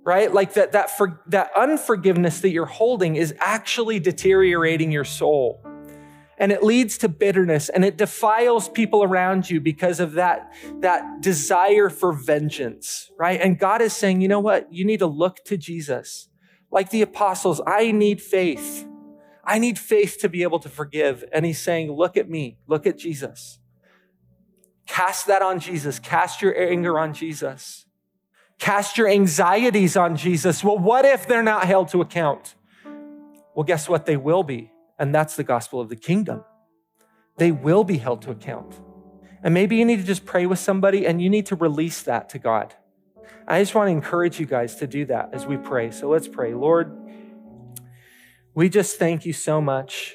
right? 0.04 0.32
Like 0.32 0.54
that, 0.54 0.72
that, 0.72 0.96
for, 0.96 1.20
that 1.26 1.50
unforgiveness 1.56 2.40
that 2.40 2.50
you're 2.50 2.66
holding 2.66 3.16
is 3.16 3.34
actually 3.40 4.00
deteriorating 4.00 4.90
your 4.92 5.04
soul. 5.04 5.64
And 6.42 6.50
it 6.50 6.64
leads 6.64 6.98
to 6.98 7.08
bitterness 7.08 7.68
and 7.68 7.84
it 7.84 7.96
defiles 7.96 8.68
people 8.68 9.04
around 9.04 9.48
you 9.48 9.60
because 9.60 10.00
of 10.00 10.14
that, 10.14 10.52
that 10.80 11.20
desire 11.20 11.88
for 11.88 12.12
vengeance, 12.12 13.12
right? 13.16 13.40
And 13.40 13.60
God 13.60 13.80
is 13.80 13.92
saying, 13.92 14.22
you 14.22 14.26
know 14.26 14.40
what? 14.40 14.66
You 14.72 14.84
need 14.84 14.98
to 14.98 15.06
look 15.06 15.44
to 15.44 15.56
Jesus. 15.56 16.28
Like 16.68 16.90
the 16.90 17.00
apostles, 17.00 17.60
I 17.64 17.92
need 17.92 18.20
faith. 18.20 18.88
I 19.44 19.60
need 19.60 19.78
faith 19.78 20.18
to 20.18 20.28
be 20.28 20.42
able 20.42 20.58
to 20.58 20.68
forgive. 20.68 21.22
And 21.32 21.46
he's 21.46 21.60
saying, 21.60 21.92
Look 21.92 22.16
at 22.16 22.28
me, 22.28 22.58
look 22.66 22.88
at 22.88 22.98
Jesus. 22.98 23.60
Cast 24.88 25.28
that 25.28 25.42
on 25.42 25.60
Jesus, 25.60 26.00
cast 26.00 26.42
your 26.42 26.60
anger 26.60 26.98
on 26.98 27.14
Jesus, 27.14 27.86
cast 28.58 28.98
your 28.98 29.08
anxieties 29.08 29.96
on 29.96 30.16
Jesus. 30.16 30.64
Well, 30.64 30.76
what 30.76 31.04
if 31.04 31.28
they're 31.28 31.44
not 31.44 31.66
held 31.66 31.86
to 31.90 32.00
account? 32.00 32.56
Well, 33.54 33.62
guess 33.62 33.88
what? 33.88 34.06
They 34.06 34.16
will 34.16 34.42
be. 34.42 34.71
And 34.98 35.14
that's 35.14 35.36
the 35.36 35.44
gospel 35.44 35.80
of 35.80 35.88
the 35.88 35.96
kingdom. 35.96 36.44
They 37.38 37.52
will 37.52 37.84
be 37.84 37.98
held 37.98 38.22
to 38.22 38.30
account. 38.30 38.80
And 39.42 39.54
maybe 39.54 39.76
you 39.76 39.84
need 39.84 39.96
to 39.96 40.04
just 40.04 40.24
pray 40.24 40.46
with 40.46 40.58
somebody 40.58 41.06
and 41.06 41.20
you 41.20 41.28
need 41.28 41.46
to 41.46 41.56
release 41.56 42.02
that 42.02 42.28
to 42.30 42.38
God. 42.38 42.74
I 43.46 43.60
just 43.60 43.74
want 43.74 43.88
to 43.88 43.92
encourage 43.92 44.38
you 44.38 44.46
guys 44.46 44.76
to 44.76 44.86
do 44.86 45.04
that 45.06 45.30
as 45.32 45.46
we 45.46 45.56
pray. 45.56 45.90
So 45.90 46.08
let's 46.08 46.28
pray. 46.28 46.54
Lord, 46.54 46.96
we 48.54 48.68
just 48.68 48.98
thank 48.98 49.26
you 49.26 49.32
so 49.32 49.60
much 49.60 50.14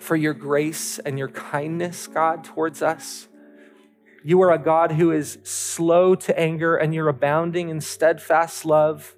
for 0.00 0.16
your 0.16 0.34
grace 0.34 0.98
and 0.98 1.18
your 1.18 1.28
kindness, 1.28 2.06
God, 2.06 2.44
towards 2.44 2.80
us. 2.80 3.28
You 4.22 4.40
are 4.42 4.52
a 4.52 4.58
God 4.58 4.92
who 4.92 5.10
is 5.12 5.38
slow 5.42 6.14
to 6.14 6.38
anger 6.38 6.76
and 6.76 6.94
you're 6.94 7.08
abounding 7.08 7.68
in 7.68 7.80
steadfast 7.80 8.64
love. 8.64 9.16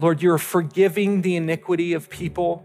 Lord, 0.00 0.22
you're 0.22 0.38
forgiving 0.38 1.22
the 1.22 1.36
iniquity 1.36 1.92
of 1.92 2.10
people, 2.10 2.64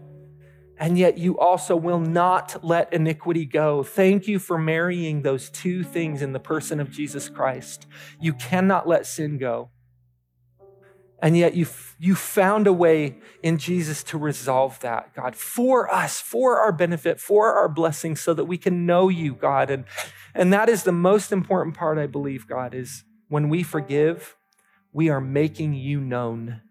and 0.78 0.98
yet 0.98 1.18
you 1.18 1.38
also 1.38 1.76
will 1.76 2.00
not 2.00 2.64
let 2.64 2.92
iniquity 2.92 3.44
go. 3.44 3.82
Thank 3.82 4.26
you 4.26 4.38
for 4.38 4.58
marrying 4.58 5.22
those 5.22 5.50
two 5.50 5.84
things 5.84 6.22
in 6.22 6.32
the 6.32 6.40
person 6.40 6.80
of 6.80 6.90
Jesus 6.90 7.28
Christ. 7.28 7.86
You 8.20 8.32
cannot 8.32 8.88
let 8.88 9.06
sin 9.06 9.38
go. 9.38 9.70
And 11.22 11.36
yet 11.36 11.54
you, 11.54 11.66
you 11.98 12.14
found 12.14 12.66
a 12.66 12.72
way 12.72 13.18
in 13.42 13.58
Jesus 13.58 14.02
to 14.04 14.16
resolve 14.16 14.80
that, 14.80 15.14
God, 15.14 15.36
for 15.36 15.92
us, 15.92 16.18
for 16.18 16.58
our 16.58 16.72
benefit, 16.72 17.20
for 17.20 17.52
our 17.52 17.68
blessing, 17.68 18.16
so 18.16 18.32
that 18.32 18.46
we 18.46 18.56
can 18.56 18.86
know 18.86 19.10
you, 19.10 19.34
God. 19.34 19.70
And, 19.70 19.84
and 20.34 20.50
that 20.52 20.70
is 20.70 20.82
the 20.82 20.92
most 20.92 21.30
important 21.30 21.76
part, 21.76 21.98
I 21.98 22.06
believe, 22.06 22.46
God, 22.46 22.74
is 22.74 23.04
when 23.28 23.50
we 23.50 23.62
forgive, 23.62 24.36
we 24.92 25.10
are 25.10 25.20
making 25.20 25.74
you 25.74 26.00
known. 26.00 26.62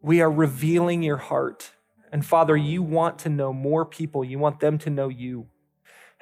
We 0.00 0.20
are 0.20 0.30
revealing 0.30 1.02
your 1.02 1.18
heart. 1.18 1.72
And 2.12 2.24
Father, 2.24 2.56
you 2.56 2.82
want 2.82 3.18
to 3.20 3.28
know 3.28 3.52
more 3.52 3.84
people. 3.84 4.24
You 4.24 4.38
want 4.38 4.60
them 4.60 4.78
to 4.78 4.90
know 4.90 5.08
you. 5.08 5.46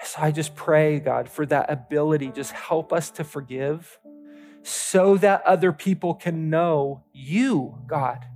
So 0.02 0.20
I 0.20 0.30
just 0.30 0.54
pray, 0.54 1.00
God, 1.00 1.28
for 1.28 1.46
that 1.46 1.70
ability. 1.70 2.32
Just 2.34 2.52
help 2.52 2.92
us 2.92 3.10
to 3.12 3.24
forgive 3.24 3.98
so 4.62 5.16
that 5.16 5.42
other 5.44 5.72
people 5.72 6.14
can 6.14 6.50
know 6.50 7.04
you, 7.12 7.78
God, 7.86 8.26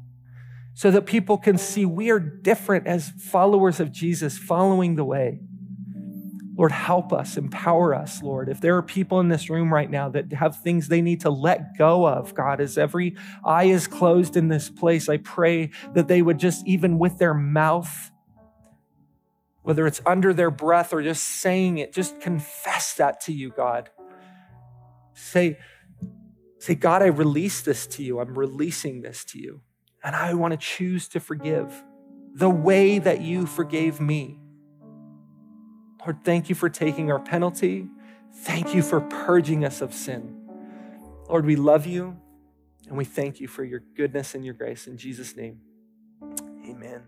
so 0.74 0.90
that 0.90 1.06
people 1.06 1.36
can 1.36 1.58
see 1.58 1.84
we 1.84 2.10
are 2.10 2.18
different 2.18 2.86
as 2.86 3.10
followers 3.10 3.80
of 3.80 3.92
Jesus, 3.92 4.38
following 4.38 4.96
the 4.96 5.04
way. 5.04 5.40
Lord, 6.62 6.70
help 6.70 7.12
us, 7.12 7.36
empower 7.36 7.92
us, 7.92 8.22
Lord. 8.22 8.48
If 8.48 8.60
there 8.60 8.76
are 8.76 8.82
people 8.82 9.18
in 9.18 9.26
this 9.26 9.50
room 9.50 9.74
right 9.74 9.90
now 9.90 10.08
that 10.10 10.32
have 10.32 10.62
things 10.62 10.86
they 10.86 11.02
need 11.02 11.22
to 11.22 11.30
let 11.30 11.76
go 11.76 12.06
of, 12.06 12.36
God, 12.36 12.60
as 12.60 12.78
every 12.78 13.16
eye 13.44 13.64
is 13.64 13.88
closed 13.88 14.36
in 14.36 14.46
this 14.46 14.70
place, 14.70 15.08
I 15.08 15.16
pray 15.16 15.70
that 15.94 16.06
they 16.06 16.22
would 16.22 16.38
just, 16.38 16.64
even 16.64 17.00
with 17.00 17.18
their 17.18 17.34
mouth, 17.34 18.12
whether 19.62 19.88
it's 19.88 20.00
under 20.06 20.32
their 20.32 20.52
breath 20.52 20.92
or 20.92 21.02
just 21.02 21.24
saying 21.24 21.78
it, 21.78 21.92
just 21.92 22.20
confess 22.20 22.94
that 22.94 23.20
to 23.22 23.32
you, 23.32 23.50
God. 23.50 23.90
Say, 25.14 25.58
Say, 26.60 26.76
God, 26.76 27.02
I 27.02 27.06
release 27.06 27.62
this 27.62 27.88
to 27.88 28.04
you. 28.04 28.20
I'm 28.20 28.38
releasing 28.38 29.02
this 29.02 29.24
to 29.24 29.40
you. 29.40 29.62
And 30.04 30.14
I 30.14 30.34
want 30.34 30.52
to 30.52 30.58
choose 30.58 31.08
to 31.08 31.18
forgive 31.18 31.82
the 32.34 32.50
way 32.50 33.00
that 33.00 33.20
you 33.20 33.46
forgave 33.46 34.00
me. 34.00 34.38
Lord, 36.04 36.24
thank 36.24 36.48
you 36.48 36.54
for 36.54 36.68
taking 36.68 37.10
our 37.12 37.20
penalty. 37.20 37.88
Thank 38.34 38.74
you 38.74 38.82
for 38.82 39.00
purging 39.00 39.64
us 39.64 39.80
of 39.80 39.94
sin. 39.94 40.38
Lord, 41.28 41.46
we 41.46 41.56
love 41.56 41.86
you 41.86 42.16
and 42.88 42.96
we 42.96 43.04
thank 43.04 43.40
you 43.40 43.46
for 43.46 43.62
your 43.62 43.80
goodness 43.96 44.34
and 44.34 44.44
your 44.44 44.54
grace. 44.54 44.86
In 44.86 44.96
Jesus' 44.96 45.36
name, 45.36 45.60
amen. 46.66 47.02